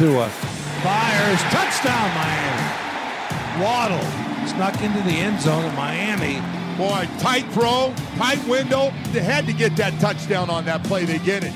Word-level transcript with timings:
Tua. 0.00 0.30
Fires. 0.30 1.42
Touchdown, 1.52 2.08
Miami. 2.14 3.62
Waddle 3.62 4.48
snuck 4.48 4.80
into 4.80 5.02
the 5.02 5.10
end 5.10 5.38
zone 5.42 5.62
of 5.62 5.74
Miami. 5.74 6.40
Boy, 6.78 7.06
tight 7.18 7.44
throw, 7.52 7.92
tight 8.16 8.42
window. 8.48 8.94
They 9.12 9.20
had 9.20 9.44
to 9.44 9.52
get 9.52 9.76
that 9.76 10.00
touchdown 10.00 10.48
on 10.48 10.64
that 10.64 10.82
play. 10.84 11.04
They 11.04 11.18
get 11.18 11.44
it. 11.44 11.52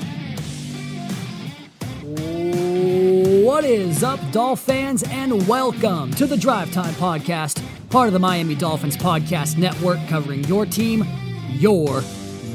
What 3.43 3.63
is 3.63 4.03
up, 4.03 4.19
Dolphins, 4.31 5.01
and 5.09 5.47
welcome 5.47 6.11
to 6.11 6.27
the 6.27 6.37
Drive 6.37 6.71
Time 6.71 6.93
Podcast, 6.93 7.63
part 7.89 8.05
of 8.05 8.13
the 8.13 8.19
Miami 8.19 8.53
Dolphins 8.53 8.95
Podcast 8.95 9.57
Network, 9.57 9.97
covering 10.07 10.43
your 10.43 10.67
team, 10.67 11.03
your 11.49 12.03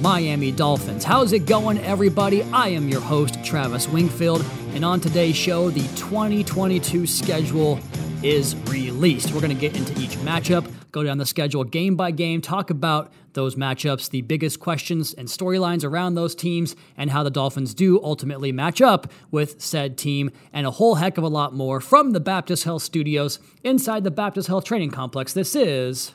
Miami 0.00 0.52
Dolphins. 0.52 1.02
How's 1.02 1.32
it 1.32 1.46
going, 1.46 1.78
everybody? 1.78 2.44
I 2.52 2.68
am 2.68 2.88
your 2.88 3.00
host, 3.00 3.42
Travis 3.44 3.88
Wingfield, 3.88 4.44
and 4.74 4.84
on 4.84 5.00
today's 5.00 5.36
show, 5.36 5.70
the 5.70 5.82
2022 5.96 7.06
schedule 7.06 7.78
is 8.22 8.54
released. 8.66 9.32
We're 9.32 9.40
going 9.40 9.54
to 9.54 9.60
get 9.60 9.76
into 9.76 9.92
each 10.00 10.12
matchup, 10.18 10.70
go 10.92 11.02
down 11.02 11.18
the 11.18 11.26
schedule 11.26 11.64
game 11.64 11.96
by 11.96 12.10
game, 12.10 12.40
talk 12.40 12.70
about 12.70 13.12
those 13.32 13.54
matchups, 13.54 14.10
the 14.10 14.22
biggest 14.22 14.60
questions 14.60 15.14
and 15.14 15.28
storylines 15.28 15.84
around 15.84 16.14
those 16.14 16.34
teams, 16.34 16.76
and 16.96 17.10
how 17.10 17.22
the 17.22 17.30
Dolphins 17.30 17.74
do 17.74 18.00
ultimately 18.02 18.52
match 18.52 18.80
up 18.80 19.10
with 19.30 19.60
said 19.60 19.96
team, 19.96 20.30
and 20.52 20.66
a 20.66 20.70
whole 20.70 20.96
heck 20.96 21.18
of 21.18 21.24
a 21.24 21.28
lot 21.28 21.54
more 21.54 21.80
from 21.80 22.12
the 22.12 22.20
Baptist 22.20 22.64
Health 22.64 22.82
Studios 22.82 23.38
inside 23.62 24.04
the 24.04 24.10
Baptist 24.10 24.48
Health 24.48 24.64
Training 24.64 24.90
Complex. 24.90 25.32
This 25.32 25.54
is 25.54 26.12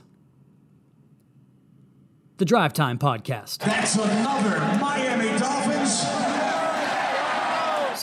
the 2.37 2.45
Drive 2.45 2.73
Time 2.73 2.97
Podcast. 2.97 3.59
That's 3.59 3.95
another 3.95 4.59
Miami 4.79 5.37
Dolphins. 5.39 6.14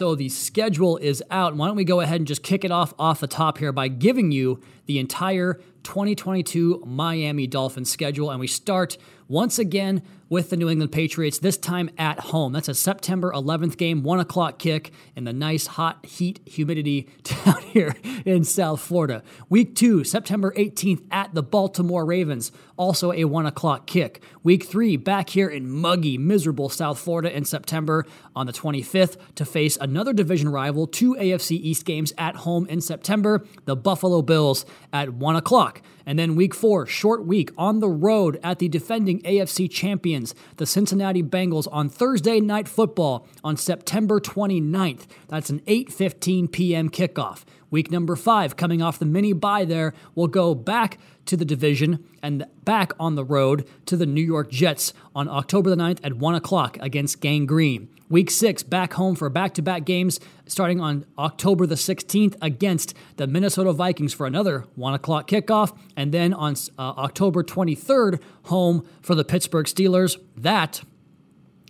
So 0.03 0.17
the 0.17 0.31
schedule 0.31 0.97
is 0.97 1.23
out. 1.31 1.55
Why 1.55 1.69
don't 1.69 1.77
we 1.77 1.85
go 1.85 2.01
ahead 2.01 2.17
and 2.17 2.27
just 2.27 2.43
kick 2.43 2.65
it 2.65 2.73
off 2.73 2.93
off 2.99 3.21
the 3.21 3.29
top 3.29 3.59
here 3.59 3.71
by 3.71 3.87
giving 3.87 4.33
you 4.33 4.61
the 4.87 4.99
entire 4.99 5.61
2022 5.83 6.85
Miami 6.87 7.47
Dolphins 7.47 7.91
schedule. 7.91 8.31
And 8.31 8.41
we 8.41 8.47
start 8.47 8.99
once 9.29 9.59
again 9.59 10.03
with 10.29 10.51
the 10.51 10.57
New 10.57 10.69
England 10.69 10.93
Patriots, 10.93 11.39
this 11.39 11.57
time 11.57 11.91
at 11.99 12.19
home. 12.19 12.53
That's 12.53 12.69
a 12.69 12.75
September 12.75 13.33
11th 13.33 13.77
game, 13.77 14.03
1 14.03 14.21
o'clock 14.21 14.59
kick 14.59 14.93
in 15.17 15.25
the 15.25 15.33
nice 15.33 15.67
hot 15.67 16.05
heat 16.05 16.41
humidity 16.47 17.09
down 17.23 17.63
here 17.63 17.97
in 18.27 18.45
South 18.45 18.81
Florida. 18.81 19.23
Week 19.49 19.75
two, 19.75 20.05
September 20.05 20.53
18th 20.53 21.07
at 21.11 21.33
the 21.33 21.43
Baltimore 21.43 22.05
Ravens, 22.05 22.53
also 22.77 23.11
a 23.13 23.25
1 23.25 23.47
o'clock 23.47 23.87
kick. 23.87 24.23
Week 24.43 24.65
three, 24.65 24.99
back 24.99 25.31
here 25.31 25.49
in 25.49 25.71
muggy, 25.71 26.19
miserable 26.19 26.69
South 26.69 26.99
Florida 26.99 27.35
in 27.35 27.47
September 27.47 28.05
on 28.37 28.47
the 28.47 28.53
25th 28.53 29.17
to 29.37 29.47
face 29.47 29.79
another 29.81 30.13
division 30.13 30.51
rival, 30.51 30.87
two 30.87 31.15
AFC 31.15 31.53
East 31.53 31.87
games 31.87 32.13
at 32.19 32.37
home 32.37 32.67
in 32.67 32.83
September, 32.83 33.47
the 33.65 33.77
Buffalo 33.77 34.21
Bills 34.21 34.67
at 34.93 35.15
1 35.15 35.37
o'clock. 35.37 35.72
And 36.05 36.19
then 36.19 36.35
week 36.35 36.55
four, 36.55 36.87
short 36.87 37.25
week 37.25 37.51
on 37.57 37.79
the 37.79 37.89
road 37.89 38.41
at 38.43 38.59
the 38.59 38.69
defending 38.69 39.21
AFC 39.23 39.71
champions, 39.71 40.35
the 40.57 40.67
Cincinnati 40.67 41.23
Bengals 41.23 41.69
on 41.71 41.89
Thursday 41.89 42.41
night 42.41 42.69
football 42.69 43.27
on 43.45 43.57
September 43.57 44.21
29th. 44.21 45.07
That's 45.29 45.51
an 45.51 45.61
8:15 45.61 46.51
p.m. 46.51 46.91
kickoff. 46.91 47.45
Week 47.71 47.91
number 47.91 48.17
five, 48.17 48.57
coming 48.57 48.83
off 48.83 48.99
the 48.99 49.07
mini 49.07 49.33
bye 49.33 49.65
there, 49.65 49.95
will 50.15 50.29
go 50.29 50.55
back 50.55 50.99
to 51.25 51.37
the 51.37 51.45
division 51.45 52.05
and 52.23 52.45
back 52.65 52.93
on 53.01 53.15
the 53.15 53.25
road 53.25 53.67
to 53.87 53.97
the 53.97 54.07
New 54.07 54.23
York 54.23 54.51
Jets 54.51 54.93
on 55.15 55.29
October 55.29 55.71
the 55.71 55.77
9th 55.77 56.01
at 56.05 56.15
1 56.15 56.35
o'clock 56.35 56.77
against 56.81 57.21
Gang 57.21 57.47
Green. 57.47 57.89
Week 58.13 58.31
six, 58.31 58.63
back 58.63 58.93
home 58.93 59.15
for 59.15 59.31
back 59.31 59.55
to 59.55 59.63
back 59.63 59.87
games 59.87 60.21
starting 60.45 60.83
on 60.83 61.07
October 61.17 61.65
the 61.65 61.77
16th 61.77 62.37
against 62.43 62.95
the 63.17 63.27
Minnesota 63.27 63.73
Vikings 63.73 64.13
for 64.13 64.27
another 64.27 64.67
1 64.75 64.93
o'clock 64.93 65.27
kickoff. 65.27 65.75
And 65.97 66.13
then 66.13 66.35
on 66.35 66.55
uh, 66.79 66.83
October 66.99 67.43
23rd, 67.43 68.21
home 68.43 68.87
for 69.01 69.15
the 69.15 69.25
Pittsburgh 69.25 69.65
Steelers. 69.65 70.19
That 70.37 70.83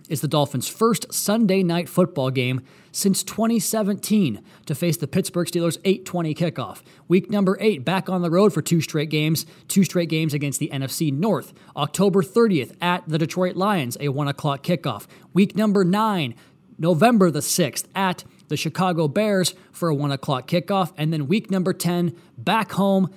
is 0.08 0.20
the 0.20 0.28
Dolphins' 0.28 0.68
first 0.68 1.12
Sunday 1.12 1.62
night 1.62 1.88
football 1.88 2.30
game 2.30 2.62
since 2.90 3.22
2017 3.22 4.42
to 4.66 4.74
face 4.74 4.96
the 4.96 5.06
Pittsburgh 5.06 5.48
Steelers 5.48 5.78
8:20 5.84 6.34
kickoff. 6.34 6.82
Week 7.08 7.30
number 7.30 7.56
8 7.60 7.84
back 7.84 8.08
on 8.08 8.22
the 8.22 8.30
road 8.30 8.52
for 8.52 8.62
two 8.62 8.80
straight 8.80 9.10
games, 9.10 9.46
two 9.68 9.84
straight 9.84 10.08
games 10.08 10.34
against 10.34 10.60
the 10.60 10.70
NFC 10.72 11.10
North. 11.10 11.52
October 11.76 12.22
30th 12.22 12.76
at 12.80 13.08
the 13.08 13.18
Detroit 13.18 13.56
Lions, 13.56 13.96
a 14.00 14.08
1 14.08 14.28
o'clock 14.28 14.62
kickoff. 14.62 15.06
Week 15.32 15.56
number 15.56 15.84
9, 15.84 16.34
November 16.78 17.30
the 17.30 17.40
6th 17.40 17.86
at 17.94 18.24
the 18.48 18.56
Chicago 18.56 19.08
Bears 19.08 19.54
for 19.70 19.88
a 19.88 19.94
1 19.94 20.12
o'clock 20.12 20.46
kickoff. 20.46 20.92
And 20.96 21.12
then 21.12 21.28
week 21.28 21.50
number 21.50 21.72
10 21.72 22.14
back 22.36 22.72
home, 22.72 23.10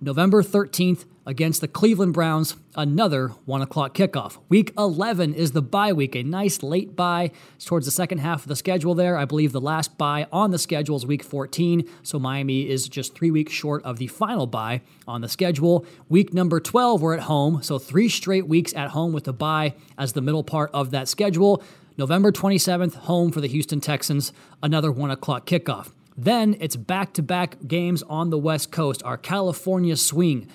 November 0.00 0.42
13th 0.42 1.04
against 1.26 1.60
the 1.60 1.68
Cleveland 1.68 2.14
Browns, 2.14 2.56
another 2.74 3.28
1 3.28 3.62
o'clock 3.62 3.94
kickoff. 3.94 4.38
Week 4.48 4.72
11 4.76 5.34
is 5.34 5.52
the 5.52 5.62
bye 5.62 5.92
week, 5.92 6.14
a 6.14 6.22
nice 6.22 6.62
late 6.62 6.96
bye 6.96 7.30
it's 7.56 7.64
towards 7.64 7.86
the 7.86 7.92
second 7.92 8.18
half 8.18 8.42
of 8.42 8.48
the 8.48 8.56
schedule 8.56 8.94
there. 8.94 9.16
I 9.16 9.24
believe 9.24 9.52
the 9.52 9.60
last 9.60 9.98
bye 9.98 10.26
on 10.32 10.50
the 10.50 10.58
schedule 10.58 10.96
is 10.96 11.04
week 11.04 11.22
14, 11.22 11.88
so 12.02 12.18
Miami 12.18 12.68
is 12.68 12.88
just 12.88 13.14
three 13.14 13.30
weeks 13.30 13.52
short 13.52 13.84
of 13.84 13.98
the 13.98 14.06
final 14.06 14.46
bye 14.46 14.80
on 15.06 15.20
the 15.20 15.28
schedule. 15.28 15.84
Week 16.08 16.32
number 16.32 16.58
12, 16.60 17.02
we're 17.02 17.14
at 17.14 17.24
home, 17.24 17.62
so 17.62 17.78
three 17.78 18.08
straight 18.08 18.46
weeks 18.46 18.74
at 18.74 18.90
home 18.90 19.12
with 19.12 19.24
the 19.24 19.32
bye 19.32 19.74
as 19.98 20.14
the 20.14 20.22
middle 20.22 20.44
part 20.44 20.70
of 20.72 20.90
that 20.90 21.08
schedule. 21.08 21.62
November 21.98 22.32
27th, 22.32 22.94
home 22.94 23.30
for 23.30 23.40
the 23.42 23.48
Houston 23.48 23.80
Texans, 23.80 24.32
another 24.62 24.90
1 24.90 25.10
o'clock 25.10 25.44
kickoff. 25.44 25.90
Then 26.22 26.54
it's 26.60 26.76
back 26.76 27.14
to 27.14 27.22
back 27.22 27.56
games 27.66 28.02
on 28.02 28.28
the 28.28 28.36
West 28.36 28.70
Coast, 28.70 29.02
our 29.04 29.16
California 29.16 29.96
swing. 29.96 30.48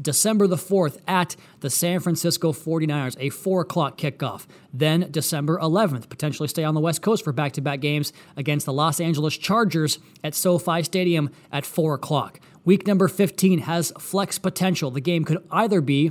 December 0.00 0.48
the 0.48 0.56
4th 0.56 0.98
at 1.06 1.36
the 1.60 1.70
San 1.70 2.00
Francisco 2.00 2.52
49ers, 2.52 3.16
a 3.20 3.30
4 3.30 3.60
o'clock 3.60 3.96
kickoff. 3.96 4.46
Then 4.72 5.08
December 5.12 5.60
11th, 5.60 6.08
potentially 6.08 6.48
stay 6.48 6.64
on 6.64 6.74
the 6.74 6.80
West 6.80 7.02
Coast 7.02 7.22
for 7.22 7.32
back 7.32 7.52
to 7.52 7.60
back 7.60 7.78
games 7.78 8.12
against 8.36 8.66
the 8.66 8.72
Los 8.72 8.98
Angeles 8.98 9.36
Chargers 9.36 10.00
at 10.24 10.34
SoFi 10.34 10.82
Stadium 10.82 11.30
at 11.52 11.64
4 11.64 11.94
o'clock. 11.94 12.40
Week 12.64 12.84
number 12.84 13.06
15 13.06 13.60
has 13.60 13.92
flex 14.00 14.40
potential. 14.40 14.90
The 14.90 15.00
game 15.00 15.24
could 15.24 15.46
either 15.52 15.80
be 15.80 16.10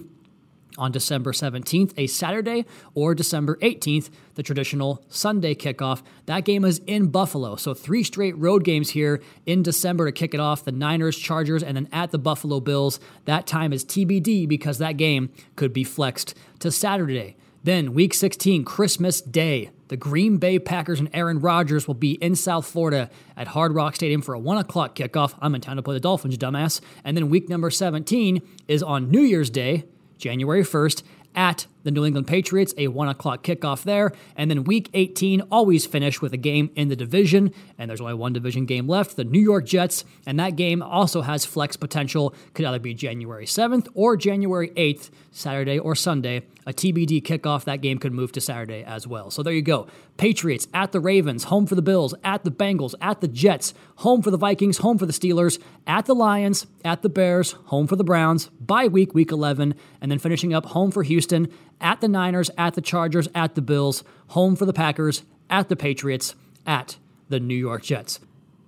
on 0.77 0.91
December 0.91 1.31
17th, 1.31 1.93
a 1.97 2.07
Saturday, 2.07 2.65
or 2.93 3.13
December 3.15 3.57
18th, 3.57 4.09
the 4.35 4.43
traditional 4.43 5.03
Sunday 5.09 5.55
kickoff. 5.55 6.01
That 6.25 6.45
game 6.45 6.65
is 6.65 6.79
in 6.87 7.07
Buffalo. 7.07 7.55
So, 7.55 7.73
three 7.73 8.03
straight 8.03 8.37
road 8.37 8.63
games 8.63 8.91
here 8.91 9.21
in 9.45 9.63
December 9.63 10.05
to 10.05 10.11
kick 10.11 10.33
it 10.33 10.39
off 10.39 10.65
the 10.65 10.71
Niners, 10.71 11.17
Chargers, 11.17 11.63
and 11.63 11.77
then 11.77 11.87
at 11.91 12.11
the 12.11 12.19
Buffalo 12.19 12.59
Bills. 12.59 12.99
That 13.25 13.47
time 13.47 13.73
is 13.73 13.83
TBD 13.83 14.47
because 14.47 14.77
that 14.77 14.97
game 14.97 15.31
could 15.55 15.73
be 15.73 15.83
flexed 15.83 16.35
to 16.59 16.71
Saturday. 16.71 17.35
Then, 17.63 17.93
week 17.93 18.15
16, 18.15 18.65
Christmas 18.65 19.21
Day. 19.21 19.69
The 19.89 19.97
Green 19.97 20.37
Bay 20.37 20.57
Packers 20.57 20.99
and 20.99 21.09
Aaron 21.13 21.41
Rodgers 21.41 21.85
will 21.85 21.95
be 21.95 22.13
in 22.13 22.35
South 22.35 22.65
Florida 22.65 23.09
at 23.37 23.49
Hard 23.49 23.75
Rock 23.75 23.93
Stadium 23.93 24.21
for 24.21 24.33
a 24.33 24.39
1 24.39 24.57
o'clock 24.57 24.95
kickoff. 24.95 25.35
I'm 25.41 25.53
in 25.53 25.61
town 25.61 25.75
to 25.75 25.83
play 25.83 25.93
the 25.93 25.99
Dolphins, 25.99 26.37
dumbass. 26.37 26.81
And 27.03 27.15
then 27.15 27.29
week 27.29 27.49
number 27.49 27.69
17 27.69 28.41
is 28.67 28.81
on 28.81 29.11
New 29.11 29.21
Year's 29.21 29.49
Day, 29.49 29.83
January 30.21 30.63
1st, 30.63 31.03
at 31.35 31.65
the 31.83 31.91
New 31.91 32.05
England 32.05 32.27
Patriots, 32.27 32.73
a 32.77 32.87
1 32.87 33.07
o'clock 33.07 33.43
kickoff 33.43 33.83
there. 33.83 34.11
And 34.35 34.49
then 34.51 34.63
week 34.63 34.89
18 34.93 35.41
always 35.51 35.85
finish 35.85 36.21
with 36.21 36.33
a 36.33 36.37
game 36.37 36.69
in 36.75 36.89
the 36.89 36.95
division, 36.95 37.53
and 37.77 37.89
there's 37.89 38.01
only 38.01 38.13
one 38.13 38.33
division 38.33 38.65
game 38.65 38.87
left 38.87 39.15
the 39.15 39.23
New 39.23 39.39
York 39.39 39.65
Jets, 39.65 40.03
and 40.25 40.39
that 40.39 40.55
game 40.55 40.81
also 40.81 41.21
has 41.21 41.45
flex 41.45 41.77
potential. 41.77 42.35
Could 42.53 42.65
either 42.65 42.79
be 42.79 42.93
January 42.93 43.45
7th 43.45 43.87
or 43.93 44.17
January 44.17 44.69
8th, 44.71 45.09
Saturday 45.31 45.79
or 45.79 45.95
Sunday. 45.95 46.43
A 46.71 46.73
TBD 46.73 47.21
kickoff, 47.21 47.65
that 47.65 47.81
game 47.81 47.97
could 47.97 48.13
move 48.13 48.31
to 48.31 48.39
Saturday 48.39 48.81
as 48.81 49.05
well. 49.05 49.29
So 49.29 49.43
there 49.43 49.51
you 49.51 49.61
go. 49.61 49.87
Patriots 50.15 50.69
at 50.73 50.93
the 50.93 51.01
Ravens, 51.01 51.43
home 51.43 51.67
for 51.67 51.75
the 51.75 51.81
Bills, 51.81 52.15
at 52.23 52.45
the 52.45 52.49
Bengals, 52.49 52.95
at 53.01 53.19
the 53.19 53.27
Jets, 53.27 53.73
home 53.97 54.21
for 54.21 54.31
the 54.31 54.37
Vikings, 54.37 54.77
home 54.77 54.97
for 54.97 55.05
the 55.05 55.11
Steelers, 55.11 55.61
at 55.85 56.05
the 56.05 56.16
Lions, 56.16 56.67
at 56.85 57.01
the 57.01 57.09
Bears, 57.09 57.51
home 57.66 57.87
for 57.87 57.97
the 57.97 58.05
Browns, 58.05 58.47
bye 58.61 58.87
week, 58.87 59.13
week 59.13 59.34
11, 59.34 59.75
and 59.99 60.09
then 60.09 60.17
finishing 60.17 60.53
up 60.53 60.67
home 60.67 60.91
for 60.91 61.03
Houston, 61.03 61.51
at 61.81 61.99
the 61.99 62.07
Niners, 62.07 62.49
at 62.57 62.75
the 62.75 62.81
Chargers, 62.81 63.28
at 63.35 63.55
the 63.55 63.61
Bills, 63.61 64.05
home 64.28 64.55
for 64.55 64.66
the 64.66 64.72
Packers, 64.72 65.23
at 65.49 65.67
the 65.67 65.75
Patriots, 65.75 66.35
at 66.66 66.96
the 67.28 67.41
New 67.41 67.53
York 67.53 67.84
Jets. 67.84 68.22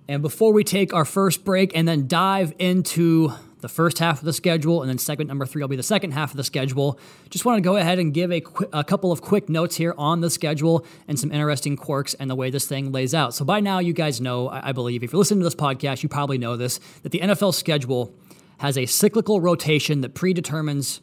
And 0.06 0.20
before 0.20 0.52
we 0.52 0.62
take 0.62 0.92
our 0.92 1.06
first 1.06 1.42
break 1.42 1.74
and 1.74 1.88
then 1.88 2.06
dive 2.06 2.52
into 2.58 3.32
the 3.64 3.68
first 3.70 3.98
half 3.98 4.18
of 4.18 4.26
the 4.26 4.32
schedule, 4.34 4.82
and 4.82 4.90
then 4.90 4.98
segment 4.98 5.26
number 5.26 5.46
three 5.46 5.62
will 5.62 5.68
be 5.68 5.74
the 5.74 5.82
second 5.82 6.10
half 6.10 6.32
of 6.32 6.36
the 6.36 6.44
schedule. 6.44 6.98
Just 7.30 7.46
want 7.46 7.56
to 7.56 7.62
go 7.62 7.76
ahead 7.76 7.98
and 7.98 8.12
give 8.12 8.30
a, 8.30 8.42
qu- 8.42 8.68
a 8.74 8.84
couple 8.84 9.10
of 9.10 9.22
quick 9.22 9.48
notes 9.48 9.76
here 9.76 9.94
on 9.96 10.20
the 10.20 10.28
schedule 10.28 10.84
and 11.08 11.18
some 11.18 11.32
interesting 11.32 11.74
quirks 11.74 12.12
and 12.12 12.28
the 12.28 12.34
way 12.34 12.50
this 12.50 12.66
thing 12.66 12.92
lays 12.92 13.14
out. 13.14 13.32
So 13.32 13.42
by 13.42 13.60
now, 13.60 13.78
you 13.78 13.94
guys 13.94 14.20
know, 14.20 14.48
I, 14.48 14.68
I 14.68 14.72
believe, 14.72 15.02
if 15.02 15.12
you're 15.12 15.18
listening 15.18 15.40
to 15.40 15.44
this 15.44 15.54
podcast, 15.54 16.02
you 16.02 16.10
probably 16.10 16.36
know 16.36 16.58
this, 16.58 16.78
that 17.04 17.10
the 17.10 17.20
NFL 17.20 17.54
schedule 17.54 18.14
has 18.58 18.76
a 18.76 18.84
cyclical 18.84 19.40
rotation 19.40 20.02
that 20.02 20.12
predetermines 20.12 21.00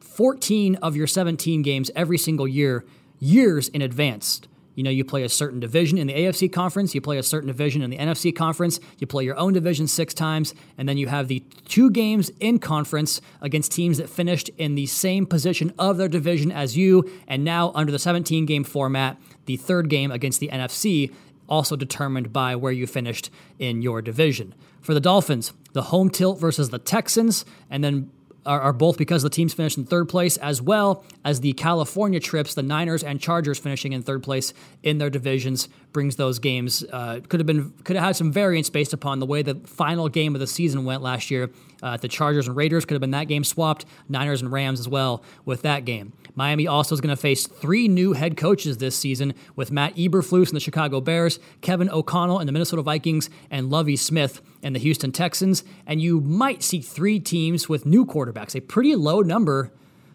14 0.00 0.74
of 0.82 0.96
your 0.96 1.06
17 1.06 1.62
games 1.62 1.88
every 1.94 2.18
single 2.18 2.48
year, 2.48 2.84
years 3.20 3.68
in 3.68 3.80
advance. 3.80 4.40
You 4.74 4.82
know, 4.82 4.90
you 4.90 5.04
play 5.04 5.22
a 5.22 5.28
certain 5.28 5.60
division 5.60 5.98
in 5.98 6.06
the 6.06 6.14
AFC 6.14 6.50
conference, 6.50 6.94
you 6.94 7.00
play 7.00 7.18
a 7.18 7.22
certain 7.22 7.48
division 7.48 7.82
in 7.82 7.90
the 7.90 7.98
NFC 7.98 8.34
conference, 8.34 8.80
you 8.98 9.06
play 9.06 9.24
your 9.24 9.36
own 9.36 9.52
division 9.52 9.86
six 9.86 10.14
times, 10.14 10.54
and 10.78 10.88
then 10.88 10.96
you 10.96 11.08
have 11.08 11.28
the 11.28 11.40
two 11.66 11.90
games 11.90 12.30
in 12.40 12.58
conference 12.58 13.20
against 13.40 13.72
teams 13.72 13.98
that 13.98 14.08
finished 14.08 14.48
in 14.56 14.74
the 14.74 14.86
same 14.86 15.26
position 15.26 15.72
of 15.78 15.98
their 15.98 16.08
division 16.08 16.50
as 16.50 16.76
you. 16.76 17.10
And 17.28 17.44
now, 17.44 17.72
under 17.74 17.92
the 17.92 17.98
17 17.98 18.46
game 18.46 18.64
format, 18.64 19.18
the 19.46 19.56
third 19.56 19.88
game 19.88 20.10
against 20.10 20.40
the 20.40 20.48
NFC 20.48 21.12
also 21.48 21.76
determined 21.76 22.32
by 22.32 22.56
where 22.56 22.72
you 22.72 22.86
finished 22.86 23.30
in 23.58 23.82
your 23.82 24.00
division. 24.00 24.54
For 24.80 24.94
the 24.94 25.00
Dolphins, 25.00 25.52
the 25.74 25.82
home 25.82 26.08
tilt 26.10 26.40
versus 26.40 26.70
the 26.70 26.78
Texans, 26.78 27.44
and 27.70 27.84
then 27.84 28.10
are, 28.44 28.60
are, 28.60 28.72
both 28.72 28.98
because 28.98 29.22
the 29.22 29.30
teams 29.30 29.54
finished 29.54 29.78
in 29.78 29.84
third 29.84 30.08
place, 30.08 30.36
as 30.38 30.60
well 30.60 31.04
as 31.24 31.40
the 31.40 31.52
California 31.52 32.20
trips, 32.20 32.54
the 32.54 32.62
Niners 32.62 33.02
and 33.04 33.20
Chargers 33.20 33.58
finishing 33.58 33.92
in 33.92 34.02
third 34.02 34.22
place 34.22 34.52
in 34.82 34.98
their 34.98 35.10
divisions 35.10 35.68
brings 35.92 36.16
those 36.16 36.38
games. 36.38 36.84
Uh, 36.92 37.20
could 37.28 37.40
have 37.40 37.46
been 37.46 37.70
could 37.84 37.96
have 37.96 38.04
had 38.04 38.16
some 38.16 38.32
variance 38.32 38.70
based 38.70 38.92
upon 38.92 39.20
the 39.20 39.26
way 39.26 39.42
the 39.42 39.54
final 39.66 40.08
game 40.08 40.34
of 40.34 40.40
the 40.40 40.46
season 40.46 40.84
went 40.84 41.02
last 41.02 41.30
year. 41.30 41.50
Uh, 41.82 41.96
the 41.96 42.08
Chargers 42.08 42.46
and 42.46 42.56
Raiders 42.56 42.84
could 42.84 42.94
have 42.94 43.00
been 43.00 43.10
that 43.10 43.28
game 43.28 43.44
swapped. 43.44 43.84
Niners 44.08 44.42
and 44.42 44.52
Rams 44.52 44.80
as 44.80 44.88
well 44.88 45.22
with 45.44 45.62
that 45.62 45.84
game. 45.84 46.12
Miami 46.34 46.66
also 46.66 46.94
is 46.94 47.00
going 47.00 47.14
to 47.14 47.20
face 47.20 47.46
three 47.46 47.88
new 47.88 48.14
head 48.14 48.36
coaches 48.36 48.78
this 48.78 48.96
season 48.96 49.34
with 49.54 49.70
Matt 49.70 49.94
Eberflus 49.96 50.48
in 50.48 50.54
the 50.54 50.60
Chicago 50.60 51.00
Bears, 51.00 51.38
Kevin 51.60 51.90
O'Connell 51.90 52.40
in 52.40 52.46
the 52.46 52.52
Minnesota 52.52 52.82
Vikings, 52.82 53.28
and 53.50 53.70
Lovie 53.70 53.96
Smith 53.96 54.40
in 54.62 54.72
the 54.72 54.78
Houston 54.78 55.12
Texans. 55.12 55.64
And 55.86 56.00
you 56.00 56.20
might 56.20 56.62
see 56.62 56.80
three 56.80 57.20
teams 57.20 57.68
with 57.68 57.84
new 57.84 58.06
quarterbacks, 58.06 58.54
a 58.54 58.60
pretty 58.60 58.94
low 58.96 59.20
number 59.20 59.72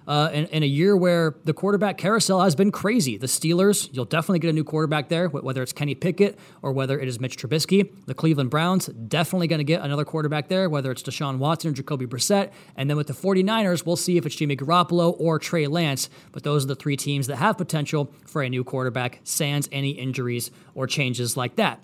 uh, 0.07 0.29
in, 0.31 0.45
in, 0.45 0.63
a 0.63 0.67
year 0.67 0.95
where 0.95 1.35
the 1.43 1.53
quarterback 1.53 1.97
carousel 1.97 2.41
has 2.41 2.55
been 2.55 2.71
crazy. 2.71 3.17
The 3.17 3.27
Steelers, 3.27 3.89
you'll 3.91 4.05
definitely 4.05 4.39
get 4.39 4.49
a 4.49 4.53
new 4.53 4.63
quarterback 4.63 5.09
there, 5.09 5.27
whether 5.27 5.61
it's 5.61 5.73
Kenny 5.73 5.95
Pickett 5.95 6.39
or 6.61 6.71
whether 6.71 6.97
it 6.97 7.09
is 7.09 7.19
Mitch 7.19 7.35
Trubisky. 7.37 7.93
The 8.05 8.13
Cleveland 8.13 8.49
Browns, 8.49 8.87
definitely 8.87 9.47
going 9.47 9.59
to 9.59 9.65
get 9.65 9.81
another 9.81 10.05
quarterback 10.05 10.47
there, 10.47 10.69
whether 10.69 10.91
it's 10.91 11.03
Deshaun 11.03 11.39
Watson 11.39 11.71
or 11.71 11.73
Jacoby 11.73 12.05
Brissett. 12.05 12.51
And 12.77 12.89
then 12.89 12.95
with 12.95 13.07
the 13.07 13.13
49ers, 13.13 13.85
we'll 13.85 13.97
see 13.97 14.15
if 14.15 14.25
it's 14.25 14.35
Jimmy 14.35 14.55
Garoppolo 14.55 15.13
or 15.19 15.39
Trey 15.39 15.67
Lance. 15.67 16.09
But 16.31 16.43
those 16.43 16.63
are 16.63 16.67
the 16.67 16.75
three 16.75 16.95
teams 16.95 17.27
that 17.27 17.35
have 17.35 17.57
potential 17.57 18.13
for 18.25 18.41
a 18.41 18.49
new 18.49 18.63
quarterback, 18.63 19.19
sans 19.25 19.67
any 19.73 19.91
injuries 19.91 20.51
or 20.73 20.87
changes 20.87 21.35
like 21.35 21.57
that. 21.57 21.81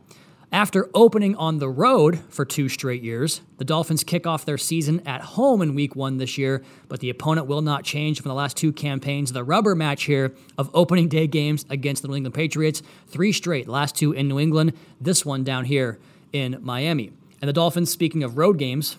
After 0.53 0.87
opening 0.93 1.35
on 1.35 1.57
the 1.57 1.67
road 1.67 2.19
for 2.29 2.45
two 2.45 2.69
straight 2.69 3.01
years, 3.01 3.41
the 3.57 3.65
Dolphins 3.65 4.03
kick 4.03 4.27
off 4.27 4.45
their 4.45 4.59
season 4.59 5.01
at 5.03 5.21
home 5.21 5.63
in 5.63 5.73
week 5.73 5.95
one 5.95 6.17
this 6.17 6.37
year, 6.37 6.61
but 6.87 6.99
the 6.99 7.09
opponent 7.09 7.47
will 7.47 7.63
not 7.63 7.83
change 7.83 8.21
from 8.21 8.29
the 8.29 8.35
last 8.35 8.55
two 8.55 8.71
campaigns. 8.71 9.33
The 9.33 9.43
rubber 9.43 9.73
match 9.73 10.03
here 10.03 10.31
of 10.55 10.69
opening 10.75 11.07
day 11.07 11.25
games 11.25 11.65
against 11.71 12.03
the 12.03 12.07
New 12.07 12.17
England 12.17 12.35
Patriots, 12.35 12.83
three 13.07 13.31
straight, 13.31 13.67
last 13.67 13.95
two 13.95 14.11
in 14.11 14.27
New 14.27 14.39
England, 14.39 14.73
this 15.01 15.25
one 15.25 15.43
down 15.43 15.65
here 15.65 15.97
in 16.31 16.59
Miami. 16.61 17.11
And 17.41 17.49
the 17.49 17.53
Dolphins, 17.53 17.89
speaking 17.89 18.21
of 18.21 18.37
road 18.37 18.59
games, 18.59 18.95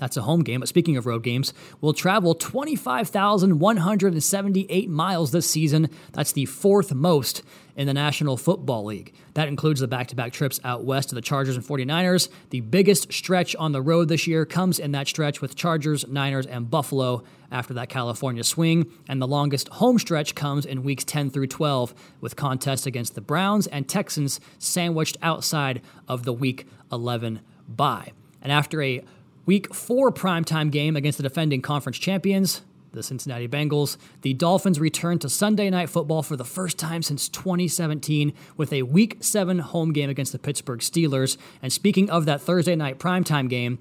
that's 0.00 0.16
a 0.16 0.22
home 0.22 0.42
game. 0.42 0.58
But 0.60 0.68
speaking 0.68 0.96
of 0.96 1.04
road 1.06 1.22
games, 1.22 1.52
we'll 1.80 1.92
travel 1.92 2.34
25,178 2.34 4.90
miles 4.90 5.30
this 5.30 5.48
season. 5.48 5.88
That's 6.12 6.32
the 6.32 6.46
fourth 6.46 6.92
most 6.94 7.42
in 7.76 7.86
the 7.86 7.94
National 7.94 8.36
Football 8.36 8.86
League. 8.86 9.14
That 9.34 9.46
includes 9.48 9.78
the 9.80 9.88
back 9.88 10.08
to 10.08 10.16
back 10.16 10.32
trips 10.32 10.58
out 10.64 10.84
west 10.84 11.10
to 11.10 11.14
the 11.14 11.20
Chargers 11.20 11.54
and 11.54 11.64
49ers. 11.64 12.28
The 12.48 12.60
biggest 12.60 13.12
stretch 13.12 13.54
on 13.56 13.72
the 13.72 13.82
road 13.82 14.08
this 14.08 14.26
year 14.26 14.46
comes 14.46 14.78
in 14.78 14.92
that 14.92 15.06
stretch 15.06 15.42
with 15.42 15.54
Chargers, 15.54 16.08
Niners, 16.08 16.46
and 16.46 16.70
Buffalo 16.70 17.22
after 17.52 17.74
that 17.74 17.90
California 17.90 18.42
swing. 18.42 18.90
And 19.06 19.20
the 19.20 19.28
longest 19.28 19.68
home 19.68 19.98
stretch 19.98 20.34
comes 20.34 20.64
in 20.64 20.82
weeks 20.82 21.04
10 21.04 21.28
through 21.30 21.48
12 21.48 21.94
with 22.20 22.36
contests 22.36 22.86
against 22.86 23.14
the 23.14 23.20
Browns 23.20 23.66
and 23.66 23.86
Texans 23.86 24.40
sandwiched 24.58 25.18
outside 25.22 25.82
of 26.08 26.24
the 26.24 26.32
week 26.32 26.66
11 26.90 27.40
bye. 27.68 28.12
And 28.42 28.50
after 28.50 28.80
a 28.82 29.04
week 29.46 29.74
four 29.74 30.10
primetime 30.12 30.70
game 30.70 30.96
against 30.96 31.18
the 31.18 31.22
defending 31.22 31.62
conference 31.62 31.98
champions, 31.98 32.62
the 32.92 33.02
Cincinnati 33.02 33.48
Bengals. 33.48 33.96
The 34.22 34.34
Dolphins 34.34 34.80
return 34.80 35.18
to 35.20 35.28
Sunday 35.28 35.70
Night 35.70 35.88
Football 35.88 36.22
for 36.22 36.36
the 36.36 36.44
first 36.44 36.78
time 36.78 37.02
since 37.02 37.28
2017 37.28 38.32
with 38.56 38.72
a 38.72 38.82
Week 38.82 39.18
7 39.20 39.58
home 39.58 39.92
game 39.92 40.10
against 40.10 40.32
the 40.32 40.38
Pittsburgh 40.38 40.80
Steelers. 40.80 41.36
And 41.62 41.72
speaking 41.72 42.10
of 42.10 42.26
that 42.26 42.40
Thursday 42.40 42.76
night 42.76 42.98
primetime 42.98 43.48
game, 43.48 43.78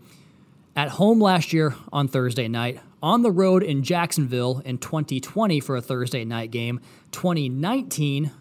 at 0.75 0.89
home 0.89 1.19
last 1.19 1.51
year 1.51 1.75
on 1.91 2.07
Thursday 2.07 2.47
night, 2.47 2.79
on 3.01 3.21
the 3.21 3.31
road 3.31 3.63
in 3.63 3.83
Jacksonville 3.83 4.61
in 4.65 4.77
2020 4.77 5.59
for 5.59 5.75
a 5.75 5.81
Thursday 5.81 6.23
night 6.25 6.51
game, 6.51 6.79
2019 7.11 8.31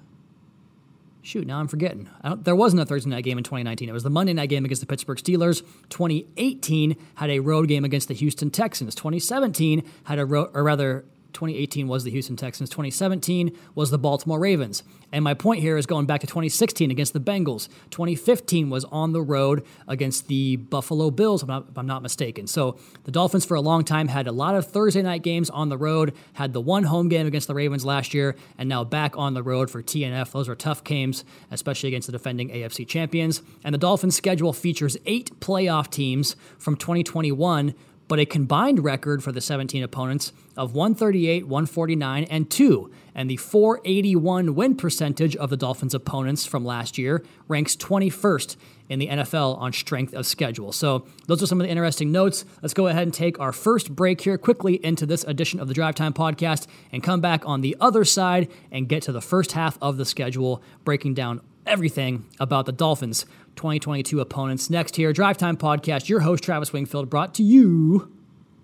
shoot, 1.23 1.47
now 1.47 1.59
I'm 1.59 1.69
forgetting. 1.69 2.09
there 2.39 2.57
wasn't 2.57 2.83
a 2.83 2.87
Thursday 2.87 3.11
night 3.11 3.25
game 3.25 3.39
in 3.39 3.45
2019. 3.45 3.89
It 3.89 3.93
was 3.93 4.03
the 4.03 4.11
Monday 4.11 4.33
night 4.33 4.49
game 4.49 4.65
against 4.65 4.81
the 4.81 4.87
Pittsburgh 4.87 5.19
Steelers. 5.19 5.63
2018 5.91 6.97
had 7.17 7.31
a 7.31 7.41
road 7.41 7.69
game 7.69 7.85
against 7.85 8.09
the 8.09 8.15
Houston 8.15 8.51
Texans. 8.51 8.95
2017 8.95 9.83
had 10.05 10.19
a 10.19 10.25
road, 10.27 10.51
or 10.55 10.63
rather, 10.65 11.05
2018 11.33 11.89
was 11.89 12.05
the 12.05 12.11
Houston 12.11 12.37
Texans. 12.37 12.71
2017 12.71 13.57
was 13.75 13.91
the 13.91 13.99
Baltimore 13.99 14.39
Ravens. 14.39 14.83
And 15.13 15.25
my 15.25 15.35
point 15.35 15.61
here 15.61 15.79
is 15.79 15.87
going 15.87 16.07
back 16.07 16.21
to 16.21 16.27
2016 16.27 16.91
against 16.91 17.13
the 17.13 17.21
Bengals. 17.21 17.69
2015 17.91 18.69
was 18.69 18.85
on 18.87 19.13
the 19.13 19.23
road 19.23 19.65
against 19.87 20.29
the 20.29 20.57
Buffalo 20.57 21.11
Bills, 21.11 21.43
if 21.43 21.49
I'm, 21.49 21.55
not, 21.55 21.67
if 21.71 21.79
I'm 21.79 21.87
not 21.87 22.03
mistaken. 22.03 22.47
So 22.47 22.79
the 23.05 23.11
Dolphins, 23.11 23.45
for 23.45 23.55
a 23.55 23.61
long 23.61 23.85
time, 23.85 24.09
had 24.09 24.27
a 24.27 24.33
lot 24.33 24.55
of 24.55 24.67
Thursday 24.67 25.03
night 25.03 25.23
games 25.23 25.49
on 25.49 25.71
the 25.71 25.79
road, 25.79 26.15
had 26.35 26.53
the 26.53 26.61
one 26.61 26.85
home 26.85 27.09
game 27.09 27.27
against 27.27 27.49
the 27.49 27.55
Ravens 27.55 27.85
last 27.85 28.13
year, 28.13 28.37
and 28.59 28.69
now 28.69 28.85
back 28.85 29.17
on 29.17 29.35
the 29.35 29.43
road 29.43 29.71
for 29.71 29.83
TNF. 29.83 30.33
Those 30.33 30.49
are 30.49 30.55
tough 30.55 30.85
games, 30.85 31.25
especially 31.51 31.89
against 31.89 32.07
the 32.07 32.13
defending 32.13 32.51
AFC 32.51 32.87
champions. 32.87 33.43
And 33.65 33.75
the 33.75 33.79
Dolphins' 33.79 34.17
schedule 34.17 34.53
features 34.53 34.97
eight 35.07 35.41
playoff 35.41 35.91
teams 35.91 36.37
from 36.59 36.77
2021 36.77 37.75
but 38.09 38.19
a 38.19 38.27
combined 38.27 38.83
record 38.83 39.23
for 39.23 39.31
the 39.31 39.41
17 39.41 39.83
opponents 39.83 40.33
of 40.57 40.75
138, 40.75 41.47
149, 41.47 42.25
and 42.25 42.51
2. 42.51 42.91
And 43.15 43.31
the 43.31 43.37
481 43.37 44.55
win 44.55 44.77
percentage 44.77 45.37
of 45.37 45.51
the 45.51 45.57
Dolphins' 45.57 45.95
opponents 45.95 46.47
from 46.47 46.65
last 46.65 46.99
year 46.99 47.23
ranks 47.47 47.77
21st 47.77 48.57
in 48.89 48.99
the 48.99 49.09
NFL 49.09 49.59
on 49.59 49.73
strength 49.73 50.15
of 50.15 50.25
schedule. 50.25 50.73
So, 50.73 51.07
those 51.27 51.43
are 51.43 51.47
some 51.47 51.61
of 51.61 51.67
the 51.67 51.71
interesting 51.71 52.11
notes. 52.11 52.45
Let's 52.63 52.75
go 52.75 52.87
ahead 52.87 53.03
and 53.03 53.13
take 53.13 53.39
our 53.39 53.53
first 53.53 53.95
break 53.95 54.23
here 54.23 54.39
quickly 54.39 54.83
into 54.85 55.05
this 55.05 55.25
edition 55.25 55.61
of 55.61 55.69
the 55.69 55.75
Drive 55.75 55.95
Time 55.95 56.15
Podcast 56.15 56.67
and 56.91 57.03
come 57.03 57.21
back 57.21 57.47
on 57.47 57.61
the 57.61 57.77
other 57.81 58.05
side 58.05 58.51
and 58.73 58.89
get 58.89 59.03
to 59.03 59.13
the 59.13 59.21
first 59.21 59.53
half 59.53 59.77
of 59.83 59.99
the 59.99 60.07
schedule, 60.07 60.63
breaking 60.85 61.15
down 61.15 61.43
everything 61.69 62.27
about 62.41 62.67
the 62.67 62.73
Dolphins 62.73 63.25
2022 63.57 64.21
opponents. 64.21 64.71
Next 64.71 64.97
here, 64.97 65.13
Drive 65.13 65.37
Time 65.37 65.57
Podcast, 65.57 66.09
your 66.09 66.21
host, 66.21 66.43
Travis 66.43 66.73
Wingfield, 66.73 67.11
brought 67.11 67.35
to 67.35 67.43
you 67.43 68.13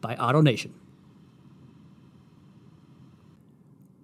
by 0.00 0.14
AutoNation. 0.16 0.72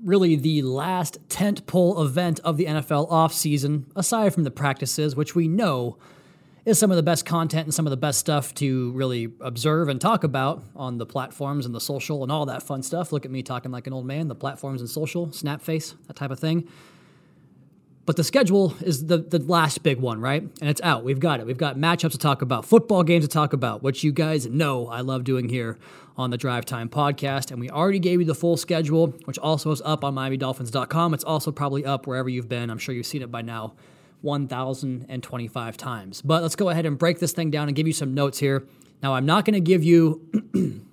Really, 0.02 0.36
the 0.36 0.62
last 0.62 1.18
tent 1.28 1.66
pole 1.66 2.02
event 2.02 2.40
of 2.40 2.56
the 2.56 2.64
NFL 2.64 3.10
offseason, 3.10 3.84
aside 3.94 4.32
from 4.32 4.44
the 4.44 4.50
practices, 4.50 5.14
which 5.14 5.34
we 5.34 5.46
know 5.48 5.98
is 6.64 6.78
some 6.78 6.90
of 6.90 6.96
the 6.96 7.02
best 7.02 7.24
content 7.24 7.66
and 7.66 7.74
some 7.74 7.86
of 7.86 7.90
the 7.90 7.96
best 7.96 8.18
stuff 8.18 8.54
to 8.54 8.92
really 8.92 9.32
observe 9.40 9.88
and 9.88 10.00
talk 10.00 10.24
about 10.24 10.62
on 10.76 10.98
the 10.98 11.06
platforms 11.06 11.66
and 11.66 11.74
the 11.74 11.80
social 11.80 12.22
and 12.22 12.30
all 12.30 12.46
that 12.46 12.62
fun 12.62 12.82
stuff. 12.82 13.12
Look 13.12 13.24
at 13.24 13.30
me 13.30 13.42
talking 13.42 13.70
like 13.70 13.86
an 13.86 13.92
old 13.92 14.06
man, 14.06 14.28
the 14.28 14.34
platforms 14.34 14.80
and 14.80 14.88
social, 14.88 15.32
snap 15.32 15.62
face, 15.62 15.94
that 16.06 16.16
type 16.16 16.30
of 16.30 16.38
thing. 16.38 16.68
But 18.06 18.16
the 18.16 18.24
schedule 18.24 18.74
is 18.80 19.06
the, 19.06 19.18
the 19.18 19.38
last 19.38 19.82
big 19.82 20.00
one, 20.00 20.20
right? 20.20 20.42
And 20.42 20.70
it's 20.70 20.80
out. 20.80 21.04
We've 21.04 21.20
got 21.20 21.38
it. 21.40 21.46
We've 21.46 21.58
got 21.58 21.76
matchups 21.76 22.12
to 22.12 22.18
talk 22.18 22.42
about, 22.42 22.64
football 22.64 23.02
games 23.02 23.24
to 23.24 23.28
talk 23.28 23.52
about, 23.52 23.82
which 23.82 24.02
you 24.02 24.10
guys 24.10 24.46
know 24.46 24.88
I 24.88 25.00
love 25.02 25.22
doing 25.22 25.48
here 25.48 25.78
on 26.16 26.30
the 26.30 26.36
Drive 26.36 26.64
Time 26.64 26.88
podcast. 26.88 27.50
And 27.50 27.60
we 27.60 27.70
already 27.70 27.98
gave 27.98 28.20
you 28.20 28.26
the 28.26 28.34
full 28.34 28.56
schedule, 28.56 29.08
which 29.26 29.38
also 29.38 29.70
is 29.70 29.82
up 29.84 30.02
on 30.02 30.14
MiamiDolphins.com. 30.14 31.14
It's 31.14 31.24
also 31.24 31.52
probably 31.52 31.84
up 31.84 32.06
wherever 32.06 32.28
you've 32.28 32.48
been. 32.48 32.70
I'm 32.70 32.78
sure 32.78 32.94
you've 32.94 33.06
seen 33.06 33.22
it 33.22 33.30
by 33.30 33.42
now 33.42 33.74
1,025 34.22 35.76
times. 35.76 36.22
But 36.22 36.42
let's 36.42 36.56
go 36.56 36.68
ahead 36.68 36.86
and 36.86 36.98
break 36.98 37.18
this 37.20 37.32
thing 37.32 37.50
down 37.50 37.68
and 37.68 37.76
give 37.76 37.86
you 37.86 37.92
some 37.92 38.14
notes 38.14 38.38
here. 38.38 38.66
Now, 39.02 39.14
I'm 39.14 39.26
not 39.26 39.44
going 39.44 39.54
to 39.54 39.60
give 39.60 39.82
you 39.84 40.26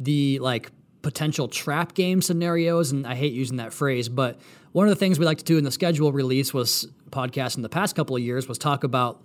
the 0.00 0.38
like 0.40 0.70
potential 1.06 1.46
trap 1.46 1.94
game 1.94 2.20
scenarios, 2.20 2.90
and 2.90 3.06
I 3.06 3.14
hate 3.14 3.32
using 3.32 3.58
that 3.58 3.72
phrase, 3.72 4.08
but 4.08 4.40
one 4.72 4.88
of 4.88 4.90
the 4.90 4.96
things 4.96 5.20
we 5.20 5.24
like 5.24 5.38
to 5.38 5.44
do 5.44 5.56
in 5.56 5.62
the 5.62 5.70
schedule 5.70 6.10
release 6.10 6.52
was 6.52 6.88
podcast 7.10 7.54
in 7.54 7.62
the 7.62 7.68
past 7.68 7.94
couple 7.94 8.16
of 8.16 8.22
years 8.22 8.48
was 8.48 8.58
talk 8.58 8.82
about, 8.82 9.24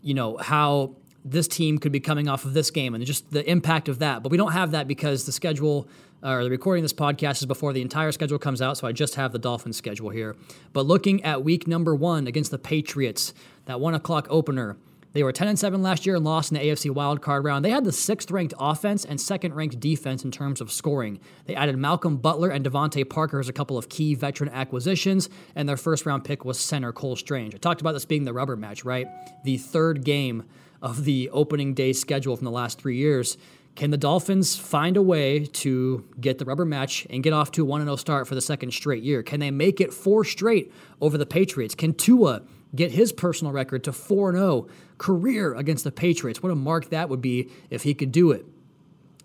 you 0.00 0.14
know, 0.14 0.36
how 0.36 0.94
this 1.24 1.48
team 1.48 1.78
could 1.78 1.90
be 1.90 1.98
coming 1.98 2.28
off 2.28 2.44
of 2.44 2.54
this 2.54 2.70
game 2.70 2.94
and 2.94 3.04
just 3.04 3.28
the 3.32 3.44
impact 3.50 3.88
of 3.88 3.98
that. 3.98 4.22
But 4.22 4.30
we 4.30 4.38
don't 4.38 4.52
have 4.52 4.70
that 4.70 4.86
because 4.86 5.26
the 5.26 5.32
schedule 5.32 5.88
uh, 6.22 6.34
or 6.34 6.44
the 6.44 6.50
recording 6.50 6.84
of 6.84 6.90
this 6.90 6.96
podcast 6.96 7.38
is 7.38 7.46
before 7.46 7.72
the 7.72 7.82
entire 7.82 8.12
schedule 8.12 8.38
comes 8.38 8.62
out, 8.62 8.76
so 8.78 8.86
I 8.86 8.92
just 8.92 9.16
have 9.16 9.32
the 9.32 9.40
Dolphins 9.40 9.76
schedule 9.76 10.10
here. 10.10 10.36
But 10.72 10.86
looking 10.86 11.24
at 11.24 11.42
week 11.42 11.66
number 11.66 11.96
one 11.96 12.28
against 12.28 12.52
the 12.52 12.58
Patriots, 12.58 13.34
that 13.64 13.80
one 13.80 13.94
o'clock 13.94 14.28
opener, 14.30 14.76
They 15.12 15.22
were 15.22 15.32
10 15.32 15.48
and 15.48 15.58
7 15.58 15.82
last 15.82 16.04
year 16.04 16.16
and 16.16 16.24
lost 16.24 16.52
in 16.52 16.58
the 16.58 16.64
AFC 16.64 16.90
wildcard 16.90 17.44
round. 17.44 17.64
They 17.64 17.70
had 17.70 17.84
the 17.84 17.92
sixth 17.92 18.30
ranked 18.30 18.54
offense 18.58 19.04
and 19.04 19.20
second 19.20 19.54
ranked 19.54 19.80
defense 19.80 20.24
in 20.24 20.30
terms 20.30 20.60
of 20.60 20.70
scoring. 20.70 21.18
They 21.46 21.54
added 21.54 21.78
Malcolm 21.78 22.18
Butler 22.18 22.50
and 22.50 22.64
DeVante 22.64 23.08
Parker 23.08 23.40
as 23.40 23.48
a 23.48 23.52
couple 23.52 23.78
of 23.78 23.88
key 23.88 24.14
veteran 24.14 24.50
acquisitions, 24.50 25.28
and 25.54 25.68
their 25.68 25.76
first 25.76 26.04
round 26.04 26.24
pick 26.24 26.44
was 26.44 26.58
center 26.58 26.92
Cole 26.92 27.16
Strange. 27.16 27.54
I 27.54 27.58
talked 27.58 27.80
about 27.80 27.92
this 27.92 28.04
being 28.04 28.24
the 28.24 28.32
rubber 28.32 28.56
match, 28.56 28.84
right? 28.84 29.06
The 29.44 29.56
third 29.56 30.04
game 30.04 30.44
of 30.82 31.04
the 31.04 31.30
opening 31.30 31.74
day 31.74 31.92
schedule 31.92 32.36
from 32.36 32.44
the 32.44 32.50
last 32.50 32.80
three 32.80 32.96
years. 32.96 33.36
Can 33.74 33.90
the 33.90 33.96
Dolphins 33.96 34.56
find 34.56 34.96
a 34.96 35.02
way 35.02 35.44
to 35.44 36.04
get 36.20 36.38
the 36.38 36.44
rubber 36.44 36.64
match 36.64 37.06
and 37.10 37.22
get 37.22 37.32
off 37.32 37.52
to 37.52 37.62
a 37.62 37.64
1 37.64 37.82
0 37.82 37.96
start 37.96 38.26
for 38.26 38.34
the 38.34 38.40
second 38.40 38.72
straight 38.72 39.02
year? 39.02 39.22
Can 39.22 39.40
they 39.40 39.52
make 39.52 39.80
it 39.80 39.94
four 39.94 40.24
straight 40.24 40.72
over 41.00 41.16
the 41.16 41.26
Patriots? 41.26 41.76
Can 41.76 41.94
Tua 41.94 42.42
get 42.74 42.92
his 42.92 43.12
personal 43.12 43.52
record 43.52 43.84
to 43.84 43.92
4 43.92 44.32
0 44.32 44.68
career 44.98 45.54
against 45.54 45.84
the 45.84 45.92
Patriots? 45.92 46.42
What 46.42 46.52
a 46.52 46.56
mark 46.56 46.90
that 46.90 47.08
would 47.08 47.22
be 47.22 47.48
if 47.70 47.82
he 47.82 47.94
could 47.94 48.12
do 48.12 48.30
it. 48.30 48.46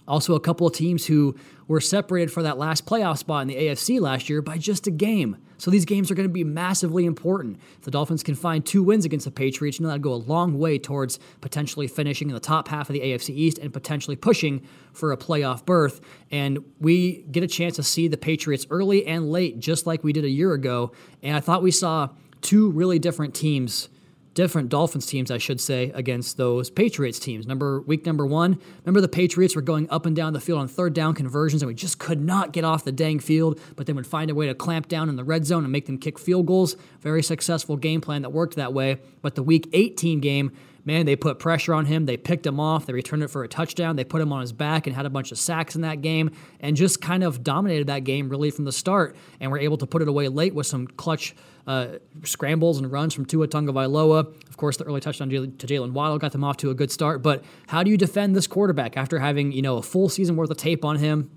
Also, 0.08 0.36
a 0.36 0.40
couple 0.40 0.68
of 0.68 0.74
teams 0.74 1.06
who 1.06 1.36
were 1.68 1.80
separated 1.80 2.32
for 2.32 2.44
that 2.44 2.58
last 2.58 2.86
playoff 2.86 3.18
spot 3.18 3.44
in 3.44 3.48
the 3.48 3.56
AFC 3.56 4.02
last 4.02 4.30
year 4.30 4.42
by 4.42 4.58
just 4.58 4.86
a 4.86 4.92
game. 4.92 5.38
So 5.58 5.72
these 5.72 5.86
games 5.86 6.12
are 6.12 6.16
going 6.16 6.28
to 6.28 6.34
be 6.34 6.44
massively 6.44 7.06
important. 7.06 7.58
If 7.78 7.86
the 7.86 7.92
Dolphins 7.92 8.22
can 8.22 8.36
find 8.36 8.66
two 8.66 8.84
wins 8.84 9.06
against 9.06 9.24
the 9.24 9.32
Patriots, 9.32 9.80
you 9.80 9.84
know 9.84 9.88
that'd 9.88 10.02
go 10.02 10.14
a 10.14 10.16
long 10.16 10.60
way 10.60 10.78
towards 10.78 11.20
potentially 11.40 11.88
finishing 11.88 12.28
in 12.28 12.34
the 12.34 12.42
top 12.42 12.68
half 12.68 12.90
of 12.90 12.94
the 12.94 13.00
AFC 13.00 13.30
East 13.30 13.60
and 13.60 13.72
potentially 13.72 14.18
pushing 14.18 14.68
for 14.92 15.14
a 15.14 15.18
playoff 15.18 15.66
berth. 15.66 16.02
And 16.32 16.60
we 16.82 17.24
get 17.32 17.44
a 17.44 17.48
chance 17.48 17.78
to 17.78 17.84
see 17.84 18.10
the 18.10 18.18
Patriots 18.18 18.68
early 18.70 19.06
and 19.08 19.32
late, 19.32 19.60
just 19.60 19.88
like 19.88 20.04
we 20.04 20.12
did 20.12 20.26
a 20.26 20.30
year 20.30 20.52
ago. 20.52 20.92
And 21.22 21.38
I 21.38 21.40
thought 21.40 21.64
we 21.64 21.72
saw 21.72 22.10
two 22.44 22.70
really 22.72 23.00
different 23.00 23.34
teams 23.34 23.90
different 24.34 24.70
Dolphins 24.70 25.06
teams, 25.06 25.30
I 25.30 25.38
should 25.38 25.62
say, 25.62 25.92
against 25.94 26.38
those 26.38 26.70
Patriots 26.70 27.20
teams. 27.20 27.46
Number 27.46 27.82
week 27.82 28.06
number 28.06 28.26
one, 28.26 28.60
remember 28.84 29.02
the 29.02 29.08
Patriots 29.08 29.56
were 29.56 29.62
going 29.62 29.90
up 29.90 30.06
and 30.06 30.16
down 30.16 30.34
the 30.34 30.40
field 30.40 30.60
on 30.60 30.68
third 30.68 30.94
down 30.94 31.14
conversions, 31.14 31.62
and 31.62 31.68
we 31.68 31.76
just 31.76 32.00
could 32.00 32.22
not 32.22 32.52
get 32.52 32.64
off 32.64 32.84
the 32.84 32.92
dang 32.92 33.20
field, 33.20 33.60
but 33.76 33.86
they 33.86 33.94
would 33.94 34.08
find 34.08 34.32
a 34.32 34.36
way 34.36 34.48
to 34.48 34.56
clamp 34.56 34.88
down 34.88 35.10
in 35.10 35.16
the 35.16 35.24
red 35.24 35.46
zone 35.46 35.64
and 35.64 35.72
make 35.72 35.86
them 35.86 35.98
kick 35.98 36.18
field 36.18 36.46
goals. 36.46 36.76
Very 37.02 37.24
successful 37.24 37.78
game 37.78 38.02
plan 38.02 38.24
that 38.24 38.32
worked 38.32 38.56
that 38.56 38.74
way. 38.74 38.98
But 39.22 39.36
the 39.36 39.44
week 39.44 39.70
18 39.74 40.20
game, 40.20 40.52
man, 40.86 41.06
they 41.06 41.16
put 41.16 41.40
pressure 41.40 41.74
on 41.74 41.86
him. 41.86 42.06
They 42.06 42.18
picked 42.18 42.46
him 42.46 42.60
off. 42.60 42.86
They 42.86 42.94
returned 42.94 43.24
it 43.24 43.30
for 43.30 43.44
a 43.44 43.48
touchdown. 43.48 43.96
They 43.96 44.04
put 44.04 44.22
him 44.22 44.32
on 44.34 44.42
his 44.42 44.52
back 44.52 44.88
and 44.88 44.96
had 44.96 45.06
a 45.06 45.10
bunch 45.10 45.32
of 45.32 45.38
sacks 45.38 45.76
in 45.76 45.82
that 45.82 46.02
game 46.02 46.32
and 46.60 46.76
just 46.76 47.02
kind 47.02 47.24
of 47.24 47.44
dominated 47.44 47.88
that 47.88 48.04
game 48.04 48.30
really 48.30 48.52
from 48.52 48.66
the 48.66 48.72
start 48.72 49.16
and 49.40 49.52
were 49.52 49.60
able 49.60 49.78
to 49.78 49.86
put 49.86 50.02
it 50.02 50.08
away 50.08 50.28
late 50.28 50.54
with 50.54 50.68
some 50.68 50.88
clutch 50.88 51.36
uh, 51.66 51.88
scrambles 52.24 52.78
and 52.78 52.92
runs 52.92 53.14
from 53.14 53.26
Tua 53.26 53.48
Tagovailoa. 53.48 54.48
Of 54.48 54.58
course, 54.58 54.78
the 54.78 54.84
early 54.84 55.00
touchdown 55.00 55.30
to 55.30 55.48
Jaylen 55.48 55.92
Waddle 55.92 56.20
got 56.20 56.32
them 56.32 56.44
off 56.44 56.58
to 56.58 56.70
a 56.70 56.74
good 56.74 56.92
start. 56.92 57.22
But 57.22 57.44
how 57.68 57.84
do 57.84 57.90
you 57.90 57.98
defend 57.98 58.36
this 58.36 58.48
quarterback 58.48 58.98
after 58.98 59.20
having 59.20 59.52
you 59.52 59.62
know 59.62 59.78
a 59.78 59.82
full 59.82 60.10
season 60.10 60.36
worth 60.36 60.50
of 60.50 60.58
tape 60.58 60.84
on 60.84 60.98
him? 60.98 61.32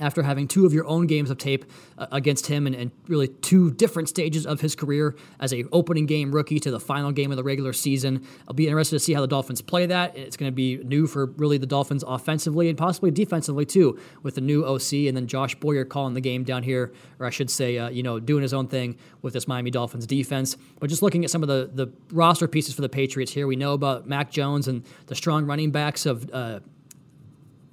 After 0.00 0.22
having 0.22 0.48
two 0.48 0.66
of 0.66 0.72
your 0.72 0.86
own 0.86 1.06
games 1.06 1.30
of 1.30 1.38
tape 1.38 1.64
uh, 1.98 2.06
against 2.10 2.46
him 2.46 2.66
and, 2.66 2.74
and, 2.74 2.90
really 3.08 3.28
two 3.28 3.70
different 3.72 4.08
stages 4.08 4.46
of 4.46 4.60
his 4.60 4.76
career 4.76 5.16
as 5.40 5.52
a 5.52 5.64
opening 5.72 6.06
game 6.06 6.32
rookie 6.32 6.60
to 6.60 6.70
the 6.70 6.78
final 6.78 7.10
game 7.10 7.30
of 7.30 7.36
the 7.36 7.42
regular 7.42 7.72
season. 7.72 8.24
I'll 8.46 8.54
be 8.54 8.66
interested 8.66 8.96
to 8.96 9.00
see 9.00 9.12
how 9.12 9.20
the 9.20 9.26
Dolphins 9.26 9.60
play 9.60 9.86
that. 9.86 10.16
It's 10.16 10.36
going 10.36 10.50
to 10.50 10.54
be 10.54 10.78
new 10.78 11.06
for 11.06 11.26
really 11.26 11.58
the 11.58 11.66
Dolphins 11.66 12.04
offensively 12.06 12.68
and 12.68 12.78
possibly 12.78 13.10
defensively 13.10 13.66
too 13.66 13.98
with 14.22 14.36
the 14.36 14.40
new 14.40 14.64
OC 14.64 14.92
and 15.08 15.16
then 15.16 15.26
Josh 15.26 15.54
Boyer 15.56 15.84
calling 15.84 16.14
the 16.14 16.20
game 16.20 16.44
down 16.44 16.62
here, 16.62 16.92
or 17.18 17.26
I 17.26 17.30
should 17.30 17.50
say, 17.50 17.78
uh, 17.78 17.90
you 17.90 18.02
know, 18.02 18.20
doing 18.20 18.42
his 18.42 18.54
own 18.54 18.68
thing 18.68 18.96
with 19.22 19.34
this 19.34 19.48
Miami 19.48 19.70
Dolphins 19.70 20.06
defense. 20.06 20.56
But 20.78 20.88
just 20.88 21.02
looking 21.02 21.24
at 21.24 21.30
some 21.30 21.42
of 21.42 21.48
the, 21.48 21.70
the 21.72 21.92
roster 22.12 22.48
pieces 22.48 22.74
for 22.74 22.82
the 22.82 22.88
Patriots 22.88 23.32
here, 23.32 23.46
we 23.46 23.56
know 23.56 23.74
about 23.74 24.06
Mac 24.06 24.30
Jones 24.30 24.68
and 24.68 24.84
the 25.06 25.14
strong 25.14 25.46
running 25.46 25.70
backs 25.70 26.06
of 26.06 26.30
uh, 26.32 26.60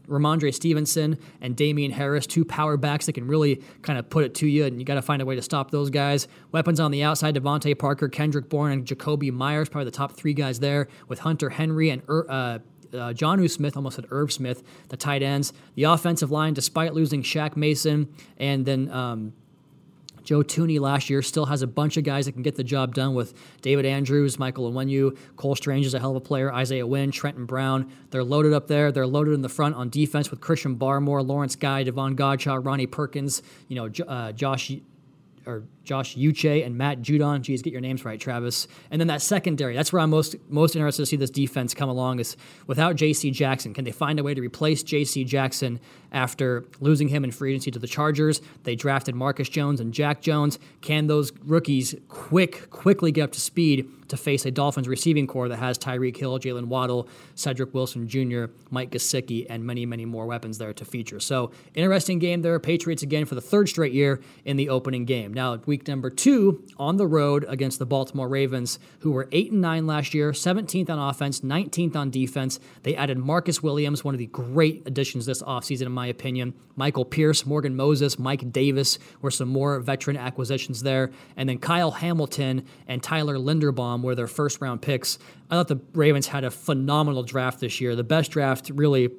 Rhamondre 0.07 0.53
Stevenson 0.53 1.17
and 1.41 1.55
Damien 1.55 1.91
Harris, 1.91 2.27
two 2.27 2.45
power 2.45 2.77
backs 2.77 3.05
that 3.05 3.13
can 3.13 3.27
really 3.27 3.61
kind 3.81 3.99
of 3.99 4.09
put 4.09 4.23
it 4.23 4.35
to 4.35 4.47
you, 4.47 4.65
and 4.65 4.79
you 4.79 4.85
got 4.85 4.95
to 4.95 5.01
find 5.01 5.21
a 5.21 5.25
way 5.25 5.35
to 5.35 5.41
stop 5.41 5.71
those 5.71 5.89
guys. 5.89 6.27
Weapons 6.51 6.79
on 6.79 6.91
the 6.91 7.03
outside: 7.03 7.35
DeVante 7.35 7.77
Parker, 7.77 8.09
Kendrick 8.09 8.49
Bourne, 8.49 8.71
and 8.71 8.85
Jakobi 8.85 9.31
Meyers, 9.31 9.69
probably 9.69 9.85
the 9.85 9.91
top 9.91 10.13
three 10.13 10.33
guys 10.33 10.59
there, 10.59 10.87
with 11.07 11.19
Hunter 11.19 11.49
Henry 11.49 11.89
and. 11.89 12.01
Uh, 12.07 12.59
uh, 12.93 13.11
Jonnu 13.11 13.51
Smith, 13.51 13.75
almost 13.75 13.97
said 13.97 14.05
Irv 14.11 14.31
Smith, 14.31 14.63
the 14.87 14.95
tight 14.95 15.21
ends. 15.21 15.51
The 15.75 15.83
offensive 15.83 16.31
line, 16.31 16.53
despite 16.53 16.93
losing 16.93 17.21
Shaq 17.21 17.57
Mason 17.57 18.07
and 18.37 18.65
then 18.65 18.89
um, 18.91 19.33
Joe 20.27 20.43
Thuney 20.43 20.77
last 20.77 21.09
year 21.09 21.21
still 21.21 21.45
has 21.45 21.61
a 21.61 21.67
bunch 21.67 21.95
of 21.95 22.03
guys 22.03 22.25
that 22.25 22.33
can 22.33 22.41
get 22.41 22.55
the 22.55 22.63
job 22.63 22.93
done 22.93 23.13
with 23.13 23.33
David 23.61 23.85
Andrews, 23.85 24.37
Michael 24.37 24.69
Onwenu, 24.69 25.17
Cole 25.37 25.55
Strange 25.55 25.85
is 25.85 25.93
a 25.93 25.99
hell 25.99 26.09
of 26.09 26.17
a 26.17 26.19
player, 26.19 26.51
Isaiah 26.51 26.85
Wynn, 26.85 27.11
Trenton 27.11 27.45
Brown. 27.45 27.89
They're 28.09 28.25
loaded 28.25 28.51
up 28.51 28.67
there. 28.67 28.91
They're 28.91 29.07
loaded 29.07 29.35
in 29.35 29.41
the 29.41 29.47
front 29.47 29.75
on 29.75 29.87
defense 29.87 30.29
with 30.29 30.41
Christian 30.41 30.75
Barmore, 30.75 31.25
Lawrence 31.25 31.55
Guy, 31.55 31.83
Davon 31.83 32.17
Godchaux, 32.17 32.65
Ronnie 32.65 32.87
Perkins, 32.87 33.41
you 33.69 33.77
know, 33.77 33.89
uh, 34.05 34.33
Josh 34.33 34.69
or 35.47 35.63
Josh 35.83 36.15
Uche 36.15 36.65
and 36.65 36.77
Matt 36.77 37.01
Judon. 37.01 37.41
Geez, 37.41 37.61
get 37.61 37.71
your 37.71 37.81
names 37.81 38.03
right, 38.03 38.19
Travis. 38.19 38.67
And 38.91 38.99
then 38.99 39.07
that 39.07 39.21
secondary. 39.21 39.73
That's 39.73 39.93
where 39.93 40.01
I'm 40.01 40.09
most 40.09 40.35
most 40.49 40.75
interested 40.75 41.03
to 41.03 41.05
see 41.05 41.15
this 41.15 41.29
defense 41.29 41.73
come 41.73 41.89
along. 41.89 42.19
Is 42.19 42.35
without 42.67 42.95
J.C. 42.95 43.31
Jackson, 43.31 43.73
can 43.73 43.85
they 43.85 43.91
find 43.91 44.19
a 44.19 44.23
way 44.23 44.33
to 44.33 44.41
replace 44.41 44.83
J.C. 44.83 45.23
Jackson 45.23 45.79
after 46.11 46.65
losing 46.79 47.07
him 47.07 47.23
in 47.23 47.31
free 47.31 47.51
agency 47.51 47.71
to 47.71 47.79
the 47.79 47.87
Chargers? 47.87 48.41
They 48.63 48.75
drafted 48.75 49.15
Marcus 49.15 49.49
Jones 49.49 49.79
and 49.79 49.93
Jack 49.93 50.21
Jones. 50.21 50.59
Can 50.81 51.07
those 51.07 51.31
rookies 51.45 51.95
quick 52.09 52.69
quickly 52.69 53.11
get 53.11 53.23
up 53.23 53.31
to 53.31 53.41
speed 53.41 53.89
to 54.09 54.17
face 54.17 54.45
a 54.45 54.51
Dolphins 54.51 54.87
receiving 54.87 55.27
core 55.27 55.47
that 55.49 55.57
has 55.57 55.77
Tyreek 55.77 56.17
Hill, 56.17 56.39
Jaylen 56.39 56.65
Waddle, 56.65 57.07
Cedric 57.35 57.73
Wilson 57.73 58.07
Jr., 58.07 58.45
Mike 58.69 58.91
Gesicki, 58.91 59.45
and 59.49 59.63
many, 59.63 59.85
many 59.85 60.05
more 60.05 60.25
weapons 60.25 60.57
there 60.57 60.73
to 60.73 60.85
feature. 60.85 61.19
So, 61.19 61.51
interesting 61.73 62.19
game 62.19 62.41
there. 62.41 62.59
Patriots 62.59 63.03
again 63.03 63.25
for 63.25 63.35
the 63.35 63.41
third 63.41 63.69
straight 63.69 63.93
year 63.93 64.21
in 64.45 64.57
the 64.57 64.69
opening 64.69 65.05
game. 65.05 65.33
Now, 65.33 65.55
week 65.65 65.87
number 65.87 66.09
two 66.09 66.63
on 66.77 66.97
the 66.97 67.07
road 67.07 67.45
against 67.47 67.79
the 67.79 67.85
Baltimore 67.85 68.27
Ravens, 68.27 68.79
who 68.99 69.11
were 69.11 69.27
8 69.31 69.51
and 69.51 69.61
9 69.61 69.87
last 69.87 70.13
year, 70.13 70.31
17th 70.31 70.89
on 70.89 70.99
offense, 70.99 71.41
19th 71.41 71.95
on 71.95 72.09
defense. 72.09 72.59
They 72.83 72.95
added 72.95 73.17
Marcus 73.17 73.61
Williams, 73.61 74.03
one 74.03 74.13
of 74.13 74.19
the 74.19 74.27
great 74.27 74.83
additions 74.85 75.25
this 75.25 75.41
offseason, 75.41 75.87
in 75.87 75.91
my 75.91 76.07
opinion. 76.07 76.53
Michael 76.75 77.05
Pierce, 77.05 77.45
Morgan 77.45 77.75
Moses, 77.75 78.19
Mike 78.19 78.51
Davis 78.51 78.99
were 79.21 79.31
some 79.31 79.49
more 79.49 79.79
veteran 79.79 80.15
acquisitions 80.15 80.83
there. 80.83 81.11
And 81.35 81.49
then 81.49 81.57
Kyle 81.57 81.91
Hamilton 81.91 82.65
and 82.87 83.01
Tyler 83.01 83.37
Linderbaum 83.37 83.96
um, 83.97 84.03
were 84.03 84.15
their 84.15 84.27
first 84.27 84.61
round 84.61 84.81
picks. 84.81 85.19
I 85.49 85.55
thought 85.55 85.67
the 85.67 85.81
Ravens 85.93 86.27
had 86.27 86.43
a 86.43 86.51
phenomenal 86.51 87.23
draft 87.23 87.59
this 87.59 87.81
year, 87.81 87.95
the 87.95 88.03
best 88.03 88.31
draft 88.31 88.69
really 88.73 89.09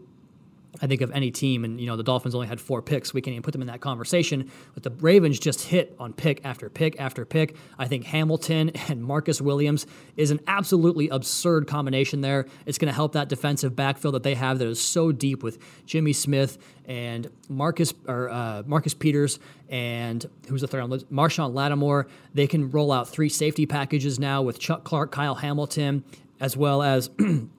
I 0.80 0.86
think 0.86 1.00
of 1.00 1.10
any 1.12 1.30
team, 1.30 1.64
and 1.64 1.80
you 1.80 1.86
know 1.86 1.96
the 1.96 2.02
Dolphins 2.02 2.34
only 2.34 2.46
had 2.46 2.60
four 2.60 2.82
picks. 2.82 3.12
We 3.12 3.20
can't 3.20 3.32
even 3.32 3.42
put 3.42 3.52
them 3.52 3.62
in 3.62 3.68
that 3.68 3.80
conversation. 3.80 4.50
But 4.74 4.82
the 4.82 4.90
Ravens 4.90 5.38
just 5.38 5.62
hit 5.62 5.96
on 5.98 6.12
pick 6.12 6.44
after 6.44 6.68
pick 6.68 7.00
after 7.00 7.24
pick. 7.24 7.56
I 7.78 7.88
think 7.88 8.04
Hamilton 8.04 8.70
and 8.88 9.02
Marcus 9.02 9.40
Williams 9.40 9.86
is 10.16 10.30
an 10.30 10.40
absolutely 10.46 11.08
absurd 11.08 11.66
combination 11.66 12.20
there. 12.20 12.46
It's 12.66 12.78
going 12.78 12.88
to 12.88 12.94
help 12.94 13.12
that 13.12 13.28
defensive 13.28 13.74
backfield 13.74 14.14
that 14.14 14.22
they 14.22 14.34
have 14.34 14.58
that 14.58 14.68
is 14.68 14.80
so 14.80 15.10
deep 15.10 15.42
with 15.42 15.58
Jimmy 15.86 16.12
Smith 16.12 16.58
and 16.84 17.28
Marcus 17.48 17.92
or 18.06 18.30
uh, 18.30 18.62
Marcus 18.66 18.94
Peters 18.94 19.38
and 19.68 20.24
who's 20.48 20.60
the 20.60 20.66
third 20.66 20.88
one? 20.88 21.00
Marshon 21.12 21.54
Lattimore. 21.54 22.06
They 22.34 22.46
can 22.46 22.70
roll 22.70 22.92
out 22.92 23.08
three 23.08 23.28
safety 23.28 23.66
packages 23.66 24.18
now 24.18 24.42
with 24.42 24.58
Chuck 24.58 24.84
Clark, 24.84 25.12
Kyle 25.12 25.34
Hamilton, 25.34 26.04
as 26.40 26.56
well 26.56 26.82
as. 26.82 27.10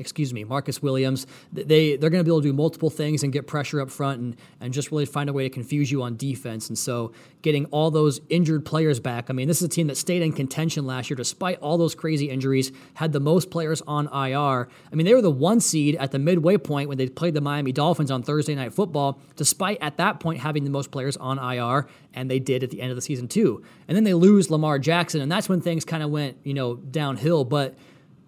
excuse 0.00 0.32
me, 0.32 0.42
Marcus 0.44 0.82
Williams. 0.82 1.26
They 1.52 1.96
they're 1.96 2.10
going 2.10 2.20
to 2.20 2.24
be 2.24 2.30
able 2.30 2.42
to 2.42 2.48
do 2.48 2.52
multiple 2.52 2.90
things 2.90 3.22
and 3.22 3.32
get 3.32 3.46
pressure 3.46 3.80
up 3.80 3.90
front 3.90 4.20
and 4.20 4.36
and 4.60 4.72
just 4.72 4.90
really 4.90 5.06
find 5.06 5.28
a 5.28 5.32
way 5.32 5.44
to 5.44 5.50
confuse 5.50 5.92
you 5.92 6.02
on 6.02 6.16
defense. 6.16 6.68
And 6.68 6.78
so 6.78 7.12
getting 7.42 7.66
all 7.66 7.90
those 7.90 8.20
injured 8.28 8.64
players 8.64 9.00
back. 9.00 9.30
I 9.30 9.32
mean, 9.32 9.48
this 9.48 9.58
is 9.58 9.64
a 9.64 9.68
team 9.68 9.86
that 9.86 9.96
stayed 9.96 10.22
in 10.22 10.32
contention 10.32 10.86
last 10.86 11.10
year 11.10 11.16
despite 11.16 11.58
all 11.60 11.78
those 11.78 11.94
crazy 11.94 12.30
injuries. 12.30 12.72
Had 12.94 13.12
the 13.12 13.20
most 13.20 13.50
players 13.50 13.82
on 13.82 14.06
IR. 14.06 14.68
I 14.92 14.94
mean, 14.94 15.06
they 15.06 15.14
were 15.14 15.22
the 15.22 15.30
one 15.30 15.60
seed 15.60 15.96
at 15.96 16.10
the 16.10 16.18
midway 16.18 16.56
point 16.56 16.88
when 16.88 16.98
they 16.98 17.08
played 17.08 17.34
the 17.34 17.40
Miami 17.40 17.72
Dolphins 17.72 18.10
on 18.10 18.22
Thursday 18.22 18.54
Night 18.54 18.72
Football. 18.72 19.20
Despite 19.36 19.78
at 19.80 19.98
that 19.98 20.20
point 20.20 20.40
having 20.40 20.64
the 20.64 20.70
most 20.70 20.90
players 20.90 21.16
on 21.16 21.38
IR, 21.38 21.86
and 22.14 22.30
they 22.30 22.38
did 22.38 22.62
at 22.62 22.70
the 22.70 22.80
end 22.80 22.90
of 22.90 22.96
the 22.96 23.02
season 23.02 23.28
too. 23.28 23.62
And 23.86 23.96
then 23.96 24.04
they 24.04 24.14
lose 24.14 24.50
Lamar 24.50 24.78
Jackson, 24.78 25.20
and 25.20 25.30
that's 25.30 25.48
when 25.48 25.60
things 25.60 25.84
kind 25.84 26.02
of 26.02 26.10
went 26.10 26.38
you 26.44 26.54
know 26.54 26.76
downhill. 26.76 27.44
But 27.44 27.76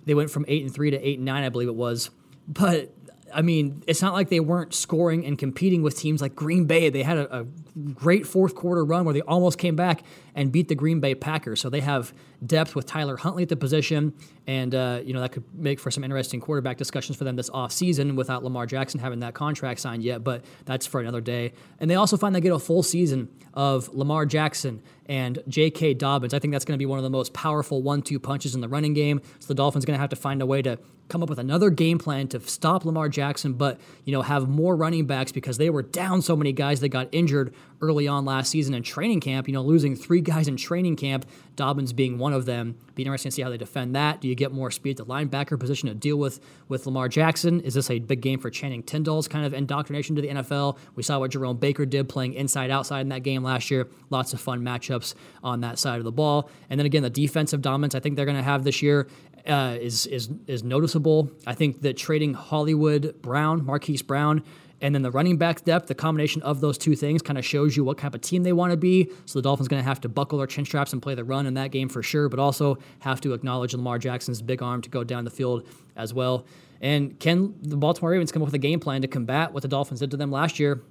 they 0.05 0.15
went 0.15 0.31
from 0.31 0.45
eight 0.49 0.63
and 0.63 0.73
three 0.73 0.91
to 0.91 0.99
eight 0.99 1.19
and 1.19 1.25
nine, 1.25 1.45
I 1.45 1.49
believe 1.49 1.69
it 1.69 1.75
was. 1.75 2.11
But 2.49 2.93
I 3.35 3.43
mean, 3.43 3.83
it's 3.87 4.03
not 4.03 4.13
like 4.13 4.29
they 4.29 4.41
weren't 4.41 4.75
scoring 4.75 5.25
and 5.25 5.39
competing 5.39 5.83
with 5.83 5.97
teams 5.99 6.21
like 6.21 6.35
Green 6.35 6.67
Bay. 6.67 6.91
They 6.91 7.03
had 7.03 7.19
a, 7.19 7.41
a, 7.41 7.47
great 7.95 8.27
fourth 8.27 8.55
quarter 8.55 8.85
run 8.85 9.05
where 9.07 9.15
they 9.15 9.23
almost 9.23 9.59
came 9.59 9.77
back 9.77 10.03
and 10.35 10.51
beat 10.51 10.69
the 10.69 10.75
Green 10.75 11.01
Bay 11.01 11.15
Packers. 11.15 11.61
So 11.61 11.69
they 11.69 11.81
have 11.81 12.13
depth 12.45 12.75
with 12.75 12.87
Tyler 12.87 13.17
Huntley 13.17 13.45
at 13.45 13.49
the 13.49 13.57
position, 13.57 14.15
And, 14.47 14.75
uh, 14.75 15.01
you 15.05 15.13
know, 15.13 15.21
that 15.21 15.31
could 15.33 15.45
make 15.55 15.79
for 15.79 15.91
some 15.91 16.03
interesting 16.03 16.41
quarterback 16.41 16.77
discussions 16.77 17.17
for 17.17 17.25
them 17.25 17.37
this 17.37 17.51
offseason 17.51 18.17
without 18.17 18.43
Lamar 18.43 18.67
Jackson 18.67 18.99
having 18.99 19.21
that 19.21 19.35
contract 19.35 19.79
signed 19.79 20.03
yet, 20.03 20.25
but 20.25 20.45
that's 20.65 20.87
for 20.87 21.01
another 21.01 21.21
day. 21.21 21.53
And 21.79 21.89
they 21.91 21.95
also 21.95 22.17
find 22.17 22.35
they 22.35 22.41
get 22.41 22.53
a 22.53 22.59
full 22.59 22.83
season 22.83 23.29
of 23.55 23.89
Lamar 23.95 24.27
Jackson 24.27 24.83
and 25.07 25.39
J.K. 25.47 25.95
Dobbins. 25.95 26.35
I 26.35 26.39
think 26.39 26.53
that's 26.53 26.65
going 26.65 26.77
to 26.77 26.79
be 26.79 26.87
one 26.87 26.99
of 26.99 27.03
the 27.05 27.11
most 27.11 27.33
powerful 27.33 27.83
one 27.83 28.03
two 28.03 28.19
punches 28.19 28.55
in 28.55 28.61
the 28.61 28.69
running 28.69 28.95
game. 28.95 29.21
So 29.39 29.49
the 29.49 29.55
Dolphins 29.55 29.85
are 29.85 29.87
going 29.87 29.97
to 29.97 30.01
have 30.01 30.11
to 30.11 30.17
find 30.17 30.43
a 30.43 30.47
way 30.47 30.63
to 30.63 30.79
come 31.09 31.23
up 31.23 31.29
with 31.29 31.39
another 31.39 31.69
game 31.69 31.99
plan 31.99 32.27
to 32.29 32.41
stop 32.41 32.85
Lamar 32.85 33.09
Jackson, 33.09 33.53
but 33.53 33.79
you 34.05 34.13
know 34.13 34.23
have 34.23 34.49
more 34.49 34.75
running 34.75 35.07
backs 35.07 35.31
because 35.31 35.59
they 35.59 35.69
were 35.69 35.83
down 35.83 36.23
so 36.23 36.35
many 36.35 36.53
guys 36.53 36.81
that 36.81 36.89
got 36.89 37.09
injured 37.13 37.55
early 37.83 38.09
on 38.09 38.25
last 38.25 38.51
season 38.51 38.73
in 38.73 38.83
training 38.83 39.21
camp. 39.21 39.47
You 39.47 39.55
know, 39.55 39.63
losing 39.63 39.95
three 39.95 40.22
guys 40.23 40.49
in 40.49 40.57
training 40.57 40.97
camp, 40.97 41.27
Dobbins 41.57 41.93
being 41.93 42.19
one 42.19 42.33
of 42.33 42.47
them. 42.47 42.77
Be 42.95 43.03
interesting 43.03 43.31
to 43.31 43.35
see 43.35 43.43
how 43.43 43.51
they 43.51 43.57
defend 43.57 43.95
that. 43.95 44.21
Do 44.21 44.29
you 44.29 44.35
get 44.35 44.53
more 44.53 44.71
speed 44.71 44.99
at 44.99 45.07
the 45.07 45.13
linebacker 45.13 45.59
position 45.59 45.89
to 45.89 45.95
deal 45.95 46.17
with 46.17 46.41
with 46.69 46.87
Lamar 46.87 47.09
Jackson? 47.09 47.61
Is 47.61 47.75
this 47.75 47.91
a 47.91 47.99
big 47.99 48.21
game 48.21 48.39
for 48.39 48.51
Channing 48.51 48.83
Tindall's 48.83 49.29
kind 49.29 49.45
of 49.45 49.55
indoctrination 49.55 50.17
to 50.17 50.23
the 50.23 50.29
NFL? 50.29 50.79
We 50.95 51.03
saw 51.03 51.19
what 51.19 51.31
Jerome 51.31 51.59
Baker 51.59 51.87
did 51.87 52.09
playing 52.09 52.35
inside 52.35 52.71
outside 52.71 53.01
in 53.01 53.09
that 53.11 53.23
game 53.23 53.43
last 53.43 53.71
year. 53.71 53.89
Lots 54.11 54.33
of 54.33 54.41
fun 54.41 54.63
matchups 54.63 55.15
on 55.43 55.61
that 55.61 55.79
side 55.79 55.99
of 55.99 56.05
the 56.05 56.13
ball. 56.13 56.51
And 56.71 56.79
then 56.79 56.87
again, 56.87 57.03
the 57.03 57.11
defensive 57.11 57.63
dominance 57.63 57.95
I 57.95 58.01
think 58.01 58.17
they're 58.17 58.27
going 58.27 58.37
to 58.37 58.43
have 58.43 58.65
this 58.65 58.83
year 58.83 59.09
uh, 59.47 59.77
is 59.81 60.07
is 60.07 60.31
is 60.47 60.63
noticeable. 60.63 61.31
I 61.47 61.55
think 61.55 61.83
that 61.83 61.97
trading 61.97 62.35
Hollywood 62.35 63.21
Brown, 63.23 63.65
Marquise 63.65 64.03
Brown, 64.03 64.45
and 64.83 64.93
then 64.95 65.03
the 65.03 65.11
running 65.13 65.39
back 65.39 65.65
depth, 65.65 65.87
the 65.87 65.95
combination 65.95 66.43
of 66.43 66.61
those 66.61 66.77
two 66.77 66.97
things 66.97 67.23
kind 67.23 67.39
of 67.39 67.45
shows 67.45 67.77
you 67.77 67.85
what 67.85 67.99
type 67.99 68.15
of 68.15 68.21
team 68.21 68.43
they 68.43 68.53
want 68.53 68.73
to 68.73 68.77
be. 68.77 69.11
So 69.27 69.39
the 69.39 69.43
Dolphins 69.43 69.69
going 69.69 69.81
to 69.81 69.89
have 69.89 70.01
to 70.03 70.09
buckle 70.09 70.39
their 70.39 70.47
chin 70.49 70.65
straps 70.65 70.93
and 70.93 71.01
play 71.01 71.15
the 71.15 71.25
run 71.25 71.47
in 71.47 71.55
that 71.55 71.71
game 71.71 71.89
for 71.89 72.03
sure, 72.03 72.29
but 72.29 72.41
also 72.41 72.79
have 72.99 73.21
to 73.23 73.33
acknowledge 73.33 73.73
Lamar 73.73 73.99
Jackson's 73.99 74.43
big 74.43 74.61
arm 74.61 74.83
to 74.83 74.91
go 74.91 75.05
down 75.05 75.25
the 75.25 75.31
field 75.31 75.67
as 75.97 76.13
well. 76.13 76.45
And 76.81 77.19
can 77.21 77.55
the 77.63 77.77
Baltimore 77.77 78.11
Ravens 78.11 78.33
come 78.33 78.43
up 78.43 78.47
with 78.47 78.55
a 78.55 78.59
game 78.59 78.81
plan 78.81 79.03
to 79.03 79.09
combat 79.09 79.53
what 79.53 79.63
the 79.63 79.69
Dolphins 79.69 80.01
did 80.01 80.11
to 80.11 80.17
them 80.19 80.31
last 80.31 80.59
year? 80.59 80.83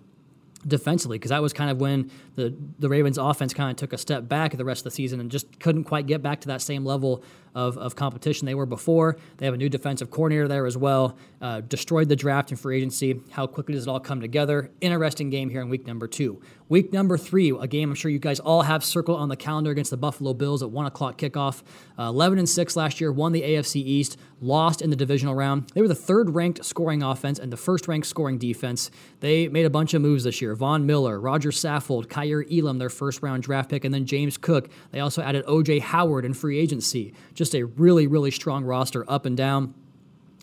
defensively 0.68 1.18
because 1.18 1.30
that 1.30 1.42
was 1.42 1.54
kind 1.54 1.72
of 1.72 1.82
when 1.82 2.12
the 2.36 2.56
the 2.78 2.88
Ravens 2.88 3.18
offense 3.18 3.52
kind 3.52 3.72
of 3.72 3.78
took 3.78 3.94
a 3.94 3.98
step 3.98 4.28
back 4.28 4.56
the 4.56 4.64
rest 4.64 4.82
of 4.82 4.84
the 4.86 4.92
season 4.92 5.20
and 5.20 5.32
just 5.32 5.60
couldn't 5.60 5.86
quite 5.86 6.06
get 6.06 6.22
back 6.22 6.42
to 6.42 6.50
that 6.50 6.62
same 6.62 6.86
level 6.86 7.24
of, 7.56 7.78
of 7.78 7.96
competition 7.96 8.46
they 8.46 8.56
were 8.56 8.66
before. 8.66 9.18
They 9.38 9.46
have 9.46 9.54
a 9.54 9.58
new 9.58 9.70
defensive 9.70 10.12
coordinator 10.12 10.48
there 10.48 10.66
as 10.66 10.78
well. 10.78 11.18
Uh, 11.42 11.62
destroyed 11.62 12.10
the 12.10 12.16
draft 12.16 12.52
and 12.52 12.60
free 12.60 12.78
agency. 12.78 13.20
How 13.32 13.48
quickly 13.48 13.74
does 13.74 13.88
it 13.88 13.90
all 13.90 14.00
come 14.00 14.22
together? 14.22 14.72
Interesting 14.82 15.30
game 15.30 15.50
here 15.50 15.62
in 15.62 15.70
week 15.70 15.88
number 15.88 16.08
two. 16.08 16.42
Week 16.70 16.94
number 16.94 17.18
three, 17.18 17.50
a 17.50 17.68
game 17.68 17.90
I'm 17.90 17.96
sure 17.96 18.10
you 18.10 18.18
guys 18.20 18.40
all 18.40 18.62
have 18.62 18.82
circled 18.82 19.20
on 19.20 19.28
the 19.28 19.36
calendar 19.36 19.72
against 19.72 19.92
the 19.92 19.98
Buffalo 19.98 20.34
Bills 20.34 20.64
at 20.64 20.70
one 20.70 20.86
o'clock 20.86 21.18
kickoff. 21.18 21.64
Uh, 22.00 22.04
11 22.04 22.40
and 22.40 22.48
six 22.48 22.78
last 22.78 23.02
year, 23.02 23.12
won 23.12 23.34
the 23.34 23.42
AFC 23.42 23.76
East, 23.76 24.18
lost 24.40 24.82
in 24.82 24.90
the 24.90 24.96
divisional 24.96 25.36
round. 25.36 25.70
They 25.74 25.82
were 25.82 25.90
the 25.90 25.96
third 25.96 26.34
ranked 26.34 26.64
scoring 26.64 27.04
offense 27.04 27.40
and 27.40 27.52
the 27.52 27.58
first 27.58 27.90
ranked 27.90 28.08
scoring 28.08 28.38
defense. 28.38 28.90
They 29.20 29.50
made 29.50 29.66
a 29.66 29.70
bunch 29.70 29.94
of 29.94 30.02
moves 30.02 30.24
this 30.24 30.42
year. 30.42 30.56
Von 30.56 30.86
Miller, 30.86 31.20
Roger 31.20 31.50
Saffold, 31.50 32.08
Kaiir 32.08 32.46
Elam, 32.50 32.78
their 32.78 32.90
first 32.90 33.22
round 33.22 33.44
draft 33.44 33.70
pick, 33.70 33.84
and 33.84 33.94
then 33.94 34.06
James 34.06 34.38
Cook. 34.38 34.70
They 34.92 35.02
also 35.02 35.22
added 35.22 35.46
OJ 35.48 35.82
Howard 35.82 36.24
in 36.24 36.34
free 36.34 36.58
agency. 36.58 37.14
Just 37.34 37.41
a 37.56 37.64
really, 37.64 38.08
really 38.08 38.32
strong 38.32 38.64
roster 38.64 39.04
up 39.10 39.26
and 39.26 39.36
down 39.36 39.74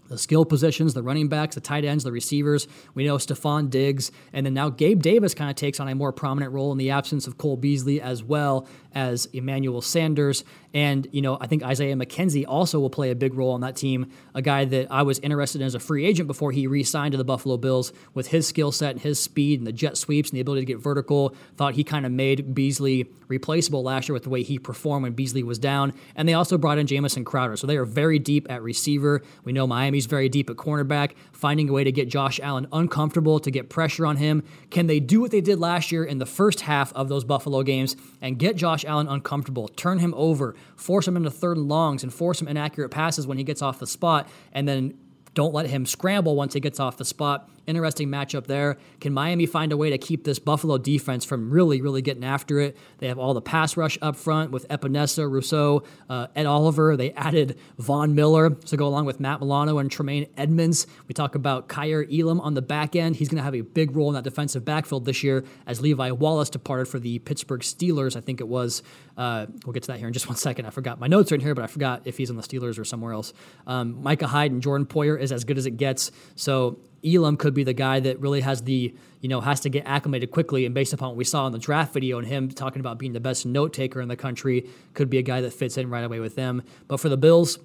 the 0.08 0.18
skill 0.18 0.44
positions, 0.44 0.94
the 0.94 1.02
running 1.02 1.28
backs, 1.28 1.54
the 1.54 1.60
tight 1.60 1.84
ends, 1.84 2.02
the 2.02 2.12
receivers. 2.12 2.66
We 2.94 3.04
know 3.04 3.16
Stefon 3.16 3.70
Diggs, 3.70 4.10
and 4.32 4.46
then 4.46 4.54
now 4.54 4.70
Gabe 4.70 5.02
Davis 5.02 5.34
kind 5.34 5.50
of 5.50 5.56
takes 5.56 5.80
on 5.80 5.88
a 5.88 5.94
more 5.94 6.12
prominent 6.12 6.52
role 6.52 6.72
in 6.72 6.78
the 6.78 6.90
absence 6.90 7.26
of 7.26 7.38
Cole 7.38 7.56
Beasley 7.56 8.00
as 8.00 8.22
well 8.22 8.66
as 8.98 9.26
Emmanuel 9.26 9.80
Sanders. 9.80 10.42
And, 10.74 11.06
you 11.12 11.22
know, 11.22 11.38
I 11.40 11.46
think 11.46 11.62
Isaiah 11.62 11.94
McKenzie 11.94 12.44
also 12.46 12.80
will 12.80 12.90
play 12.90 13.10
a 13.10 13.14
big 13.14 13.34
role 13.34 13.52
on 13.52 13.60
that 13.60 13.76
team, 13.76 14.10
a 14.34 14.42
guy 14.42 14.64
that 14.66 14.88
I 14.90 15.02
was 15.02 15.20
interested 15.20 15.60
in 15.60 15.66
as 15.66 15.76
a 15.76 15.80
free 15.80 16.04
agent 16.04 16.26
before 16.26 16.50
he 16.50 16.66
re 16.66 16.82
signed 16.82 17.12
to 17.12 17.18
the 17.18 17.24
Buffalo 17.24 17.56
Bills 17.56 17.92
with 18.12 18.26
his 18.26 18.46
skill 18.46 18.72
set 18.72 18.90
and 18.90 19.00
his 19.00 19.20
speed 19.20 19.60
and 19.60 19.66
the 19.66 19.72
jet 19.72 19.96
sweeps 19.96 20.30
and 20.30 20.36
the 20.36 20.40
ability 20.40 20.62
to 20.62 20.66
get 20.66 20.78
vertical. 20.78 21.34
Thought 21.56 21.74
he 21.74 21.84
kind 21.84 22.04
of 22.04 22.12
made 22.12 22.54
Beasley 22.54 23.08
replaceable 23.28 23.82
last 23.82 24.08
year 24.08 24.14
with 24.14 24.24
the 24.24 24.30
way 24.30 24.42
he 24.42 24.58
performed 24.58 25.04
when 25.04 25.12
Beasley 25.12 25.44
was 25.44 25.58
down. 25.58 25.94
And 26.16 26.28
they 26.28 26.34
also 26.34 26.58
brought 26.58 26.78
in 26.78 26.86
Jamison 26.86 27.24
Crowder. 27.24 27.56
So 27.56 27.66
they 27.66 27.76
are 27.76 27.84
very 27.84 28.18
deep 28.18 28.50
at 28.50 28.62
receiver. 28.62 29.22
We 29.44 29.52
know 29.52 29.66
Miami's 29.66 30.06
very 30.06 30.28
deep 30.28 30.50
at 30.50 30.56
cornerback, 30.56 31.12
finding 31.32 31.68
a 31.68 31.72
way 31.72 31.84
to 31.84 31.92
get 31.92 32.08
Josh 32.08 32.40
Allen 32.40 32.66
uncomfortable, 32.72 33.38
to 33.40 33.50
get 33.50 33.70
pressure 33.70 34.04
on 34.04 34.16
him. 34.16 34.42
Can 34.70 34.86
they 34.88 34.98
do 34.98 35.20
what 35.20 35.30
they 35.30 35.40
did 35.40 35.60
last 35.60 35.92
year 35.92 36.04
in 36.04 36.18
the 36.18 36.26
first 36.26 36.62
half 36.62 36.92
of 36.94 37.08
those 37.08 37.24
Buffalo 37.24 37.62
games 37.62 37.96
and 38.20 38.38
get 38.38 38.56
Josh 38.56 38.84
Allen 38.88 39.06
uncomfortable, 39.06 39.68
turn 39.68 39.98
him 39.98 40.14
over, 40.16 40.54
force 40.76 41.06
him 41.06 41.16
into 41.16 41.30
third 41.30 41.56
and 41.56 41.68
longs, 41.68 42.02
and 42.02 42.12
force 42.12 42.40
him 42.40 42.48
inaccurate 42.48 42.88
passes 42.88 43.26
when 43.26 43.38
he 43.38 43.44
gets 43.44 43.62
off 43.62 43.78
the 43.78 43.86
spot, 43.86 44.28
and 44.52 44.66
then 44.66 44.94
don't 45.34 45.54
let 45.54 45.66
him 45.66 45.86
scramble 45.86 46.34
once 46.34 46.54
he 46.54 46.60
gets 46.60 46.80
off 46.80 46.96
the 46.96 47.04
spot 47.04 47.48
Interesting 47.68 48.08
matchup 48.08 48.46
there. 48.46 48.78
Can 48.98 49.12
Miami 49.12 49.44
find 49.44 49.72
a 49.72 49.76
way 49.76 49.90
to 49.90 49.98
keep 49.98 50.24
this 50.24 50.38
Buffalo 50.38 50.78
defense 50.78 51.26
from 51.26 51.50
really, 51.50 51.82
really 51.82 52.00
getting 52.00 52.24
after 52.24 52.60
it? 52.60 52.78
They 52.96 53.08
have 53.08 53.18
all 53.18 53.34
the 53.34 53.42
pass 53.42 53.76
rush 53.76 53.98
up 54.00 54.16
front 54.16 54.52
with 54.52 54.66
Epenesa, 54.68 55.30
Rousseau, 55.30 55.82
uh, 56.08 56.28
Ed 56.34 56.46
Oliver. 56.46 56.96
They 56.96 57.12
added 57.12 57.58
Von 57.76 58.14
Miller 58.14 58.48
to 58.48 58.76
go 58.78 58.86
along 58.86 59.04
with 59.04 59.20
Matt 59.20 59.40
Milano 59.40 59.76
and 59.76 59.90
Tremaine 59.90 60.28
Edmunds. 60.38 60.86
We 61.08 61.12
talk 61.12 61.34
about 61.34 61.68
Kaiir 61.68 62.08
Elam 62.10 62.40
on 62.40 62.54
the 62.54 62.62
back 62.62 62.96
end. 62.96 63.16
He's 63.16 63.28
going 63.28 63.36
to 63.36 63.42
have 63.42 63.54
a 63.54 63.60
big 63.60 63.94
role 63.94 64.08
in 64.08 64.14
that 64.14 64.24
defensive 64.24 64.64
backfield 64.64 65.04
this 65.04 65.22
year 65.22 65.44
as 65.66 65.82
Levi 65.82 66.12
Wallace 66.12 66.48
departed 66.48 66.88
for 66.88 66.98
the 66.98 67.18
Pittsburgh 67.18 67.60
Steelers. 67.60 68.16
I 68.16 68.22
think 68.22 68.40
it 68.40 68.48
was. 68.48 68.82
Uh, 69.18 69.44
we'll 69.66 69.74
get 69.74 69.82
to 69.82 69.88
that 69.88 69.98
here 69.98 70.06
in 70.06 70.14
just 70.14 70.26
one 70.30 70.36
second. 70.38 70.64
I 70.64 70.70
forgot 70.70 70.98
my 70.98 71.06
notes 71.06 71.30
are 71.32 71.34
in 71.34 71.42
here, 71.42 71.54
but 71.54 71.64
I 71.64 71.66
forgot 71.66 72.00
if 72.06 72.16
he's 72.16 72.30
on 72.30 72.36
the 72.36 72.42
Steelers 72.42 72.78
or 72.78 72.86
somewhere 72.86 73.12
else. 73.12 73.34
Um, 73.66 74.02
Micah 74.02 74.26
Hyde 74.26 74.52
and 74.52 74.62
Jordan 74.62 74.86
Poyer 74.86 75.20
is 75.20 75.32
as 75.32 75.44
good 75.44 75.58
as 75.58 75.66
it 75.66 75.72
gets. 75.72 76.10
So 76.34 76.78
Elam 77.04 77.36
could 77.36 77.54
be 77.54 77.64
the 77.64 77.72
guy 77.72 78.00
that 78.00 78.20
really 78.20 78.40
has 78.40 78.62
the, 78.62 78.94
you 79.20 79.28
know, 79.28 79.40
has 79.40 79.60
to 79.60 79.68
get 79.68 79.86
acclimated 79.86 80.30
quickly. 80.30 80.66
And 80.66 80.74
based 80.74 80.92
upon 80.92 81.10
what 81.10 81.16
we 81.16 81.24
saw 81.24 81.46
in 81.46 81.52
the 81.52 81.58
draft 81.58 81.92
video 81.92 82.18
and 82.18 82.26
him 82.26 82.48
talking 82.48 82.80
about 82.80 82.98
being 82.98 83.12
the 83.12 83.20
best 83.20 83.46
note 83.46 83.72
taker 83.72 84.00
in 84.00 84.08
the 84.08 84.16
country, 84.16 84.68
could 84.94 85.08
be 85.08 85.18
a 85.18 85.22
guy 85.22 85.40
that 85.40 85.52
fits 85.52 85.76
in 85.78 85.90
right 85.90 86.04
away 86.04 86.20
with 86.20 86.34
them. 86.34 86.62
But 86.88 86.98
for 86.98 87.08
the 87.08 87.16
Bills, 87.16 87.58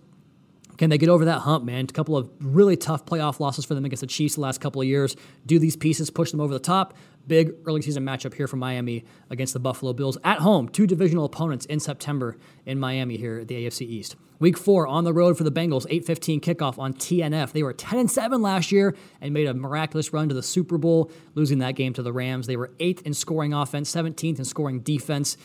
can 0.78 0.90
they 0.90 0.98
get 0.98 1.10
over 1.10 1.26
that 1.26 1.40
hump, 1.40 1.64
man? 1.66 1.86
A 1.86 1.94
couple 1.94 2.18
of 2.18 2.30
really 2.40 2.76
tough 2.76 3.06
playoff 3.06 3.40
losses 3.40 3.66
for 3.66 3.76
them 3.76 3.86
against 3.86 4.02
the 4.02 4.08
Chiefs 4.08 4.36
the 4.36 4.42
last 4.42 4.60
couple 4.60 4.82
of 4.82 4.88
years. 4.88 5.16
Do 5.46 5.60
these 5.60 5.76
pieces 5.76 6.10
push 6.10 6.32
them 6.32 6.40
over 6.40 6.54
the 6.54 6.60
top? 6.60 6.96
Big 7.26 7.54
early 7.66 7.82
season 7.82 8.06
matchup 8.06 8.34
here 8.34 8.48
for 8.48 8.58
Miami 8.58 9.06
against 9.30 9.54
the 9.54 9.60
Buffalo 9.60 9.94
Bills 9.94 10.18
at 10.24 10.40
home. 10.40 10.68
Two 10.68 10.86
divisional 10.86 11.26
opponents 11.26 11.66
in 11.66 11.80
September 11.80 12.38
in 12.66 12.80
Miami 12.80 13.18
here 13.18 13.40
at 13.40 13.48
the 13.48 13.66
AFC 13.66 13.82
East. 13.82 14.16
Week 14.40 14.58
four 14.58 14.86
on 14.88 15.06
the 15.06 15.14
road 15.14 15.38
for 15.38 15.46
the 15.46 15.52
Bengals, 15.52 15.86
8:15 15.90 16.42
kickoff 16.42 16.78
on 16.78 16.94
TNF. 16.94 17.54
They 17.54 17.64
were 17.64 17.72
10 17.72 17.98
and 17.98 18.12
7 18.12 18.42
last 18.42 18.74
year 18.74 18.94
and 19.22 19.34
made 19.34 19.48
a 19.48 19.54
miraculous 19.54 20.12
run 20.12 20.28
to 20.28 20.36
the 20.36 20.44
Super 20.44 20.78
Bowl, 20.78 21.10
losing 21.34 21.60
that 21.60 21.76
game 21.76 21.94
to 21.94 22.04
the 22.04 22.12
Rams. 22.12 22.48
They 22.48 22.58
were 22.58 22.72
eighth 22.80 23.04
in 23.06 23.14
scoring 23.14 23.54
offense, 23.54 23.90
17th 23.90 24.40
in 24.40 24.46
scoring 24.46 24.82
defense. 24.82 25.38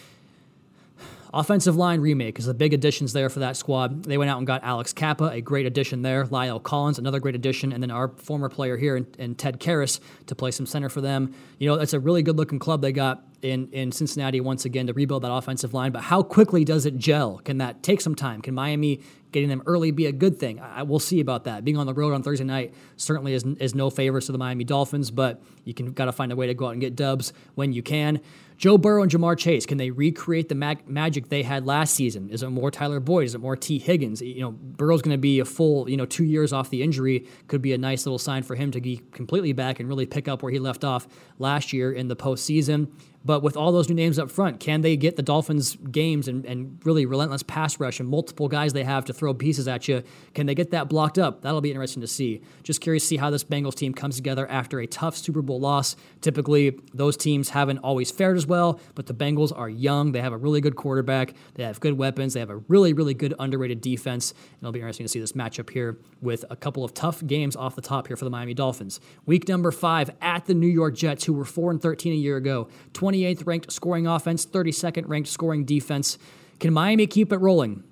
Offensive 1.32 1.76
line 1.76 2.00
remake 2.00 2.38
is 2.38 2.46
the 2.46 2.54
big 2.54 2.72
additions 2.72 3.12
there 3.12 3.28
for 3.28 3.40
that 3.40 3.56
squad. 3.56 4.04
They 4.04 4.16
went 4.16 4.30
out 4.30 4.38
and 4.38 4.46
got 4.46 4.64
Alex 4.64 4.92
Cappa, 4.92 5.26
a 5.26 5.40
great 5.40 5.66
addition 5.66 6.02
there. 6.02 6.24
La'el 6.24 6.62
Collins, 6.62 6.98
another 6.98 7.20
great 7.20 7.34
addition, 7.34 7.72
and 7.72 7.82
then 7.82 7.90
our 7.90 8.08
former 8.08 8.48
player 8.48 8.76
here, 8.76 8.96
and 8.96 9.38
Ted 9.38 9.60
Karras, 9.60 10.00
to 10.26 10.34
play 10.34 10.50
some 10.50 10.66
center 10.66 10.88
for 10.88 11.00
them. 11.00 11.34
You 11.58 11.68
know, 11.68 11.74
it's 11.74 11.92
a 11.92 12.00
really 12.00 12.22
good 12.22 12.36
looking 12.36 12.58
club 12.58 12.80
they 12.80 12.92
got 12.92 13.24
in, 13.42 13.68
in 13.72 13.92
Cincinnati 13.92 14.40
once 14.40 14.64
again 14.64 14.86
to 14.86 14.92
rebuild 14.92 15.22
that 15.22 15.32
offensive 15.32 15.74
line. 15.74 15.92
But 15.92 16.02
how 16.02 16.22
quickly 16.22 16.64
does 16.64 16.86
it 16.86 16.96
gel? 16.96 17.38
Can 17.44 17.58
that 17.58 17.82
take 17.82 18.00
some 18.00 18.14
time? 18.14 18.40
Can 18.40 18.54
Miami 18.54 19.00
getting 19.32 19.48
them 19.48 19.62
early 19.66 19.90
be 19.90 20.06
a 20.06 20.12
good 20.12 20.38
thing? 20.38 20.60
I, 20.60 20.82
we'll 20.82 20.98
see 20.98 21.20
about 21.20 21.44
that. 21.44 21.64
Being 21.64 21.76
on 21.76 21.86
the 21.86 21.94
road 21.94 22.14
on 22.14 22.22
Thursday 22.22 22.44
night 22.44 22.74
certainly 22.96 23.34
is, 23.34 23.44
is 23.44 23.74
no 23.74 23.90
favors 23.90 24.26
to 24.26 24.32
the 24.32 24.38
Miami 24.38 24.64
Dolphins, 24.64 25.10
but 25.10 25.42
you 25.64 25.74
can 25.74 25.92
got 25.92 26.06
to 26.06 26.12
find 26.12 26.32
a 26.32 26.36
way 26.36 26.46
to 26.46 26.54
go 26.54 26.66
out 26.66 26.72
and 26.72 26.80
get 26.80 26.96
dubs 26.96 27.32
when 27.54 27.72
you 27.72 27.82
can. 27.82 28.20
Joe 28.56 28.76
Burrow 28.76 29.02
and 29.02 29.12
Ja'Marr 29.12 29.38
Chase, 29.38 29.66
can 29.66 29.78
they 29.78 29.90
recreate 29.90 30.48
the 30.48 30.56
mag- 30.56 30.88
magic 30.88 31.28
they 31.28 31.44
had 31.44 31.64
last 31.64 31.94
season? 31.94 32.28
Is 32.30 32.42
it 32.42 32.50
more 32.50 32.72
Tyler 32.72 32.98
Boyd? 32.98 33.26
Is 33.26 33.36
it 33.36 33.40
more 33.40 33.54
Tee 33.54 33.78
Higgins? 33.78 34.20
You 34.20 34.40
know, 34.40 34.50
Burrow's 34.50 35.00
going 35.00 35.14
to 35.14 35.20
be 35.20 35.38
a 35.38 35.44
full, 35.44 35.88
you 35.88 35.96
know, 35.96 36.06
two 36.06 36.24
years 36.24 36.52
off 36.52 36.68
the 36.68 36.82
injury. 36.82 37.28
Could 37.46 37.62
be 37.62 37.72
a 37.72 37.78
nice 37.78 38.04
little 38.04 38.18
sign 38.18 38.42
for 38.42 38.56
him 38.56 38.72
to 38.72 38.80
be 38.80 39.00
completely 39.12 39.52
back 39.52 39.78
and 39.78 39.88
really 39.88 40.06
pick 40.06 40.26
up 40.26 40.42
where 40.42 40.50
he 40.50 40.58
left 40.58 40.82
off 40.82 41.06
last 41.38 41.72
year 41.72 41.92
in 41.92 42.08
the 42.08 42.16
postseason. 42.16 42.88
But 43.24 43.42
with 43.42 43.57
all 43.57 43.72
those 43.72 43.88
new 43.88 43.94
names 43.94 44.18
up 44.18 44.31
front, 44.31 44.61
can 44.61 44.81
they 44.81 44.96
get 44.96 45.16
the 45.16 45.22
Dolphins 45.22 45.76
games 45.90 46.28
and, 46.28 46.44
and 46.44 46.81
really 46.85 47.04
relentless 47.04 47.42
pass 47.42 47.81
rush 47.81 48.00
and 48.00 48.09
multiple 48.09 48.48
guys 48.48 48.72
they 48.72 48.85
have 48.85 49.04
to 49.07 49.12
throw 49.12 49.35
pieces 49.35 49.66
at 49.66 49.88
you? 49.88 50.02
Can 50.35 50.46
they 50.46 50.54
get 50.54 50.70
that 50.70 50.88
blocked 50.88 51.18
up? 51.18 51.42
That'll 51.42 51.61
be 51.61 51.70
interesting 51.70 52.00
to 52.00 52.07
see. 52.07 52.42
Just 52.62 52.81
curious 52.81 53.02
to 53.02 53.09
see 53.09 53.16
how 53.16 53.31
this 53.31 53.44
Bengals 53.44 53.74
team 53.74 53.92
comes 53.92 54.16
together 54.16 54.46
after 54.48 54.81
a 54.81 54.87
tough 54.87 55.16
Super 55.16 55.42
Bowl 55.42 55.59
loss. 55.59 55.96
Typically, 56.20 56.78
those 56.94 57.16
teams 57.16 57.50
haven't 57.50 57.78
always 57.78 58.11
fared 58.11 58.37
as 58.37 58.46
well, 58.46 58.81
but 58.94 59.07
the 59.07 59.14
Bengals 59.14 59.57
are 59.57 59.68
young. 59.68 60.12
They 60.12 60.20
have 60.20 60.33
a 60.33 60.37
really 60.37 60.61
good 60.61 60.76
quarterback. 60.76 61.35
They 61.54 61.64
have 61.64 61.81
good 61.81 61.98
weapons. 61.98 62.35
They 62.35 62.40
have 62.40 62.50
a 62.50 62.57
really, 62.68 62.92
really 62.92 63.14
good 63.14 63.35
underrated 63.38 63.81
defense. 63.81 64.31
And 64.31 64.62
it'll 64.62 64.72
be 64.72 64.81
interesting 64.81 65.04
to 65.04 65.09
see 65.09 65.20
this 65.20 65.33
matchup 65.33 65.70
here 65.70 65.98
with 66.20 66.44
a 66.50 66.57
couple 66.57 66.85
of 66.85 66.94
tough 66.94 67.24
games 67.26 67.57
off 67.57 67.74
the 67.74 67.83
top 67.83 68.07
here 68.07 68.16
for 68.16 68.24
the 68.24 68.31
Miami 68.31 68.54
Dolphins. 68.54 69.00
Week 69.26 69.48
number 69.48 69.72
five 69.72 70.11
at 70.20 70.46
the 70.46 70.54
New 70.54 70.66
York 70.68 70.94
Jets, 70.94 71.24
who 71.24 71.33
were 71.33 71.44
4 71.44 71.72
and 71.72 71.83
13 71.83 72.12
a 72.12 72.16
year 72.16 72.37
ago. 72.37 72.68
28th 73.12 73.47
ranked 73.47 73.73
scoring 73.73 74.07
offense, 74.07 74.44
32nd 74.44 75.09
ranked 75.09 75.29
scoring 75.29 75.64
defense. 75.64 76.18
Can 76.61 76.73
Miami 76.73 77.07
keep 77.07 77.33
it 77.33 77.38
rolling? 77.38 77.85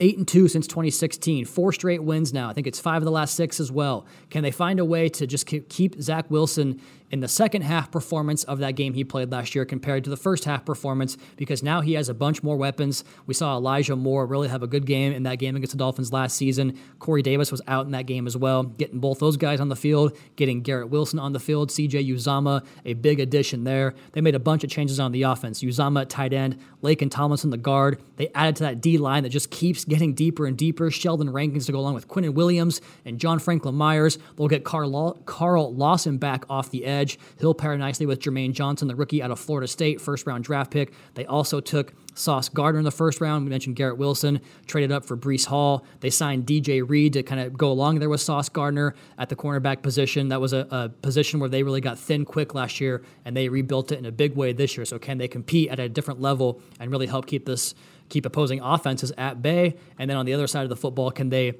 Eight 0.00 0.18
and 0.18 0.26
two 0.26 0.48
since 0.48 0.66
2016, 0.66 1.44
four 1.44 1.72
straight 1.72 2.02
wins 2.02 2.32
now. 2.32 2.50
I 2.50 2.52
think 2.52 2.66
it's 2.66 2.80
five 2.80 3.02
of 3.02 3.04
the 3.04 3.10
last 3.10 3.34
six 3.34 3.60
as 3.60 3.70
well. 3.70 4.06
Can 4.30 4.42
they 4.42 4.50
find 4.50 4.80
a 4.80 4.84
way 4.84 5.08
to 5.10 5.26
just 5.26 5.46
keep 5.46 6.00
Zach 6.02 6.30
Wilson 6.30 6.80
in 7.12 7.20
the 7.20 7.28
second 7.28 7.60
half 7.60 7.90
performance 7.90 8.42
of 8.44 8.58
that 8.60 8.74
game 8.74 8.94
he 8.94 9.04
played 9.04 9.30
last 9.30 9.54
year 9.54 9.66
compared 9.66 10.02
to 10.02 10.10
the 10.10 10.16
first 10.16 10.46
half 10.46 10.64
performance 10.64 11.18
because 11.36 11.62
now 11.62 11.82
he 11.82 11.92
has 11.92 12.08
a 12.08 12.14
bunch 12.14 12.42
more 12.42 12.56
weapons. 12.56 13.04
We 13.26 13.34
saw 13.34 13.54
Elijah 13.56 13.94
Moore 13.94 14.24
really 14.26 14.48
have 14.48 14.62
a 14.62 14.66
good 14.66 14.86
game 14.86 15.12
in 15.12 15.24
that 15.24 15.36
game 15.36 15.54
against 15.54 15.72
the 15.72 15.78
Dolphins 15.78 16.10
last 16.10 16.36
season. 16.36 16.78
Corey 16.98 17.20
Davis 17.20 17.52
was 17.52 17.60
out 17.68 17.84
in 17.84 17.92
that 17.92 18.06
game 18.06 18.26
as 18.26 18.34
well, 18.34 18.62
getting 18.62 18.98
both 18.98 19.18
those 19.18 19.36
guys 19.36 19.60
on 19.60 19.68
the 19.68 19.76
field, 19.76 20.16
getting 20.36 20.62
Garrett 20.62 20.88
Wilson 20.88 21.18
on 21.18 21.34
the 21.34 21.38
field, 21.38 21.68
CJ 21.68 22.08
Uzomah, 22.08 22.64
a 22.86 22.94
big 22.94 23.20
addition 23.20 23.64
there. 23.64 23.94
They 24.12 24.22
made 24.22 24.34
a 24.34 24.40
bunch 24.40 24.64
of 24.64 24.70
changes 24.70 24.98
on 24.98 25.12
the 25.12 25.22
offense. 25.22 25.62
Uzomah 25.62 26.02
at 26.02 26.08
tight 26.08 26.32
end, 26.32 26.58
Laken 26.82 27.10
Tomlinson 27.10 27.50
the 27.50 27.58
guard. 27.58 28.00
They 28.16 28.30
added 28.34 28.56
to 28.56 28.62
that 28.64 28.80
D 28.80 28.96
line 28.96 29.24
that 29.24 29.28
just 29.28 29.50
keeps 29.50 29.84
getting 29.84 30.14
deeper 30.14 30.46
and 30.46 30.56
deeper. 30.56 30.90
Sheldon 30.90 31.28
Rankins 31.28 31.66
to 31.66 31.72
go 31.72 31.78
along 31.78 31.92
with 31.92 32.08
Quinnen 32.08 32.32
Williams 32.32 32.80
and 33.04 33.18
John 33.18 33.38
Franklin 33.38 33.74
Myers. 33.74 34.18
They'll 34.36 34.48
get 34.48 34.64
Carl, 34.64 35.20
Carl 35.26 35.74
Lawson 35.74 36.16
back 36.16 36.46
off 36.48 36.70
the 36.70 36.86
edge 36.86 37.01
edge. 37.02 37.18
He'll 37.38 37.54
pair 37.54 37.76
nicely 37.76 38.06
with 38.06 38.20
Jermaine 38.20 38.52
Johnson, 38.52 38.88
the 38.88 38.94
rookie 38.94 39.22
out 39.22 39.30
of 39.30 39.38
Florida 39.38 39.66
State, 39.66 40.00
first 40.00 40.26
round 40.26 40.44
draft 40.44 40.70
pick. 40.70 40.92
They 41.14 41.26
also 41.26 41.60
took 41.60 41.92
Sauce 42.14 42.48
Gardner 42.48 42.78
in 42.78 42.84
the 42.84 42.90
first 42.90 43.20
round. 43.20 43.44
We 43.44 43.50
mentioned 43.50 43.76
Garrett 43.76 43.98
Wilson, 43.98 44.40
traded 44.66 44.92
up 44.92 45.04
for 45.04 45.16
Breece 45.16 45.46
Hall. 45.46 45.84
They 46.00 46.10
signed 46.10 46.46
DJ 46.46 46.88
Reed 46.88 47.14
to 47.14 47.22
kind 47.22 47.40
of 47.40 47.56
go 47.56 47.70
along 47.70 47.98
there 47.98 48.08
with 48.08 48.20
Sauce 48.20 48.48
Gardner 48.48 48.94
at 49.18 49.28
the 49.28 49.36
cornerback 49.36 49.82
position. 49.82 50.28
That 50.28 50.40
was 50.40 50.52
a, 50.52 50.66
a, 50.70 50.88
position 51.02 51.40
where 51.40 51.48
they 51.48 51.62
really 51.62 51.80
got 51.80 51.98
thin 51.98 52.24
quick 52.24 52.54
last 52.54 52.80
year, 52.80 53.02
and 53.24 53.36
they 53.36 53.48
rebuilt 53.48 53.92
it 53.92 53.98
in 53.98 54.06
a 54.06 54.12
big 54.12 54.36
way 54.36 54.52
this 54.52 54.76
year. 54.76 54.84
So 54.84 54.98
can 54.98 55.18
they 55.18 55.28
compete 55.28 55.70
at 55.70 55.80
a 55.80 55.88
different 55.88 56.20
level 56.20 56.60
and 56.78 56.90
really 56.90 57.06
help 57.06 57.26
keep 57.26 57.46
this 57.46 57.74
keep 58.08 58.26
opposing 58.26 58.60
offenses 58.60 59.12
at 59.16 59.42
bay? 59.42 59.76
And 59.98 60.08
then 60.08 60.16
on 60.16 60.26
the 60.26 60.34
other 60.34 60.46
side 60.46 60.64
of 60.64 60.68
the 60.68 60.76
football, 60.76 61.10
can 61.10 61.30
they 61.30 61.54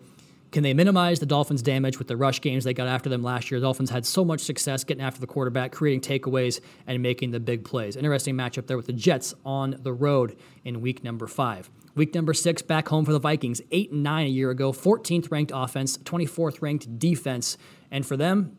can 0.53 0.63
they 0.63 0.75
minimize 0.75 1.19
the 1.19 1.27
Dolphins' 1.27 1.63
damage 1.63 1.99
with 1.99 2.09
the 2.09 2.17
rush 2.17 2.41
games 2.43 2.65
they 2.65 2.75
got 2.75 2.87
after 2.87 3.09
them 3.09 3.23
last 3.23 3.51
year? 3.51 3.59
The 3.59 3.65
Dolphins 3.65 3.89
had 3.89 4.05
so 4.05 4.23
much 4.23 4.41
success 4.41 4.85
getting 4.85 5.03
after 5.03 5.19
the 5.19 5.27
quarterback, 5.27 5.73
creating 5.73 6.03
takeaways, 6.03 6.61
and 6.87 7.03
making 7.03 7.31
the 7.31 7.41
big 7.41 7.65
plays. 7.65 7.97
Interesting 7.97 8.37
matchup 8.37 8.67
there 8.67 8.77
with 8.77 8.87
the 8.87 8.93
Jets 8.93 9.35
on 9.47 9.77
the 9.81 9.93
road 9.95 10.37
in 10.63 10.83
week 10.83 11.03
number 11.03 11.27
five. 11.27 11.71
Week 11.95 12.15
number 12.15 12.35
six, 12.35 12.61
back 12.61 12.89
home 12.89 13.05
for 13.05 13.13
the 13.13 13.19
Vikings, 13.19 13.63
8 13.71 13.93
and 13.93 14.03
9 14.03 14.27
a 14.27 14.29
year 14.29 14.51
ago, 14.51 14.73
14th 14.73 15.31
ranked 15.31 15.53
offense, 15.55 15.97
24th 15.99 16.61
ranked 16.61 16.99
defense. 16.99 17.57
And 17.91 18.07
for 18.07 18.17
them, 18.17 18.57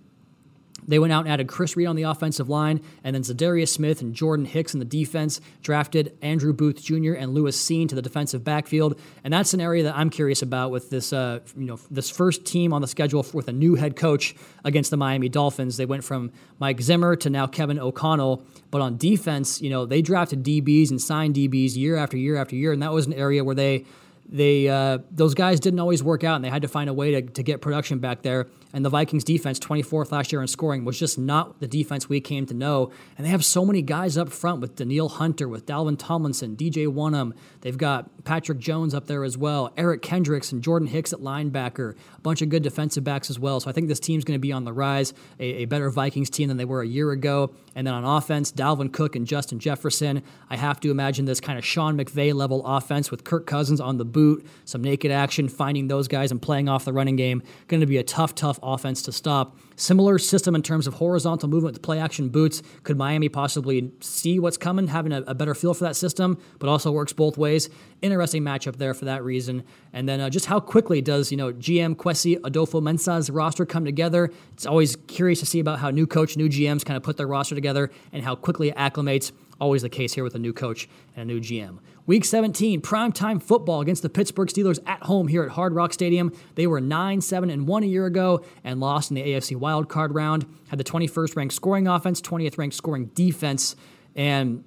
they 0.88 1.00
went 1.00 1.14
out 1.14 1.26
and 1.26 1.34
added 1.34 1.48
Chris 1.48 1.76
Reed 1.76 1.88
on 1.88 1.96
the 1.96 2.04
offensive 2.04 2.50
line, 2.50 2.82
and 3.04 3.16
then 3.16 3.24
Za'Darius 3.24 3.70
Smith 3.70 4.02
and 4.02 4.14
Jordan 4.14 4.46
Hicks 4.46 4.74
in 4.74 4.80
the 4.80 4.86
defense. 4.86 5.42
Drafted 5.62 6.18
Andrew 6.22 6.54
Booth 6.54 6.84
Jr. 6.84 7.14
and 7.14 7.34
Lewis 7.34 7.58
Cine 7.58 7.88
to 7.90 7.96
the 7.96 8.02
defensive 8.02 8.44
backfield, 8.44 9.00
and 9.24 9.34
that's 9.34 9.54
an 9.54 9.62
area 9.62 9.84
that 9.84 9.96
I'm 9.96 10.10
curious 10.10 10.42
about 10.42 10.72
with 10.72 10.90
this, 10.90 11.14
uh, 11.14 11.40
you 11.58 11.66
know, 11.66 11.80
this 11.90 12.10
first 12.10 12.46
team 12.46 12.74
on 12.74 12.82
the 12.82 12.88
schedule 12.88 13.26
with 13.34 13.48
a 13.48 13.54
new 13.54 13.76
head 13.76 13.96
coach 13.96 14.36
against 14.64 14.92
the 14.92 14.98
Miami 14.98 15.30
Dolphins. 15.30 15.78
They 15.78 15.86
went 15.86 16.04
from 16.04 16.32
Mike 16.60 16.82
Zimmer 16.82 17.16
to 17.18 17.30
now 17.30 17.48
Kevin 17.48 17.80
O'Connell, 17.80 18.44
but 18.72 18.82
on 18.82 18.98
defense, 18.98 19.62
you 19.62 19.70
know, 19.70 19.86
they 19.86 20.02
drafted 20.02 20.44
DBs 20.44 20.90
and 20.90 21.02
signed 21.02 21.36
DBs 21.36 21.76
year 21.76 21.96
after 21.96 22.18
year 22.18 22.36
after 22.38 22.56
year, 22.56 22.72
and 22.72 22.82
that 22.82 22.92
was 22.92 23.08
an 23.08 23.14
area 23.14 23.44
where 23.44 23.56
they 23.56 23.86
they 24.30 24.68
uh, 24.68 25.00
those 25.12 25.34
guys 25.34 25.60
didn't 25.60 25.80
always 25.80 26.04
work 26.04 26.24
out, 26.24 26.36
and 26.36 26.46
they 26.46 26.50
had 26.50 26.62
to 26.62 26.68
find 26.68 26.90
a 26.90 26.94
way 26.94 27.12
to, 27.12 27.22
to 27.22 27.44
get 27.44 27.62
production 27.62 28.00
back 28.00 28.22
there. 28.22 28.48
And 28.74 28.84
the 28.84 28.90
Vikings 28.90 29.24
defense, 29.24 29.60
24th 29.60 30.12
last 30.12 30.32
year 30.32 30.42
in 30.42 30.48
scoring, 30.48 30.84
was 30.84 30.98
just 31.00 31.18
not 31.18 31.60
the 31.60 31.68
defense 31.68 32.10
we 32.10 32.20
came 32.20 32.48
to 32.48 32.54
know. 32.56 32.92
And 33.18 33.26
they 33.26 33.30
have 33.30 33.46
so 33.46 33.64
many 33.64 33.84
guys 33.84 34.18
up 34.18 34.30
front 34.30 34.62
with 34.62 34.76
Danielle 34.76 35.10
Hunter, 35.10 35.48
with 35.48 35.68
Dalvin 35.68 35.96
Tomlinson, 35.98 36.56
DJ 36.58 36.88
Wonnum. 36.88 37.34
They've 37.62 37.78
got 37.78 38.24
Patrick 38.24 38.58
Jones 38.58 38.94
up 38.94 39.06
there 39.06 39.24
as 39.24 39.38
well, 39.38 39.72
Eric 39.78 40.02
Kendricks 40.02 40.52
and 40.52 40.64
Jordan 40.64 40.88
Hicks 40.88 41.14
at 41.14 41.20
linebacker, 41.20 41.96
a 42.18 42.22
bunch 42.22 42.42
of 42.42 42.50
good 42.50 42.64
defensive 42.64 43.04
backs 43.04 43.30
as 43.30 43.38
well. 43.38 43.60
So 43.60 43.70
I 43.70 43.74
think 43.74 43.88
this 43.88 44.00
team's 44.00 44.24
going 44.24 44.36
to 44.36 44.42
be 44.42 44.52
on 44.52 44.64
the 44.64 44.74
rise, 44.74 45.14
a, 45.40 45.64
a 45.64 45.66
better 45.66 45.90
Vikings 45.90 46.30
team 46.30 46.48
than 46.48 46.58
they 46.58 46.66
were 46.66 46.82
a 46.82 46.88
year 46.88 47.12
ago. 47.12 47.54
And 47.76 47.86
then 47.86 47.94
on 47.94 48.04
offense, 48.06 48.52
Dalvin 48.52 48.92
Cook 48.92 49.16
and 49.16 49.28
Justin 49.28 49.60
Jefferson. 49.60 50.24
I 50.50 50.58
have 50.58 50.80
to 50.82 50.92
imagine 50.92 51.26
this 51.26 51.40
kind 51.40 51.60
of 51.60 51.66
Sean 51.66 51.98
McVay 51.98 52.34
level 52.34 52.66
offense 52.66 53.12
with 53.12 53.24
Kirk 53.24 53.46
Cousins 53.46 53.80
on 53.80 53.98
the 53.98 54.06
boot, 54.06 54.46
some 54.66 54.82
naked 54.82 55.12
action, 55.12 55.48
finding 55.48 55.88
those 55.88 56.08
guys 56.08 56.32
and 56.32 56.42
playing 56.42 56.70
off 56.70 56.86
the 56.86 56.94
running 56.94 57.16
game. 57.16 57.44
Going 57.68 57.82
to 57.82 57.88
be 57.88 57.98
a 57.98 58.04
tough, 58.04 58.36
tough 58.36 58.60
offense 58.64 59.02
to 59.04 59.12
stop. 59.12 59.58
Similar 59.76 60.20
system 60.20 60.56
in 60.56 60.62
terms 60.62 60.88
of 60.88 60.96
horizontal 60.96 61.50
movement 61.50 61.74
with 61.74 61.82
play 61.82 62.00
action 62.00 62.30
boots. 62.30 62.62
Could 62.84 62.98
Miami 62.98 63.30
possibly 63.30 63.92
see 64.00 64.40
what's 64.40 64.58
coming, 64.58 64.88
having 64.88 65.12
a, 65.12 65.22
a 65.24 65.34
better 65.34 65.56
feel 65.56 65.74
for 65.74 65.84
that 65.84 65.96
system, 65.96 66.38
but 66.60 66.70
also 66.70 66.92
works 66.92 67.14
both 67.14 67.38
ways? 67.38 67.70
Interesting 68.02 68.44
matchup 68.44 68.78
there 68.78 68.94
for 68.94 69.06
that 69.06 69.24
reason. 69.24 69.64
And 69.92 70.08
then 70.08 70.20
uh, 70.20 70.30
just 70.30 70.46
how 70.46 70.60
quickly 70.60 71.02
does 71.02 71.32
you 71.32 71.38
know 71.38 71.52
GM 71.54 71.96
Kwesi 71.96 72.40
Adofo-Mensah's 72.40 73.30
roster 73.30 73.66
come 73.66 73.86
together? 73.86 74.32
It's 74.54 74.66
always 74.66 74.96
curious 75.08 75.40
to 75.40 75.46
see 75.46 75.60
about 75.60 75.80
how 75.80 75.90
new 75.90 76.08
coach, 76.08 76.38
new 76.38 76.50
GMs 76.50 76.86
kind 76.86 76.98
of 76.98 77.04
put 77.04 77.18
their 77.18 77.28
roster 77.28 77.56
together 77.56 77.92
and 78.12 78.24
how 78.24 78.36
quickly 78.36 78.70
it 78.70 78.76
acclimates. 78.76 79.32
Always 79.60 79.82
the 79.82 79.90
case 79.90 80.14
here 80.14 80.24
with 80.24 80.36
a 80.36 80.40
new 80.40 80.54
coach 80.54 80.90
and 81.16 81.30
a 81.30 81.34
new 81.34 81.40
GM. 81.40 81.80
Week 82.06 82.26
17, 82.26 82.82
primetime 82.82 83.42
football 83.42 83.80
against 83.80 84.02
the 84.02 84.10
Pittsburgh 84.10 84.50
Steelers 84.50 84.78
at 84.86 85.04
home 85.04 85.30
here 85.30 85.44
at 85.44 85.52
Hard 85.52 85.74
Rock 85.74 85.94
Stadium. 85.94 86.34
They 86.56 86.68
were 86.68 86.82
9 86.82 87.22
7 87.22 87.50
and 87.50 87.66
1 87.66 87.84
a 87.84 87.86
year 87.86 88.06
ago 88.06 88.44
and 88.66 88.82
lost 88.82 89.10
in 89.10 89.16
the 89.16 89.24
AFC 89.24 89.58
wildcard 89.58 90.14
round. 90.14 90.46
Had 90.68 90.80
the 90.80 90.84
21st 90.84 91.38
ranked 91.38 91.54
scoring 91.54 91.88
offense, 91.88 92.22
20th 92.22 92.58
ranked 92.58 92.76
scoring 92.76 93.06
defense, 93.14 93.78
and 94.18 94.66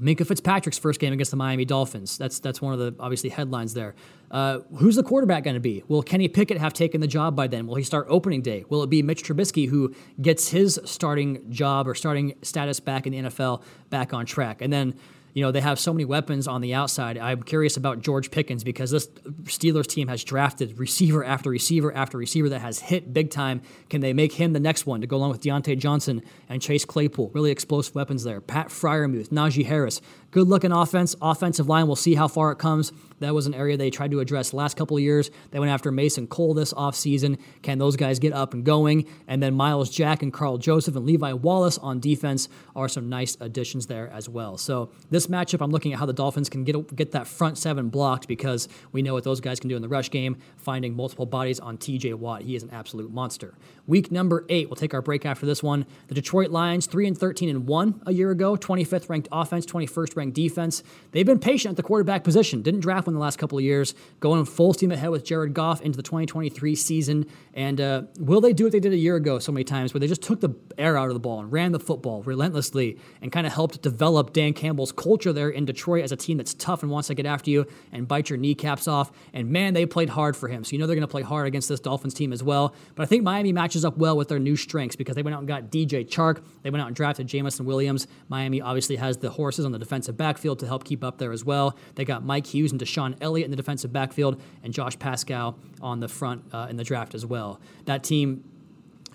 Minkah 0.00 0.26
Fitzpatrick's 0.26 0.78
first 0.78 1.00
game 1.00 1.12
against 1.12 1.30
the 1.30 1.36
Miami 1.36 1.66
Dolphins. 1.66 2.16
That's 2.16 2.40
that's 2.40 2.62
one 2.62 2.72
of 2.72 2.78
the 2.78 2.94
obviously 2.98 3.28
headlines 3.28 3.74
there. 3.74 3.94
Uh, 4.30 4.60
who's 4.76 4.96
the 4.96 5.02
quarterback 5.02 5.44
going 5.44 5.54
to 5.54 5.60
be? 5.60 5.84
Will 5.86 6.02
Kenny 6.02 6.28
Pickett 6.28 6.56
have 6.56 6.72
taken 6.72 7.02
the 7.02 7.06
job 7.06 7.36
by 7.36 7.46
then? 7.46 7.66
Will 7.66 7.76
he 7.76 7.84
start 7.84 8.06
opening 8.08 8.40
day? 8.40 8.64
Will 8.70 8.82
it 8.82 8.88
be 8.88 9.02
Mitch 9.02 9.22
Trubisky 9.22 9.68
who 9.68 9.94
gets 10.20 10.48
his 10.48 10.80
starting 10.86 11.50
job 11.50 11.86
or 11.86 11.94
starting 11.94 12.34
status 12.40 12.80
back 12.80 13.06
in 13.06 13.12
the 13.12 13.30
NFL 13.30 13.62
back 13.90 14.14
on 14.14 14.24
track? 14.24 14.62
And 14.62 14.72
then 14.72 14.94
you 15.34 15.42
know, 15.42 15.50
they 15.50 15.60
have 15.60 15.80
so 15.80 15.92
many 15.92 16.04
weapons 16.04 16.46
on 16.46 16.60
the 16.60 16.74
outside. 16.74 17.18
I'm 17.18 17.42
curious 17.42 17.76
about 17.76 18.00
George 18.00 18.30
Pickens 18.30 18.62
because 18.62 18.92
this 18.92 19.08
Steelers 19.42 19.88
team 19.88 20.06
has 20.06 20.22
drafted 20.22 20.78
receiver 20.78 21.24
after 21.24 21.50
receiver 21.50 21.92
after 21.92 22.16
receiver 22.16 22.48
that 22.50 22.60
has 22.60 22.78
hit 22.78 23.12
big 23.12 23.30
time. 23.30 23.60
Can 23.90 24.00
they 24.00 24.12
make 24.12 24.32
him 24.32 24.52
the 24.52 24.60
next 24.60 24.86
one 24.86 25.00
to 25.00 25.08
go 25.08 25.16
along 25.16 25.30
with 25.30 25.40
Diontae 25.40 25.76
Johnson 25.76 26.22
and 26.48 26.62
Chase 26.62 26.84
Claypool? 26.84 27.32
Really 27.34 27.50
explosive 27.50 27.96
weapons 27.96 28.22
there. 28.22 28.40
Pat 28.40 28.68
Freiermuth, 28.68 29.30
Najee 29.30 29.66
Harris. 29.66 30.00
Good 30.30 30.46
looking 30.46 30.70
offense. 30.70 31.16
Offensive 31.20 31.68
line, 31.68 31.88
we'll 31.88 31.96
see 31.96 32.14
how 32.14 32.28
far 32.28 32.52
it 32.52 32.56
comes. 32.56 32.92
That 33.20 33.34
was 33.34 33.46
an 33.46 33.54
area 33.54 33.76
they 33.76 33.90
tried 33.90 34.10
to 34.10 34.20
address 34.20 34.52
last 34.52 34.76
couple 34.76 34.96
of 34.96 35.02
years. 35.02 35.30
They 35.50 35.58
went 35.58 35.70
after 35.70 35.90
Mason 35.90 36.26
Cole 36.26 36.54
this 36.54 36.72
offseason. 36.72 37.38
Can 37.62 37.78
those 37.78 37.96
guys 37.96 38.18
get 38.18 38.32
up 38.32 38.54
and 38.54 38.64
going? 38.64 39.06
And 39.28 39.42
then 39.42 39.54
Myles 39.54 39.90
Jack 39.90 40.22
and 40.22 40.32
Carl 40.32 40.58
Joseph 40.58 40.96
and 40.96 41.06
Levi 41.06 41.32
Wallace 41.32 41.78
on 41.78 42.00
defense 42.00 42.48
are 42.74 42.88
some 42.88 43.08
nice 43.08 43.36
additions 43.40 43.86
there 43.86 44.10
as 44.10 44.28
well. 44.28 44.58
So 44.58 44.90
this 45.10 45.26
matchup, 45.28 45.62
I'm 45.62 45.70
looking 45.70 45.92
at 45.92 45.98
how 45.98 46.06
the 46.06 46.12
Dolphins 46.12 46.48
can 46.48 46.64
get 46.64 46.94
get 46.94 47.12
that 47.12 47.26
front 47.26 47.58
seven 47.58 47.88
blocked 47.88 48.28
because 48.28 48.68
we 48.92 49.02
know 49.02 49.14
what 49.14 49.24
those 49.24 49.40
guys 49.40 49.60
can 49.60 49.68
do 49.68 49.76
in 49.76 49.82
the 49.82 49.88
rush 49.88 50.10
game, 50.10 50.36
finding 50.56 50.94
multiple 50.94 51.26
bodies 51.26 51.60
on 51.60 51.78
TJ 51.78 52.14
Watt. 52.14 52.42
He 52.42 52.56
is 52.56 52.62
an 52.62 52.70
absolute 52.70 53.12
monster. 53.12 53.54
Week 53.86 54.10
number 54.10 54.46
eight, 54.48 54.70
we'll 54.70 54.76
take 54.76 54.94
our 54.94 55.02
break 55.02 55.26
after 55.26 55.44
this 55.44 55.62
one. 55.62 55.84
The 56.08 56.14
Detroit 56.14 56.50
Lions, 56.50 56.86
3 56.86 57.06
and 57.08 57.18
13 57.18 57.50
and 57.50 57.66
1 57.66 58.02
a 58.06 58.12
year 58.14 58.30
ago, 58.30 58.56
25th 58.56 59.10
ranked 59.10 59.28
offense, 59.30 59.66
21st 59.66 60.16
ranked 60.16 60.34
defense. 60.34 60.82
They've 61.12 61.26
been 61.26 61.38
patient 61.38 61.72
at 61.72 61.76
the 61.76 61.82
quarterback 61.82 62.24
position. 62.24 62.62
Didn't 62.62 62.80
draft 62.80 63.06
one 63.06 63.14
the 63.14 63.20
last 63.20 63.38
couple 63.38 63.58
of 63.58 63.64
years, 63.64 63.94
going 64.20 64.46
full 64.46 64.72
steam 64.72 64.90
ahead 64.90 65.10
with 65.10 65.22
Jared 65.22 65.52
Goff 65.52 65.82
into 65.82 65.98
the 65.98 66.02
2023 66.02 66.74
season. 66.74 67.26
And 67.52 67.78
uh, 67.78 68.02
will 68.18 68.40
they 68.40 68.54
do 68.54 68.64
what 68.64 68.72
they 68.72 68.80
did 68.80 68.94
a 68.94 68.96
year 68.96 69.16
ago 69.16 69.38
so 69.38 69.52
many 69.52 69.64
times, 69.64 69.92
where 69.92 70.00
they 70.00 70.06
just 70.06 70.22
took 70.22 70.40
the 70.40 70.54
air 70.78 70.96
out 70.96 71.08
of 71.08 71.14
the 71.14 71.20
ball 71.20 71.40
and 71.40 71.52
ran 71.52 71.72
the 71.72 71.78
football 71.78 72.22
relentlessly 72.22 72.98
and 73.20 73.30
kind 73.30 73.46
of 73.46 73.52
helped 73.52 73.82
develop 73.82 74.32
Dan 74.32 74.54
Campbell's 74.54 74.92
culture 74.92 75.32
there 75.32 75.50
in 75.50 75.66
Detroit 75.66 76.04
as 76.04 76.12
a 76.12 76.16
team 76.16 76.38
that's 76.38 76.54
tough 76.54 76.82
and 76.82 76.90
wants 76.90 77.08
to 77.08 77.14
get 77.14 77.26
after 77.26 77.50
you 77.50 77.66
and 77.92 78.08
bite 78.08 78.30
your 78.30 78.38
kneecaps 78.38 78.88
off. 78.88 79.12
And 79.34 79.50
man, 79.50 79.74
they 79.74 79.84
played 79.84 80.08
hard 80.08 80.38
for 80.38 80.48
him. 80.48 80.64
So 80.64 80.72
you 80.72 80.78
know 80.78 80.86
they're 80.86 80.96
going 80.96 81.06
to 81.06 81.10
play 81.10 81.22
hard 81.22 81.46
against 81.46 81.68
this 81.68 81.80
Dolphins 81.80 82.14
team 82.14 82.32
as 82.32 82.42
well. 82.42 82.74
But 82.94 83.02
I 83.02 83.06
think 83.06 83.22
Miami 83.22 83.52
matches 83.52 83.73
up 83.82 83.96
well 83.96 84.14
with 84.14 84.28
their 84.28 84.38
new 84.38 84.56
strengths 84.56 84.94
because 84.94 85.16
they 85.16 85.22
went 85.22 85.34
out 85.34 85.38
and 85.38 85.48
got 85.48 85.70
DJ 85.70 86.06
Chark. 86.06 86.44
They 86.62 86.68
went 86.68 86.82
out 86.82 86.88
and 86.88 86.94
drafted 86.94 87.26
Jameson 87.26 87.64
Williams. 87.64 88.06
Miami 88.28 88.60
obviously 88.60 88.96
has 88.96 89.16
the 89.16 89.30
horses 89.30 89.64
on 89.64 89.72
the 89.72 89.78
defensive 89.78 90.18
backfield 90.18 90.58
to 90.58 90.66
help 90.66 90.84
keep 90.84 91.02
up 91.02 91.16
there 91.16 91.32
as 91.32 91.46
well. 91.46 91.78
They 91.94 92.04
got 92.04 92.22
Mike 92.24 92.46
Hughes 92.46 92.72
and 92.72 92.80
DeShon 92.80 93.16
Elliott 93.22 93.46
in 93.46 93.50
the 93.50 93.56
defensive 93.56 93.90
backfield 93.90 94.42
and 94.62 94.74
Josh 94.74 94.98
Paschal 94.98 95.58
on 95.80 96.00
the 96.00 96.08
front 96.08 96.44
uh, 96.52 96.66
in 96.68 96.76
the 96.76 96.84
draft 96.84 97.14
as 97.14 97.24
well. 97.24 97.58
That 97.86 98.04
team 98.04 98.44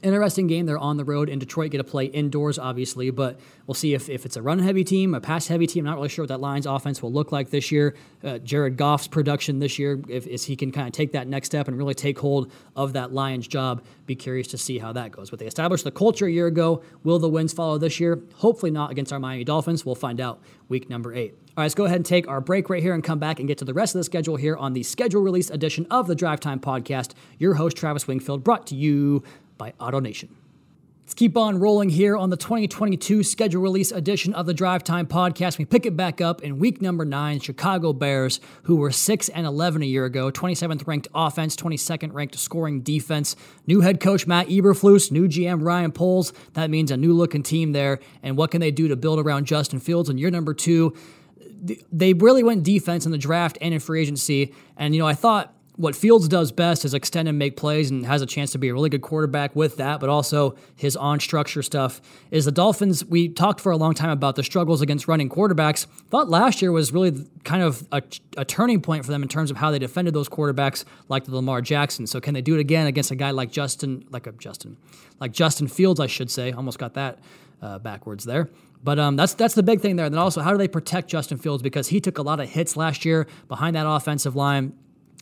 Interesting 0.02 0.48
game. 0.48 0.66
They're 0.66 0.78
on 0.78 0.98
the 0.98 1.04
road 1.04 1.30
in 1.30 1.40
Detroit, 1.40 1.72
get 1.72 1.78
to 1.78 1.84
play 1.84 2.06
indoors, 2.06 2.58
obviously, 2.58 3.10
but 3.10 3.40
we'll 3.68 3.76
see 3.76 3.94
if, 3.94 4.10
if 4.10 4.26
it's 4.26 4.36
a 4.36 4.42
run 4.42 4.60
heavy 4.60 4.84
team, 4.84 5.14
a 5.14 5.22
pass 5.22 5.48
heavy 5.48 5.68
team. 5.68 5.86
Not 5.86 5.96
really 5.96 6.10
sure 6.10 6.24
what 6.24 6.30
that 6.30 6.40
Lions 6.40 6.66
offense 6.66 7.02
will 7.02 7.12
look 7.12 7.32
like 7.32 7.50
this 7.50 7.72
year. 7.72 7.96
Uh, 8.24 8.38
Jared 8.40 8.78
Goff's 8.78 9.08
production 9.08 9.60
this 9.60 9.78
year, 9.78 10.02
if, 10.08 10.26
if 10.28 10.46
he 10.46 10.56
can 10.56 10.72
kind 10.72 10.88
of 10.88 10.94
take 10.94 11.12
that 11.14 11.28
next 11.28 11.48
step 11.48 11.68
and 11.68 11.78
really 11.78 11.94
take 11.94 12.18
hold 12.20 12.52
of 12.76 12.94
that 12.94 13.14
Lions 13.14 13.48
job, 13.48 13.84
be 14.06 14.16
curious 14.16 14.48
to 14.48 14.58
see 14.58 14.78
how 14.78 14.94
that 14.94 15.12
goes. 15.12 15.30
But 15.30 15.40
they 15.40 15.48
established 15.48 15.84
the 15.84 15.92
culture 15.92 16.26
a 16.26 16.32
year 16.32 16.48
ago. 16.48 16.82
Will 17.04 17.20
the 17.20 17.30
wins 17.30 17.54
follow 17.54 17.78
this 17.78 18.00
year? 18.00 18.22
Hopefully 18.36 18.72
not 18.72 18.92
against 18.92 19.12
our 19.12 19.20
Miami 19.20 19.44
Dolphins. 19.44 19.86
We'll 19.86 19.96
find 19.96 20.22
out 20.22 20.42
week 20.68 20.90
number 20.90 21.14
eight. 21.14 21.36
All 21.60 21.64
right, 21.64 21.66
let's 21.66 21.76
go 21.76 21.84
ahead 21.84 21.98
and 21.98 22.06
take 22.06 22.26
our 22.30 22.40
break 22.40 22.70
right 22.70 22.82
here 22.82 22.94
and 22.94 23.04
come 23.04 23.20
back 23.20 23.40
and 23.40 23.46
get 23.46 23.58
to 23.58 23.66
the 23.66 23.74
rest 23.74 23.94
of 23.94 24.00
the 24.00 24.06
schedule 24.06 24.38
here 24.38 24.56
on 24.56 24.72
the 24.72 24.82
schedule 24.82 25.22
release 25.22 25.50
edition 25.50 25.86
of 25.92 26.08
the 26.08 26.16
Drive 26.16 26.40
Time 26.40 26.62
Podcast. 26.62 27.12
Your 27.38 27.56
host, 27.56 27.76
Travis 27.76 28.08
Wingfield, 28.08 28.46
brought 28.46 28.66
to 28.68 28.76
you 28.76 29.24
by 29.58 29.74
AutoNation. 29.78 30.30
Let's 31.02 31.16
keep 31.16 31.36
on 31.36 31.60
rolling 31.60 31.90
here 31.90 32.16
on 32.16 32.30
the 32.30 32.38
2022 32.38 33.24
schedule 33.24 33.62
release 33.62 33.92
edition 33.92 34.34
of 34.36 34.46
the 34.46 34.54
Drive 34.54 34.86
Time 34.86 35.06
Podcast. 35.06 35.58
We 35.58 35.66
pick 35.66 35.86
it 35.86 35.98
back 35.98 36.22
up 36.22 36.42
in 36.44 36.60
week 36.60 36.82
number 36.82 37.04
nine. 37.04 37.42
Chicago 37.42 37.92
Bears, 37.92 38.40
who 38.64 38.78
were 38.78 38.92
6 38.92 39.28
and 39.28 39.46
11 39.46 39.82
a 39.82 39.86
year 39.86 40.06
ago, 40.06 40.32
27th 40.32 40.88
ranked 40.88 41.10
offense, 41.14 41.58
22nd 41.58 42.14
ranked 42.14 42.40
scoring 42.40 42.84
defense. 42.84 43.36
New 43.68 43.82
head 43.82 44.00
coach 44.00 44.26
Matt 44.26 44.48
Eberflus, 44.48 45.12
new 45.12 45.28
GM 45.28 45.62
Ryan 45.62 45.92
Poles. 45.92 46.32
That 46.54 46.70
means 46.70 46.90
a 46.90 46.96
new 46.96 47.12
looking 47.12 47.44
team 47.44 47.74
there. 47.74 48.00
And 48.24 48.38
what 48.38 48.52
can 48.52 48.62
they 48.62 48.72
do 48.72 48.88
to 48.88 48.96
build 48.96 49.20
around 49.20 49.46
Justin 49.46 49.82
Fields? 49.82 50.08
And 50.08 50.18
year 50.18 50.32
number 50.32 50.54
two, 50.54 50.96
they 51.92 52.14
really 52.14 52.44
went 52.44 52.64
defense 52.64 53.06
in 53.06 53.12
the 53.12 53.18
draft 53.18 53.58
and 53.62 53.74
in 53.74 53.80
free 53.80 54.02
agency. 54.02 54.54
And, 54.78 54.94
you 54.96 55.02
know, 55.02 55.08
I 55.08 55.14
thought 55.14 55.54
what 55.80 55.96
Fields 55.96 56.28
does 56.28 56.52
best 56.52 56.84
is 56.84 56.94
extend 56.94 57.30
and 57.30 57.40
make 57.40 57.56
plays 57.56 57.90
and 57.90 58.06
has 58.06 58.22
a 58.22 58.26
chance 58.26 58.52
to 58.52 58.58
be 58.58 58.68
a 58.68 58.74
really 58.74 58.90
good 58.90 59.02
quarterback 59.02 59.56
with 59.56 59.78
that, 59.78 60.02
but 60.02 60.10
also 60.10 60.58
his 60.76 60.98
on 60.98 61.22
structure 61.22 61.64
stuff. 61.64 62.02
Is 62.32 62.44
the 62.44 62.52
Dolphins, 62.52 63.06
we 63.06 63.30
talked 63.30 63.62
for 63.62 63.72
a 63.72 63.78
long 63.78 63.94
time 63.94 64.10
about 64.10 64.36
the 64.36 64.44
struggles 64.44 64.82
against 64.82 65.08
running 65.08 65.30
quarterbacks. 65.30 65.86
Thought 66.10 66.28
last 66.28 66.62
year 66.62 66.74
was 66.74 66.92
really 66.92 67.26
kind 67.46 67.64
of 67.64 67.88
a, 67.94 68.04
a 68.36 68.44
turning 68.44 68.82
point 68.82 69.06
for 69.06 69.12
them 69.12 69.24
in 69.24 69.30
terms 69.30 69.52
of 69.52 69.56
how 69.56 69.72
they 69.72 69.80
defended 69.80 70.14
those 70.14 70.28
quarterbacks 70.28 70.84
like 71.08 71.24
the 71.24 71.34
Lamar 71.34 71.62
Jackson. 71.62 72.08
So 72.08 72.20
can 72.20 72.34
they 72.34 72.42
do 72.42 72.56
it 72.56 72.60
again 72.60 72.86
against 72.86 73.12
a 73.12 73.16
guy 73.16 73.32
like 73.32 73.50
Justin, 73.50 74.04
like 74.10 74.28
a 74.28 74.34
Justin, 74.34 74.76
like 75.22 75.32
Justin 75.32 75.70
Fields, 75.70 76.02
I 76.02 76.08
should 76.08 76.30
say? 76.30 76.52
Almost 76.52 76.78
got 76.78 76.96
that 76.96 77.20
uh, 77.62 77.80
backwards 77.80 78.26
there. 78.26 78.50
But 78.84 78.98
um, 79.00 79.16
that's 79.16 79.34
that's 79.34 79.56
the 79.56 79.64
big 79.64 79.82
thing 79.82 79.96
there. 79.98 80.06
And 80.06 80.14
then 80.14 80.20
also, 80.20 80.42
how 80.42 80.52
do 80.52 80.58
they 80.58 80.68
protect 80.68 81.10
Justin 81.10 81.38
Fields 81.38 81.62
because 81.62 81.90
he 81.90 82.00
took 82.00 82.18
a 82.18 82.22
lot 82.22 82.40
of 82.40 82.50
hits 82.50 82.78
last 82.78 83.04
year 83.04 83.28
behind 83.48 83.76
that 83.76 83.88
offensive 83.88 84.36
line. 84.36 84.74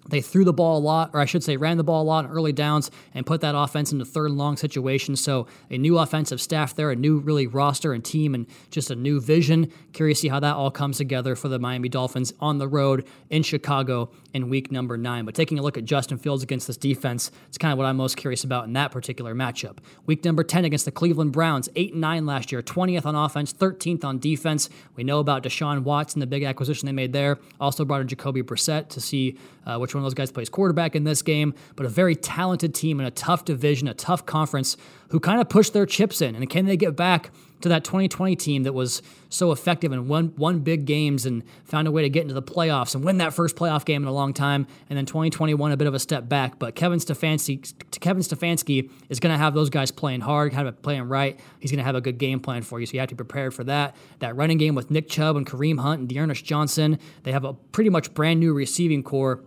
They 0.09 0.21
threw 0.21 0.45
the 0.45 0.53
ball 0.53 0.77
a 0.77 0.79
lot, 0.79 1.11
or 1.13 1.19
I 1.19 1.25
should 1.25 1.43
say, 1.43 1.57
ran 1.57 1.77
the 1.77 1.83
ball 1.83 2.03
a 2.03 2.05
lot 2.05 2.25
in 2.25 2.31
early 2.31 2.53
downs 2.53 2.89
and 3.13 3.25
put 3.25 3.41
that 3.41 3.55
offense 3.55 3.91
into 3.91 4.05
third 4.05 4.29
and 4.29 4.37
long 4.37 4.57
situations. 4.57 5.21
So, 5.21 5.47
a 5.69 5.77
new 5.77 5.97
offensive 5.97 6.41
staff 6.41 6.75
there, 6.75 6.91
a 6.91 6.95
new 6.95 7.19
really 7.19 7.47
roster 7.47 7.93
and 7.93 8.03
team, 8.03 8.33
and 8.33 8.47
just 8.71 8.89
a 8.89 8.95
new 8.95 9.19
vision. 9.19 9.71
Curious 9.93 10.19
to 10.19 10.21
see 10.23 10.27
how 10.29 10.39
that 10.39 10.55
all 10.55 10.71
comes 10.71 10.97
together 10.97 11.35
for 11.35 11.47
the 11.49 11.59
Miami 11.59 11.89
Dolphins 11.89 12.33
on 12.39 12.57
the 12.57 12.67
road 12.67 13.05
in 13.29 13.43
Chicago 13.43 14.09
in 14.33 14.49
week 14.49 14.71
number 14.71 14.97
nine. 14.97 15.25
But 15.25 15.35
taking 15.35 15.59
a 15.59 15.61
look 15.61 15.77
at 15.77 15.85
Justin 15.85 16.17
Fields 16.17 16.43
against 16.43 16.67
this 16.67 16.77
defense, 16.77 17.31
it's 17.47 17.57
kind 17.57 17.71
of 17.71 17.77
what 17.77 17.85
I'm 17.85 17.97
most 17.97 18.17
curious 18.17 18.43
about 18.43 18.65
in 18.65 18.73
that 18.73 18.91
particular 18.91 19.35
matchup. 19.35 19.77
Week 20.05 20.23
number 20.23 20.43
10 20.43 20.65
against 20.65 20.85
the 20.85 20.91
Cleveland 20.91 21.33
Browns, 21.33 21.69
8 21.75 21.93
and 21.93 22.01
9 22.01 22.25
last 22.25 22.51
year, 22.51 22.61
20th 22.61 23.05
on 23.05 23.15
offense, 23.15 23.53
13th 23.53 24.03
on 24.03 24.19
defense. 24.19 24.69
We 24.95 25.03
know 25.03 25.19
about 25.19 25.43
Deshaun 25.43 25.83
Watson, 25.83 26.19
the 26.19 26.27
big 26.27 26.43
acquisition 26.43 26.85
they 26.85 26.91
made 26.91 27.13
there. 27.13 27.39
Also 27.59 27.85
brought 27.85 28.01
in 28.01 28.07
Jacoby 28.07 28.43
Brissett 28.43 28.89
to 28.89 29.01
see 29.01 29.37
uh, 29.65 29.77
which 29.77 29.93
one 29.97 30.03
of 30.03 30.05
those 30.05 30.13
guys 30.13 30.31
plays 30.31 30.49
quarterback 30.49 30.95
in 30.95 31.03
this 31.03 31.21
game. 31.21 31.53
But 31.75 31.85
a 31.85 31.89
very 31.89 32.15
talented 32.15 32.73
team 32.73 32.99
in 32.99 33.05
a 33.05 33.11
tough 33.11 33.45
division, 33.45 33.87
a 33.87 33.93
tough 33.93 34.25
conference, 34.25 34.77
who 35.09 35.19
kind 35.19 35.41
of 35.41 35.49
pushed 35.49 35.73
their 35.73 35.85
chips 35.85 36.21
in. 36.21 36.35
And 36.35 36.49
can 36.49 36.65
they 36.65 36.77
get 36.77 36.95
back 36.95 37.31
to 37.61 37.69
that 37.69 37.83
2020 37.83 38.35
team 38.35 38.63
that 38.63 38.73
was 38.73 39.01
so 39.29 39.51
effective 39.51 39.91
and 39.91 40.07
won, 40.07 40.33
won 40.37 40.59
big 40.59 40.85
games 40.85 41.25
and 41.25 41.43
found 41.63 41.87
a 41.87 41.91
way 41.91 42.03
to 42.03 42.09
get 42.09 42.21
into 42.21 42.33
the 42.33 42.41
playoffs 42.41 42.93
and 42.93 43.03
win 43.03 43.17
that 43.17 43.33
first 43.33 43.55
playoff 43.55 43.83
game 43.85 44.03
in 44.03 44.07
a 44.07 44.11
long 44.11 44.33
time? 44.33 44.67
And 44.89 44.97
then 44.97 45.05
2021, 45.05 45.71
a 45.71 45.77
bit 45.77 45.87
of 45.87 45.93
a 45.93 45.99
step 45.99 46.29
back. 46.29 46.59
But 46.59 46.75
Kevin 46.75 46.99
Stefanski, 46.99 47.73
Kevin 47.99 48.21
Stefanski 48.21 48.91
is 49.09 49.19
going 49.19 49.33
to 49.33 49.37
have 49.37 49.53
those 49.53 49.69
guys 49.69 49.91
playing 49.91 50.21
hard, 50.21 50.51
kind 50.51 50.67
of 50.67 50.81
playing 50.81 51.03
right. 51.03 51.39
He's 51.59 51.71
going 51.71 51.79
to 51.79 51.85
have 51.85 51.95
a 51.95 52.01
good 52.01 52.17
game 52.17 52.39
plan 52.39 52.61
for 52.61 52.79
you. 52.79 52.85
So 52.85 52.93
you 52.93 52.99
have 52.99 53.09
to 53.09 53.15
be 53.15 53.17
prepared 53.17 53.53
for 53.53 53.63
that. 53.63 53.95
That 54.19 54.35
running 54.35 54.57
game 54.57 54.75
with 54.75 54.91
Nick 54.91 55.09
Chubb 55.09 55.35
and 55.35 55.45
Kareem 55.45 55.79
Hunt 55.79 56.01
and 56.01 56.09
D'Ernest 56.09 56.43
Johnson, 56.43 56.99
they 57.23 57.31
have 57.31 57.45
a 57.45 57.53
pretty 57.53 57.89
much 57.89 58.13
brand 58.13 58.39
new 58.39 58.53
receiving 58.53 59.03
core 59.03 59.41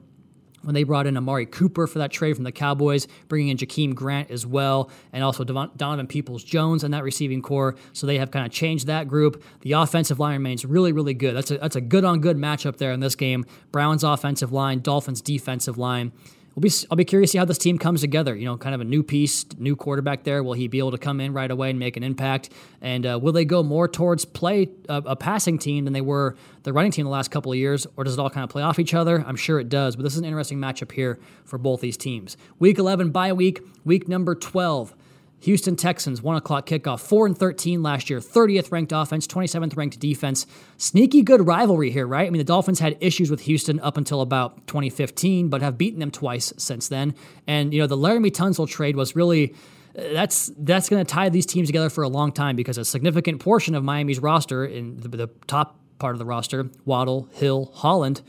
when 0.62 0.74
they 0.74 0.82
brought 0.82 1.06
in 1.06 1.16
Amari 1.16 1.46
Cooper 1.46 1.86
for 1.86 1.98
that 1.98 2.10
trade 2.10 2.34
from 2.34 2.44
the 2.44 2.52
Cowboys, 2.52 3.06
bringing 3.28 3.48
in 3.48 3.56
Jakeem 3.56 3.94
Grant 3.94 4.30
as 4.30 4.46
well, 4.46 4.90
and 5.12 5.24
also 5.24 5.44
Donovan 5.44 6.06
Peoples 6.06 6.44
Jones 6.44 6.84
in 6.84 6.90
that 6.90 7.02
receiving 7.02 7.42
core. 7.42 7.76
So 7.92 8.06
they 8.06 8.18
have 8.18 8.30
kind 8.30 8.46
of 8.46 8.52
changed 8.52 8.86
that 8.86 9.08
group. 9.08 9.42
The 9.62 9.72
offensive 9.72 10.18
line 10.18 10.34
remains 10.34 10.64
really, 10.64 10.92
really 10.92 11.14
good. 11.14 11.34
That's 11.34 11.50
a, 11.50 11.58
that's 11.58 11.76
a 11.76 11.80
good 11.80 12.04
on 12.04 12.20
good 12.20 12.36
matchup 12.36 12.76
there 12.76 12.92
in 12.92 13.00
this 13.00 13.16
game. 13.16 13.46
Browns 13.72 14.04
offensive 14.04 14.52
line, 14.52 14.80
Dolphins 14.80 15.20
defensive 15.20 15.78
line 15.78 16.12
we'll 16.54 16.62
be 16.62 16.70
I'll 16.90 16.96
be 16.96 17.04
curious 17.04 17.30
to 17.30 17.32
see 17.32 17.38
how 17.38 17.44
this 17.44 17.58
team 17.58 17.78
comes 17.78 18.00
together. 18.00 18.34
You 18.34 18.44
know, 18.44 18.56
kind 18.56 18.74
of 18.74 18.80
a 18.80 18.84
new 18.84 19.02
piece, 19.02 19.44
new 19.58 19.76
quarterback 19.76 20.24
there. 20.24 20.42
Will 20.42 20.54
he 20.54 20.68
be 20.68 20.78
able 20.78 20.90
to 20.92 20.98
come 20.98 21.20
in 21.20 21.32
right 21.32 21.50
away 21.50 21.70
and 21.70 21.78
make 21.78 21.96
an 21.96 22.02
impact? 22.02 22.50
And 22.80 23.06
uh, 23.06 23.18
will 23.20 23.32
they 23.32 23.44
go 23.44 23.62
more 23.62 23.88
towards 23.88 24.24
play 24.24 24.68
a, 24.88 24.96
a, 25.06 25.16
passing 25.16 25.58
team 25.58 25.84
than 25.84 25.92
they 25.92 26.00
were 26.00 26.36
the 26.62 26.72
running 26.72 26.92
team 26.92 27.04
the 27.04 27.10
last 27.10 27.30
couple 27.30 27.52
of 27.52 27.58
years, 27.58 27.86
or 27.96 28.04
does 28.04 28.14
it 28.14 28.20
all 28.20 28.30
kind 28.30 28.44
of 28.44 28.50
play 28.50 28.62
off 28.62 28.78
each 28.78 28.94
other? 28.94 29.24
I'm 29.26 29.36
sure 29.36 29.60
it 29.60 29.68
does. 29.68 29.96
But 29.96 30.02
this 30.02 30.14
is 30.14 30.18
an 30.18 30.24
interesting 30.24 30.58
matchup 30.58 30.92
here 30.92 31.18
for 31.44 31.58
both 31.58 31.80
these 31.80 31.96
teams. 31.96 32.36
Week 32.58 32.78
11 32.78 33.10
bye 33.10 33.32
week, 33.32 33.62
week 33.84 34.08
number 34.08 34.34
12. 34.34 34.94
Houston 35.40 35.74
Texans, 35.76 36.20
1 36.22 36.36
o'clock 36.36 36.66
kickoff, 36.66 37.00
4 37.00 37.26
and 37.26 37.38
13 37.38 37.82
last 37.82 38.10
year, 38.10 38.20
30th 38.20 38.70
ranked 38.70 38.92
offense, 38.92 39.26
27th 39.26 39.76
ranked 39.76 39.98
defense. 39.98 40.46
Sneaky 40.76 41.22
good 41.22 41.46
rivalry 41.46 41.90
here, 41.90 42.06
right? 42.06 42.26
I 42.26 42.30
mean, 42.30 42.38
the 42.38 42.44
Dolphins 42.44 42.78
had 42.78 42.96
issues 43.00 43.30
with 43.30 43.40
Houston 43.42 43.80
up 43.80 43.96
until 43.96 44.20
about 44.20 44.66
2015, 44.66 45.48
but 45.48 45.62
have 45.62 45.78
beaten 45.78 46.00
them 46.00 46.10
twice 46.10 46.52
since 46.58 46.88
then. 46.88 47.14
And, 47.46 47.72
you 47.72 47.80
know, 47.80 47.86
the 47.86 47.96
Laremy 47.96 48.30
Tunsil 48.30 48.68
trade 48.68 48.96
was 48.96 49.16
really 49.16 49.54
that's 49.94 50.52
that's 50.56 50.88
going 50.88 51.04
to 51.04 51.10
tie 51.10 51.28
these 51.28 51.46
teams 51.46 51.68
together 51.68 51.90
for 51.90 52.02
a 52.04 52.08
long 52.08 52.32
time 52.32 52.54
because 52.54 52.78
a 52.78 52.84
significant 52.84 53.40
portion 53.40 53.74
of 53.74 53.82
Miami's 53.82 54.20
roster 54.20 54.64
in 54.64 54.96
the, 54.98 55.08
the 55.08 55.26
top 55.46 55.78
part 55.98 56.14
of 56.14 56.18
the 56.18 56.24
roster, 56.24 56.70
Waddle, 56.84 57.28
Hill, 57.32 57.70
Holland, 57.74 58.22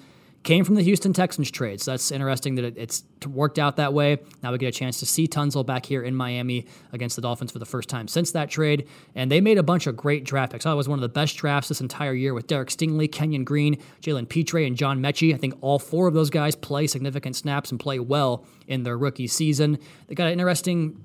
came 0.43 0.65
from 0.65 0.75
the 0.75 0.81
Houston 0.81 1.13
Texans 1.13 1.51
trade. 1.51 1.81
So 1.81 1.91
that's 1.91 2.11
interesting 2.11 2.55
that 2.55 2.65
it, 2.65 2.77
it's 2.77 3.03
worked 3.27 3.59
out 3.59 3.75
that 3.75 3.93
way. 3.93 4.17
Now 4.41 4.51
we 4.51 4.57
get 4.57 4.69
a 4.69 4.77
chance 4.77 4.99
to 4.99 5.05
see 5.05 5.27
Tunsil 5.27 5.65
back 5.65 5.85
here 5.85 6.01
in 6.01 6.15
Miami 6.15 6.65
against 6.91 7.15
the 7.15 7.21
Dolphins 7.21 7.51
for 7.51 7.59
the 7.59 7.65
first 7.65 7.89
time 7.89 8.07
since 8.07 8.31
that 8.31 8.49
trade. 8.49 8.87
And 9.13 9.31
they 9.31 9.39
made 9.39 9.57
a 9.59 9.63
bunch 9.63 9.85
of 9.85 9.95
great 9.95 10.23
draft 10.23 10.51
picks. 10.53 10.65
It 10.65 10.73
was 10.73 10.89
one 10.89 10.97
of 10.97 11.01
the 11.01 11.09
best 11.09 11.37
drafts 11.37 11.69
this 11.69 11.81
entire 11.81 12.13
year 12.13 12.33
with 12.33 12.47
Derek 12.47 12.69
Stingley, 12.69 13.11
Kenyon 13.11 13.43
Green, 13.43 13.77
Jalen 14.01 14.27
Pitre, 14.29 14.65
and 14.65 14.75
John 14.75 14.99
Metchie. 14.99 15.33
I 15.33 15.37
think 15.37 15.53
all 15.61 15.77
four 15.77 16.07
of 16.07 16.13
those 16.13 16.29
guys 16.29 16.55
play 16.55 16.87
significant 16.87 17.35
snaps 17.35 17.69
and 17.69 17.79
play 17.79 17.99
well 17.99 18.45
in 18.67 18.83
their 18.83 18.97
rookie 18.97 19.27
season. 19.27 19.77
They 20.07 20.15
got 20.15 20.27
an 20.27 20.33
interesting 20.33 21.03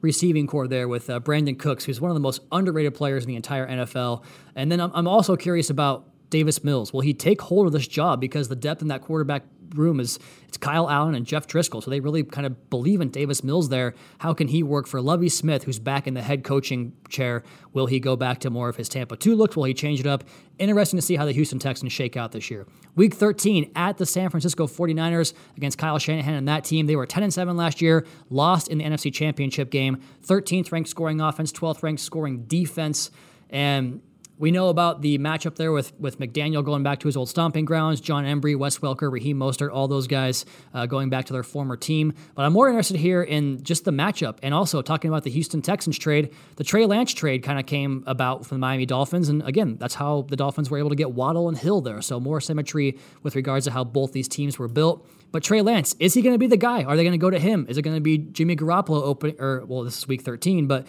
receiving 0.00 0.46
core 0.46 0.68
there 0.68 0.86
with 0.86 1.10
uh, 1.10 1.18
Brandin 1.18 1.58
Cooks, 1.58 1.84
who's 1.84 2.00
one 2.00 2.10
of 2.10 2.14
the 2.14 2.20
most 2.20 2.42
underrated 2.52 2.94
players 2.94 3.24
in 3.24 3.28
the 3.28 3.36
entire 3.36 3.66
NFL. 3.66 4.22
And 4.54 4.70
then 4.70 4.80
I'm, 4.80 4.92
I'm 4.94 5.08
also 5.08 5.34
curious 5.36 5.70
about 5.70 6.07
Davis 6.30 6.62
Mills? 6.64 6.92
Will 6.92 7.00
he 7.00 7.14
take 7.14 7.40
hold 7.40 7.66
of 7.66 7.72
this 7.72 7.88
job 7.88 8.20
because 8.20 8.48
the 8.48 8.56
depth 8.56 8.82
in 8.82 8.88
that 8.88 9.02
quarterback 9.02 9.44
room 9.74 10.00
is 10.00 10.18
it's 10.46 10.56
Kyle 10.56 10.88
Allen 10.88 11.14
and 11.14 11.26
Jeff 11.26 11.46
Driskel, 11.46 11.82
so 11.82 11.90
they 11.90 12.00
really 12.00 12.22
kind 12.22 12.46
of 12.46 12.70
believe 12.70 13.00
in 13.00 13.10
Davis 13.10 13.44
Mills 13.44 13.68
there. 13.68 13.94
How 14.18 14.32
can 14.32 14.48
he 14.48 14.62
work 14.62 14.86
for 14.86 15.00
Lovie 15.00 15.28
Smith, 15.28 15.64
who's 15.64 15.78
back 15.78 16.06
in 16.06 16.14
the 16.14 16.22
head 16.22 16.42
coaching 16.42 16.94
chair? 17.08 17.42
Will 17.74 17.86
he 17.86 18.00
go 18.00 18.16
back 18.16 18.40
to 18.40 18.50
more 18.50 18.68
of 18.68 18.76
his 18.76 18.88
Tampa 18.88 19.16
2 19.16 19.34
looks? 19.34 19.56
Will 19.56 19.64
he 19.64 19.74
change 19.74 20.00
it 20.00 20.06
up? 20.06 20.24
Interesting 20.58 20.98
to 20.98 21.02
see 21.02 21.16
how 21.16 21.26
the 21.26 21.32
Houston 21.32 21.58
Texans 21.58 21.92
shake 21.92 22.16
out 22.16 22.32
this 22.32 22.50
year. 22.50 22.66
Week 22.94 23.14
13 23.14 23.70
at 23.76 23.98
the 23.98 24.06
San 24.06 24.30
Francisco 24.30 24.66
49ers 24.66 25.34
against 25.56 25.78
Kyle 25.78 25.98
Shanahan 25.98 26.34
and 26.34 26.48
that 26.48 26.64
team. 26.64 26.86
They 26.86 26.96
were 26.96 27.06
10 27.06 27.22
and 27.22 27.34
7 27.34 27.56
last 27.56 27.82
year, 27.82 28.06
lost 28.30 28.68
in 28.68 28.78
the 28.78 28.84
NFC 28.84 29.12
Championship 29.12 29.70
game. 29.70 30.00
13th 30.26 30.72
ranked 30.72 30.88
scoring 30.88 31.20
offense, 31.20 31.52
12th 31.52 31.82
ranked 31.82 32.00
scoring 32.00 32.44
defense. 32.44 33.10
And 33.50 34.00
we 34.38 34.50
know 34.50 34.68
about 34.68 35.02
the 35.02 35.18
matchup 35.18 35.56
there 35.56 35.72
with, 35.72 35.92
with 35.98 36.18
McDaniel 36.18 36.64
going 36.64 36.82
back 36.82 37.00
to 37.00 37.08
his 37.08 37.16
old 37.16 37.28
stomping 37.28 37.64
grounds, 37.64 38.00
Jon 38.00 38.24
Embree, 38.24 38.56
Wes 38.56 38.78
Welker, 38.78 39.10
Raheem 39.10 39.38
Mostert, 39.38 39.70
all 39.72 39.88
those 39.88 40.06
guys 40.06 40.46
uh, 40.72 40.86
going 40.86 41.10
back 41.10 41.26
to 41.26 41.32
their 41.32 41.42
former 41.42 41.76
team. 41.76 42.14
But 42.34 42.44
I'm 42.44 42.52
more 42.52 42.68
interested 42.68 42.96
here 42.96 43.22
in 43.22 43.62
just 43.64 43.84
the 43.84 43.90
matchup 43.90 44.38
and 44.42 44.54
also 44.54 44.80
talking 44.80 45.10
about 45.10 45.24
the 45.24 45.30
Houston 45.30 45.60
Texans 45.60 45.98
trade. 45.98 46.32
The 46.56 46.64
Trey 46.64 46.86
Lance 46.86 47.12
trade 47.12 47.42
kind 47.42 47.58
of 47.58 47.66
came 47.66 48.04
about 48.06 48.46
from 48.46 48.56
the 48.56 48.60
Miami 48.60 48.86
Dolphins. 48.86 49.28
And 49.28 49.42
again, 49.42 49.76
that's 49.76 49.94
how 49.94 50.22
the 50.22 50.36
Dolphins 50.36 50.70
were 50.70 50.78
able 50.78 50.90
to 50.90 50.96
get 50.96 51.10
Waddle 51.10 51.48
and 51.48 51.58
Hill 51.58 51.80
there. 51.80 52.00
So 52.00 52.20
more 52.20 52.40
symmetry 52.40 52.98
with 53.22 53.34
regards 53.34 53.64
to 53.66 53.72
how 53.72 53.82
both 53.84 54.12
these 54.12 54.28
teams 54.28 54.58
were 54.58 54.68
built. 54.68 55.06
But 55.30 55.42
Trey 55.42 55.60
Lance, 55.62 55.94
is 55.98 56.14
he 56.14 56.22
going 56.22 56.34
to 56.34 56.38
be 56.38 56.46
the 56.46 56.56
guy? 56.56 56.84
Are 56.84 56.96
they 56.96 57.02
going 57.02 57.12
to 57.12 57.18
go 57.18 57.30
to 57.30 57.38
him? 57.38 57.66
Is 57.68 57.76
it 57.76 57.82
going 57.82 57.96
to 57.96 58.00
be 58.00 58.18
Jimmy 58.18 58.56
Garoppolo 58.56 59.02
open 59.02 59.36
or 59.38 59.64
well, 59.66 59.82
this 59.82 59.98
is 59.98 60.08
week 60.08 60.22
13, 60.22 60.66
but 60.66 60.86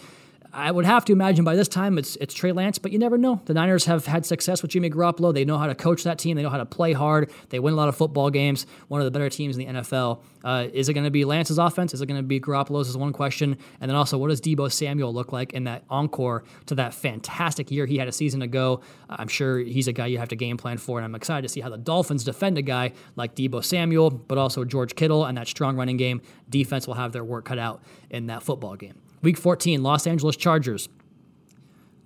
I 0.52 0.70
would 0.70 0.84
have 0.84 1.04
to 1.04 1.12
imagine 1.12 1.44
by 1.44 1.54
this 1.54 1.68
time 1.68 1.96
it's 1.96 2.16
it's 2.16 2.34
Trey 2.34 2.50
Lance, 2.50 2.78
but 2.78 2.90
you 2.90 2.98
never 2.98 3.16
know. 3.16 3.40
The 3.44 3.54
Niners 3.54 3.84
have 3.84 4.06
had 4.06 4.26
success 4.26 4.62
with 4.62 4.72
Jimmy 4.72 4.90
Garoppolo. 4.90 5.32
They 5.32 5.44
know 5.44 5.58
how 5.58 5.68
to 5.68 5.76
coach 5.76 6.02
that 6.04 6.18
team. 6.18 6.36
They 6.36 6.42
know 6.42 6.50
how 6.50 6.58
to 6.58 6.66
play 6.66 6.92
hard. 6.92 7.30
They 7.50 7.60
win 7.60 7.74
a 7.74 7.76
lot 7.76 7.88
of 7.88 7.96
football 7.96 8.30
games. 8.30 8.66
One 8.88 9.00
of 9.00 9.04
the 9.04 9.12
better 9.12 9.28
teams 9.28 9.56
in 9.56 9.66
the 9.66 9.80
NFL. 9.80 10.22
Uh, 10.42 10.66
is 10.72 10.88
it 10.88 10.94
going 10.94 11.04
to 11.04 11.10
be 11.10 11.24
Lance's 11.24 11.58
offense? 11.58 11.94
Is 11.94 12.00
it 12.00 12.06
going 12.06 12.20
to 12.20 12.26
be 12.26 12.40
Garoppolo's? 12.40 12.88
Is 12.88 12.96
one 12.96 13.12
question. 13.12 13.58
And 13.80 13.88
then 13.88 13.96
also, 13.96 14.18
what 14.18 14.28
does 14.28 14.40
Deebo 14.40 14.72
Samuel 14.72 15.14
look 15.14 15.32
like 15.32 15.52
in 15.52 15.64
that 15.64 15.84
encore 15.88 16.44
to 16.66 16.74
that 16.76 16.94
fantastic 16.94 17.70
year 17.70 17.86
he 17.86 17.98
had 17.98 18.08
a 18.08 18.12
season 18.12 18.42
ago? 18.42 18.80
I'm 19.08 19.28
sure 19.28 19.58
he's 19.58 19.86
a 19.86 19.92
guy 19.92 20.06
you 20.06 20.18
have 20.18 20.30
to 20.30 20.36
game 20.36 20.56
plan 20.56 20.78
for, 20.78 20.98
and 20.98 21.04
I'm 21.04 21.14
excited 21.14 21.42
to 21.42 21.48
see 21.48 21.60
how 21.60 21.68
the 21.68 21.78
Dolphins 21.78 22.24
defend 22.24 22.58
a 22.58 22.62
guy 22.62 22.92
like 23.14 23.36
Deebo 23.36 23.64
Samuel, 23.64 24.10
but 24.10 24.38
also 24.38 24.64
George 24.64 24.96
Kittle 24.96 25.24
and 25.24 25.38
that 25.38 25.46
strong 25.46 25.76
running 25.76 25.96
game. 25.96 26.22
Defense 26.48 26.86
will 26.86 26.94
have 26.94 27.12
their 27.12 27.24
work 27.24 27.44
cut 27.44 27.58
out 27.58 27.82
in 28.08 28.26
that 28.26 28.42
football 28.42 28.74
game. 28.74 28.94
Week 29.22 29.36
14, 29.36 29.82
Los 29.82 30.06
Angeles 30.06 30.36
Chargers 30.36 30.88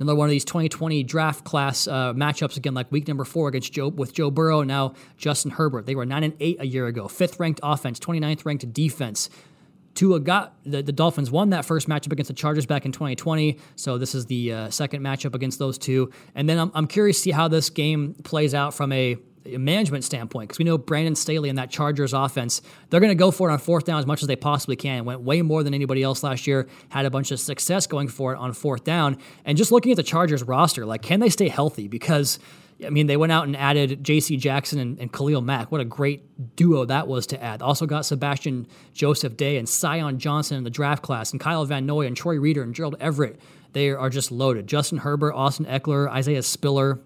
another 0.00 0.16
one 0.16 0.26
of 0.26 0.30
these 0.30 0.44
2020 0.44 1.02
draft 1.04 1.44
class 1.44 1.86
uh, 1.86 2.12
matchups 2.14 2.56
again, 2.56 2.74
like 2.74 2.90
week 2.90 3.08
number 3.08 3.24
four 3.24 3.48
against 3.48 3.72
Joe 3.72 3.88
with 3.88 4.12
Joe 4.12 4.30
Burrow. 4.30 4.62
Now 4.62 4.94
Justin 5.16 5.52
Herbert. 5.52 5.86
They 5.86 5.94
were 5.94 6.06
nine 6.06 6.24
and 6.24 6.34
eight 6.40 6.58
a 6.60 6.66
year 6.66 6.86
ago. 6.86 7.08
Fifth 7.08 7.38
ranked 7.40 7.60
offense, 7.62 7.98
29th 7.98 8.44
ranked 8.44 8.72
defense. 8.72 9.30
Tua 9.94 10.18
got 10.18 10.56
the, 10.64 10.82
the 10.82 10.92
Dolphins 10.92 11.30
won 11.30 11.50
that 11.50 11.64
first 11.64 11.88
matchup 11.88 12.12
against 12.12 12.28
the 12.28 12.34
Chargers 12.34 12.66
back 12.66 12.84
in 12.84 12.90
2020. 12.90 13.58
So 13.76 13.96
this 13.96 14.14
is 14.14 14.26
the 14.26 14.52
uh, 14.52 14.70
second 14.70 15.02
matchup 15.02 15.34
against 15.34 15.60
those 15.60 15.78
two. 15.78 16.10
And 16.34 16.48
then 16.48 16.58
I'm, 16.58 16.72
I'm 16.74 16.86
curious 16.88 17.18
to 17.18 17.22
see 17.22 17.30
how 17.30 17.46
this 17.46 17.70
game 17.70 18.14
plays 18.24 18.54
out 18.54 18.74
from 18.74 18.90
a 18.90 19.16
management 19.46 20.04
standpoint 20.04 20.48
because 20.48 20.58
we 20.58 20.64
know 20.64 20.78
Brandon 20.78 21.14
Staley 21.14 21.48
and 21.48 21.58
that 21.58 21.70
Chargers 21.70 22.12
offense, 22.12 22.62
they're 22.88 23.00
going 23.00 23.10
to 23.10 23.14
go 23.14 23.30
for 23.30 23.50
it 23.50 23.52
on 23.52 23.58
fourth 23.58 23.84
down 23.84 23.98
as 23.98 24.06
much 24.06 24.22
as 24.22 24.28
they 24.28 24.36
possibly 24.36 24.76
can. 24.76 25.04
Went 25.04 25.20
way 25.20 25.42
more 25.42 25.62
than 25.62 25.74
anybody 25.74 26.02
else 26.02 26.22
last 26.22 26.46
year, 26.46 26.66
had 26.88 27.04
a 27.06 27.10
bunch 27.10 27.30
of 27.30 27.40
success 27.40 27.86
going 27.86 28.08
for 28.08 28.32
it 28.32 28.38
on 28.38 28.52
fourth 28.52 28.84
down. 28.84 29.18
And 29.44 29.58
just 29.58 29.72
looking 29.72 29.92
at 29.92 29.96
the 29.96 30.02
Chargers 30.02 30.42
roster, 30.42 30.86
like, 30.86 31.02
can 31.02 31.20
they 31.20 31.30
stay 31.30 31.48
healthy? 31.48 31.88
Because 31.88 32.38
I 32.84 32.90
mean, 32.90 33.06
they 33.06 33.16
went 33.16 33.32
out 33.32 33.46
and 33.46 33.56
added 33.56 34.02
J.C. 34.02 34.36
Jackson 34.36 34.78
and, 34.78 34.98
and, 34.98 35.12
Khalil 35.12 35.40
Mack. 35.40 35.70
What 35.70 35.80
a 35.80 35.84
great 35.84 36.56
duo 36.56 36.84
that 36.86 37.06
was 37.06 37.26
to 37.28 37.42
add. 37.42 37.62
Also 37.62 37.86
got 37.86 38.04
Sebastian 38.04 38.66
Joseph 38.92 39.36
Day 39.36 39.58
and 39.58 39.68
Zion 39.68 40.18
Johnson 40.18 40.58
in 40.58 40.64
the 40.64 40.70
draft 40.70 41.02
class, 41.02 41.30
and 41.30 41.40
Kyle 41.40 41.64
Van 41.64 41.86
Noy 41.86 42.06
and 42.06 42.16
Troy 42.16 42.38
Reeder 42.38 42.62
and 42.62 42.74
Gerald 42.74 42.96
Everett. 42.98 43.40
They 43.72 43.90
are 43.90 44.10
just 44.10 44.32
loaded. 44.32 44.66
Justin 44.66 44.98
Herbert, 44.98 45.34
Austin 45.34 45.66
Ekeler, 45.66 46.08
Isaiah 46.08 46.42
Spiller, 46.42 47.00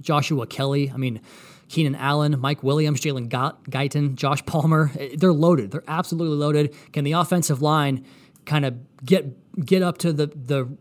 Joshua 0.00 0.46
Kelly. 0.46 0.90
I 0.92 0.96
mean, 0.96 1.20
Keenan 1.68 1.94
Allen, 1.94 2.38
Mike 2.40 2.62
Williams, 2.62 3.00
Jalen 3.00 3.28
Guyton, 3.28 4.14
Josh 4.14 4.44
Palmer. 4.46 4.90
They're 5.16 5.32
loaded. 5.32 5.70
They're 5.70 5.84
absolutely 5.88 6.36
loaded. 6.36 6.74
Can 6.92 7.04
the 7.04 7.12
offensive 7.12 7.62
line 7.62 8.04
kind 8.44 8.64
of 8.64 8.74
get 9.04 9.64
get 9.64 9.82
up 9.82 9.98
to 9.98 10.12
the 10.12 10.26
the 10.26 10.76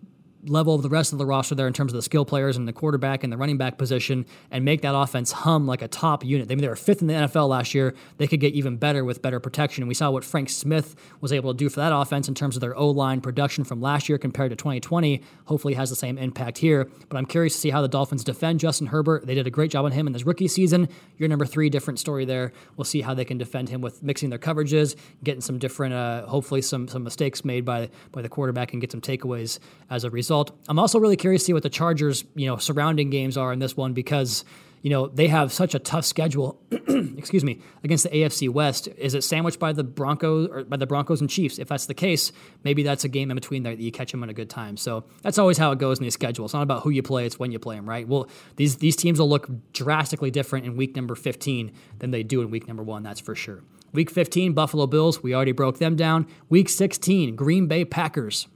level 0.46 0.76
of 0.76 0.82
the 0.82 0.90
rest 0.90 1.14
of 1.14 1.20
the 1.20 1.26
roster 1.26 1.56
there 1.56 1.68
in 1.68 1.74
terms 1.74 1.92
of 1.94 1.96
the 1.96 2.02
skill 2.02 2.26
players 2.26 2.58
and 2.58 2.68
the 2.68 2.74
quarterback 2.74 3.24
and 3.24 3.32
the 3.32 3.38
running 3.38 3.58
back 3.58 3.78
position 3.78 4.26
and 4.52 4.66
make 4.66 4.82
that 4.82 4.96
offense 4.96 5.32
hum 5.32 5.66
like 5.66 5.82
a 5.82 5.88
top 5.88 6.24
unit. 6.24 6.52
I 6.52 6.56
mean, 6.56 6.62
they 6.62 6.68
were 6.68 6.76
fifth 6.76 7.02
in 7.02 7.08
the 7.08 7.14
NFL 7.14 7.48
last 7.48 7.74
year. 7.74 7.94
They 8.18 8.28
could 8.28 8.40
get 8.40 8.54
even 8.54 8.78
better 8.78 9.06
with 9.06 9.22
better 9.22 9.40
protection. 9.40 9.88
We 9.88 9.94
saw 9.94 10.12
what 10.12 10.24
Frank 10.24 10.50
Smith 10.50 10.96
was 11.22 11.32
able 11.32 11.54
to 11.54 11.58
do 11.58 11.70
for 11.70 11.80
that 11.80 11.96
offense 11.96 12.28
in 12.28 12.36
terms 12.36 12.56
of 12.56 12.62
their 12.62 12.76
O 12.76 12.90
line 12.90 13.22
production 13.22 13.64
from 13.64 13.82
last 13.82 14.10
year 14.10 14.18
compared 14.18 14.50
to 14.52 14.56
2020. 14.56 15.22
Hopefully, 15.46 15.74
has 15.76 15.90
the 15.90 15.96
same 15.96 16.18
impact 16.18 16.58
here. 16.58 16.90
But 17.10 17.18
I'm 17.18 17.26
curious 17.26 17.54
to 17.54 17.60
see 17.60 17.70
how 17.70 17.82
the 17.82 17.88
Dolphins 17.88 18.24
defend 18.24 18.60
Justin 18.60 18.88
Herbert. 18.88 19.26
They 19.26 19.36
did 19.36 19.48
a 19.48 19.52
great 19.52 19.72
job 19.72 19.86
on 19.86 19.92
him 19.92 20.08
in 20.08 20.14
his 20.14 20.26
rookie 20.26 20.48
season. 20.48 20.90
Your 21.18 21.30
number 21.30 21.46
three, 21.46 21.70
different 21.70 22.00
story 22.00 22.26
there. 22.26 22.52
We'll 22.76 22.86
see 22.86 23.02
how 23.02 23.14
they 23.14 23.26
can 23.26 23.38
defend 23.38 23.70
him 23.70 23.82
with 23.82 24.04
mixing 24.04 24.30
their 24.30 24.40
coverages, 24.40 24.96
getting 25.24 25.42
some 25.42 25.58
different, 25.58 25.94
uh, 25.94 26.26
hopefully, 26.26 26.62
some 26.62 26.88
some 26.88 27.04
mistakes 27.04 27.46
made 27.46 27.64
by 27.64 27.90
by 28.12 28.22
the 28.22 28.30
quarterback 28.30 28.74
and 28.74 28.82
get 28.82 28.92
some 28.92 29.02
takeaways 29.02 29.60
as 29.90 30.04
a 30.04 30.10
result. 30.10 30.33
I'm 30.68 30.80
also 30.80 31.00
really 31.00 31.18
curious 31.18 31.44
to 31.44 31.46
see 31.48 31.54
what 31.54 31.64
the 31.64 31.70
Chargers, 31.70 32.26
you 32.36 32.48
know, 32.48 32.58
surrounding 32.58 33.10
games 33.10 33.38
are 33.38 33.54
in 33.54 33.60
this 33.60 33.78
one 33.78 33.94
because 33.94 34.46
you 34.82 34.90
know 34.90 35.08
they 35.08 35.28
have 35.28 35.54
such 35.54 35.76
a 35.76 35.80
tough 35.80 36.06
schedule. 36.06 36.62
excuse 37.18 37.44
me, 37.44 37.62
against 37.84 38.04
the 38.04 38.10
AFC 38.10 38.50
West. 38.50 38.88
Is 38.98 39.14
it 39.14 39.24
sandwiched 39.24 39.60
by 39.60 39.72
the 39.72 39.84
Broncos 39.84 40.50
or 40.50 40.64
by 40.66 40.78
the 40.78 40.86
Broncos 40.86 41.22
and 41.22 41.30
Chiefs? 41.30 41.58
If 41.58 41.70
that's 41.70 41.86
the 41.86 41.94
case, 41.94 42.32
maybe 42.64 42.84
that's 42.84 43.04
a 43.04 43.10
game 43.10 43.32
in 43.32 43.36
between 43.36 43.64
there 43.64 43.76
that 43.76 43.82
you 43.82 43.92
catch 43.92 44.12
them 44.12 44.24
at 44.24 44.30
a 44.30 44.34
good 44.34 44.50
time. 44.50 44.76
So 44.76 45.06
that's 45.22 45.38
always 45.38 45.58
how 45.58 45.72
it 45.72 45.80
goes 45.80 46.00
in 46.00 46.04
these 46.04 46.14
schedules. 46.14 46.50
It's 46.50 46.54
not 46.54 46.64
about 46.64 46.84
who 46.84 46.90
you 46.90 47.02
play; 47.02 47.26
it's 47.26 47.40
when 47.40 47.52
you 47.52 47.60
play 47.60 47.76
them, 47.76 47.88
right? 47.88 48.08
Well, 48.08 48.28
these 48.58 48.78
these 48.78 48.96
teams 48.96 49.20
will 49.20 49.30
look 49.30 49.50
drastically 49.72 50.32
different 50.32 50.66
in 50.66 50.76
week 50.76 50.96
number 50.96 51.16
15 51.16 51.72
than 52.00 52.12
they 52.12 52.24
do 52.24 52.42
in 52.42 52.50
week 52.52 52.68
number 52.68 52.84
one. 52.84 53.04
That's 53.04 53.20
for 53.20 53.36
sure. 53.36 53.64
Week 53.94 54.10
15, 54.10 54.54
Buffalo 54.54 54.88
Bills. 54.88 55.22
We 55.22 55.36
already 55.36 55.52
broke 55.52 55.78
them 55.78 55.96
down. 55.96 56.28
Week 56.50 56.68
16, 56.68 57.36
Green 57.36 57.68
Bay 57.68 57.86
Packers. 57.86 58.48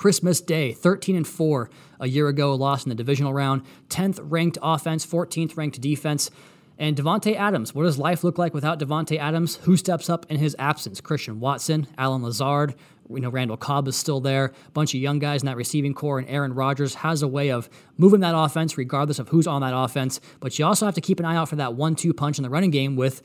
Christmas 0.00 0.40
Day, 0.40 0.72
13 0.72 1.14
and 1.14 1.28
4 1.28 1.68
a 2.00 2.08
year 2.08 2.28
ago, 2.28 2.54
lost 2.54 2.86
in 2.86 2.88
the 2.88 2.94
divisional 2.94 3.34
round. 3.34 3.60
10th 3.90 4.18
ranked 4.22 4.56
offense, 4.62 5.04
14th 5.04 5.58
ranked 5.58 5.78
defense. 5.78 6.30
And 6.78 6.96
Davante 6.96 7.36
Adams, 7.36 7.74
what 7.74 7.82
does 7.82 7.98
life 7.98 8.24
look 8.24 8.38
like 8.38 8.54
without 8.54 8.80
Davante 8.80 9.18
Adams? 9.18 9.56
Who 9.56 9.76
steps 9.76 10.08
up 10.08 10.24
in 10.30 10.38
his 10.38 10.56
absence? 10.58 11.02
Christian 11.02 11.38
Watson, 11.38 11.86
Allen 11.98 12.22
Lazard, 12.22 12.76
you 13.10 13.20
know 13.20 13.28
Randall 13.28 13.58
Cobb 13.58 13.88
is 13.88 13.96
still 13.96 14.20
there. 14.20 14.46
A 14.46 14.70
bunch 14.70 14.94
of 14.94 15.02
young 15.02 15.18
guys 15.18 15.42
in 15.42 15.46
that 15.46 15.58
receiving 15.58 15.92
corps, 15.92 16.18
and 16.18 16.30
Aaron 16.30 16.54
Rodgers 16.54 16.94
has 16.94 17.20
a 17.20 17.28
way 17.28 17.50
of 17.50 17.68
moving 17.98 18.20
that 18.20 18.34
offense, 18.34 18.78
regardless 18.78 19.18
of 19.18 19.28
who's 19.28 19.46
on 19.46 19.60
that 19.60 19.74
offense. 19.76 20.18
But 20.40 20.58
you 20.58 20.64
also 20.64 20.86
have 20.86 20.94
to 20.94 21.02
keep 21.02 21.20
an 21.20 21.26
eye 21.26 21.36
out 21.36 21.50
for 21.50 21.56
that 21.56 21.74
one-two 21.74 22.14
punch 22.14 22.38
in 22.38 22.42
the 22.42 22.48
running 22.48 22.70
game 22.70 22.96
with 22.96 23.20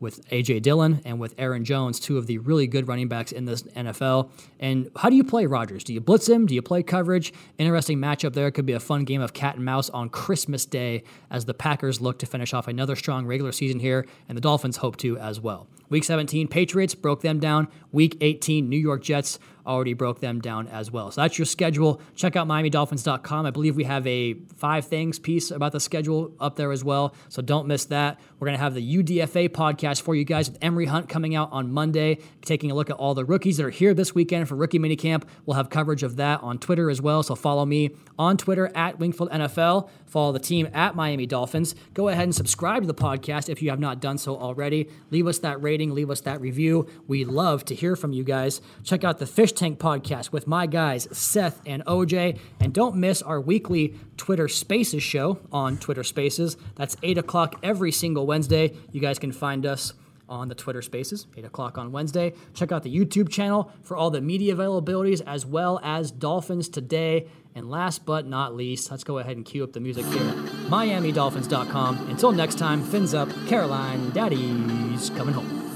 with 0.00 0.20
A.J. 0.32 0.60
Dillon 0.60 1.00
and 1.04 1.20
with 1.20 1.34
Aaron 1.38 1.64
Jones, 1.64 2.00
two 2.00 2.18
of 2.18 2.26
the 2.26 2.38
really 2.38 2.66
good 2.66 2.88
running 2.88 3.06
backs 3.08 3.30
in 3.30 3.44
this 3.44 3.62
NFL. 3.62 4.30
And 4.58 4.90
how 4.96 5.10
do 5.10 5.16
you 5.16 5.22
play 5.22 5.46
Rodgers? 5.46 5.84
Do 5.84 5.92
you 5.92 6.00
blitz 6.00 6.28
him? 6.28 6.46
Do 6.46 6.54
you 6.54 6.62
play 6.62 6.82
coverage? 6.82 7.32
Interesting 7.58 7.98
matchup 7.98 8.32
there. 8.32 8.50
Could 8.50 8.66
be 8.66 8.72
a 8.72 8.80
fun 8.80 9.04
game 9.04 9.20
of 9.20 9.32
cat 9.32 9.56
and 9.56 9.64
mouse 9.64 9.90
on 9.90 10.08
Christmas 10.08 10.64
Day 10.64 11.04
as 11.30 11.44
the 11.44 11.54
Packers 11.54 12.00
look 12.00 12.18
to 12.20 12.26
finish 12.26 12.54
off 12.54 12.66
another 12.66 12.96
strong 12.96 13.26
regular 13.26 13.52
season 13.52 13.78
here, 13.78 14.06
and 14.28 14.36
the 14.36 14.42
Dolphins 14.42 14.78
hope 14.78 14.96
to 14.98 15.18
as 15.18 15.38
well. 15.40 15.68
Week 15.90 16.04
17, 16.04 16.48
Patriots 16.48 16.94
broke 16.94 17.20
them 17.20 17.40
down. 17.40 17.68
Week 17.92 18.16
18, 18.20 18.68
New 18.68 18.78
York 18.78 19.02
Jets 19.02 19.38
already 19.66 19.94
broke 19.94 20.20
them 20.20 20.40
down 20.40 20.68
as 20.68 20.90
well. 20.90 21.10
So 21.10 21.20
that's 21.20 21.38
your 21.38 21.46
schedule. 21.46 22.00
Check 22.14 22.36
out 22.36 22.46
MiamiDolphins.com. 22.48 23.46
I 23.46 23.50
believe 23.50 23.76
we 23.76 23.84
have 23.84 24.06
a 24.06 24.34
five 24.56 24.86
things 24.86 25.18
piece 25.18 25.50
about 25.50 25.72
the 25.72 25.80
schedule 25.80 26.34
up 26.40 26.56
there 26.56 26.72
as 26.72 26.84
well. 26.84 27.14
So 27.28 27.42
don't 27.42 27.66
miss 27.66 27.86
that. 27.86 28.20
We're 28.38 28.46
going 28.46 28.58
to 28.58 28.62
have 28.62 28.74
the 28.74 28.96
UDFA 28.96 29.50
podcast 29.50 30.02
for 30.02 30.14
you 30.14 30.24
guys 30.24 30.50
with 30.50 30.58
Emory 30.62 30.86
Hunt 30.86 31.08
coming 31.08 31.34
out 31.34 31.50
on 31.52 31.72
Monday, 31.72 32.18
taking 32.42 32.70
a 32.70 32.74
look 32.74 32.90
at 32.90 32.96
all 32.96 33.14
the 33.14 33.24
rookies 33.24 33.56
that 33.58 33.66
are 33.66 33.70
here 33.70 33.94
this 33.94 34.14
weekend 34.14 34.48
for 34.48 34.56
rookie 34.56 34.78
minicamp. 34.78 35.24
We'll 35.46 35.56
have 35.56 35.70
coverage 35.70 36.02
of 36.02 36.16
that 36.16 36.42
on 36.42 36.58
Twitter 36.58 36.90
as 36.90 37.00
well. 37.00 37.22
So 37.22 37.34
follow 37.34 37.66
me 37.66 37.90
on 38.18 38.36
Twitter 38.36 38.70
at 38.74 38.98
Wingfield 38.98 39.30
NFL. 39.30 39.88
Follow 40.06 40.32
the 40.32 40.38
team 40.38 40.68
at 40.74 40.96
Miami 40.96 41.26
Dolphins. 41.26 41.74
Go 41.94 42.08
ahead 42.08 42.24
and 42.24 42.34
subscribe 42.34 42.82
to 42.82 42.86
the 42.86 42.94
podcast 42.94 43.48
if 43.48 43.62
you 43.62 43.70
have 43.70 43.78
not 43.80 44.00
done 44.00 44.18
so 44.18 44.36
already. 44.36 44.88
Leave 45.10 45.26
us 45.26 45.38
that 45.38 45.62
rating, 45.62 45.94
leave 45.94 46.10
us 46.10 46.20
that 46.22 46.40
review. 46.40 46.86
We 47.06 47.24
love 47.24 47.64
to 47.66 47.74
hear 47.74 47.96
from 47.96 48.12
you 48.12 48.24
guys. 48.24 48.60
Check 48.82 49.04
out 49.04 49.18
the 49.18 49.26
Fish 49.50 49.58
Tank 49.58 49.80
podcast 49.80 50.30
with 50.30 50.46
my 50.46 50.66
guys, 50.66 51.08
Seth 51.10 51.60
and 51.66 51.84
OJ. 51.84 52.38
And 52.60 52.72
don't 52.72 52.94
miss 52.94 53.20
our 53.20 53.40
weekly 53.40 53.96
Twitter 54.16 54.46
Spaces 54.46 55.02
show 55.02 55.40
on 55.50 55.76
Twitter 55.76 56.04
Spaces. 56.04 56.56
That's 56.76 56.96
8 57.02 57.18
o'clock 57.18 57.58
every 57.64 57.90
single 57.90 58.28
Wednesday. 58.28 58.76
You 58.92 59.00
guys 59.00 59.18
can 59.18 59.32
find 59.32 59.66
us 59.66 59.94
on 60.28 60.46
the 60.46 60.54
Twitter 60.54 60.82
Spaces, 60.82 61.26
8 61.36 61.46
o'clock 61.46 61.78
on 61.78 61.90
Wednesday. 61.90 62.32
Check 62.54 62.70
out 62.70 62.84
the 62.84 62.96
YouTube 62.96 63.28
channel 63.28 63.72
for 63.82 63.96
all 63.96 64.10
the 64.10 64.20
media 64.20 64.54
availabilities 64.54 65.20
as 65.26 65.44
well 65.44 65.80
as 65.82 66.12
Dolphins 66.12 66.68
Today. 66.68 67.26
And 67.56 67.68
last 67.68 68.06
but 68.06 68.28
not 68.28 68.54
least, 68.54 68.88
let's 68.92 69.02
go 69.02 69.18
ahead 69.18 69.36
and 69.36 69.44
cue 69.44 69.64
up 69.64 69.72
the 69.72 69.80
music 69.80 70.06
here. 70.06 70.32
MiamiDolphins.com. 70.68 72.08
Until 72.08 72.30
next 72.30 72.56
time, 72.56 72.84
fins 72.84 73.14
up, 73.14 73.28
Caroline, 73.48 74.10
Daddy's 74.10 75.10
coming 75.10 75.34
home. 75.34 75.69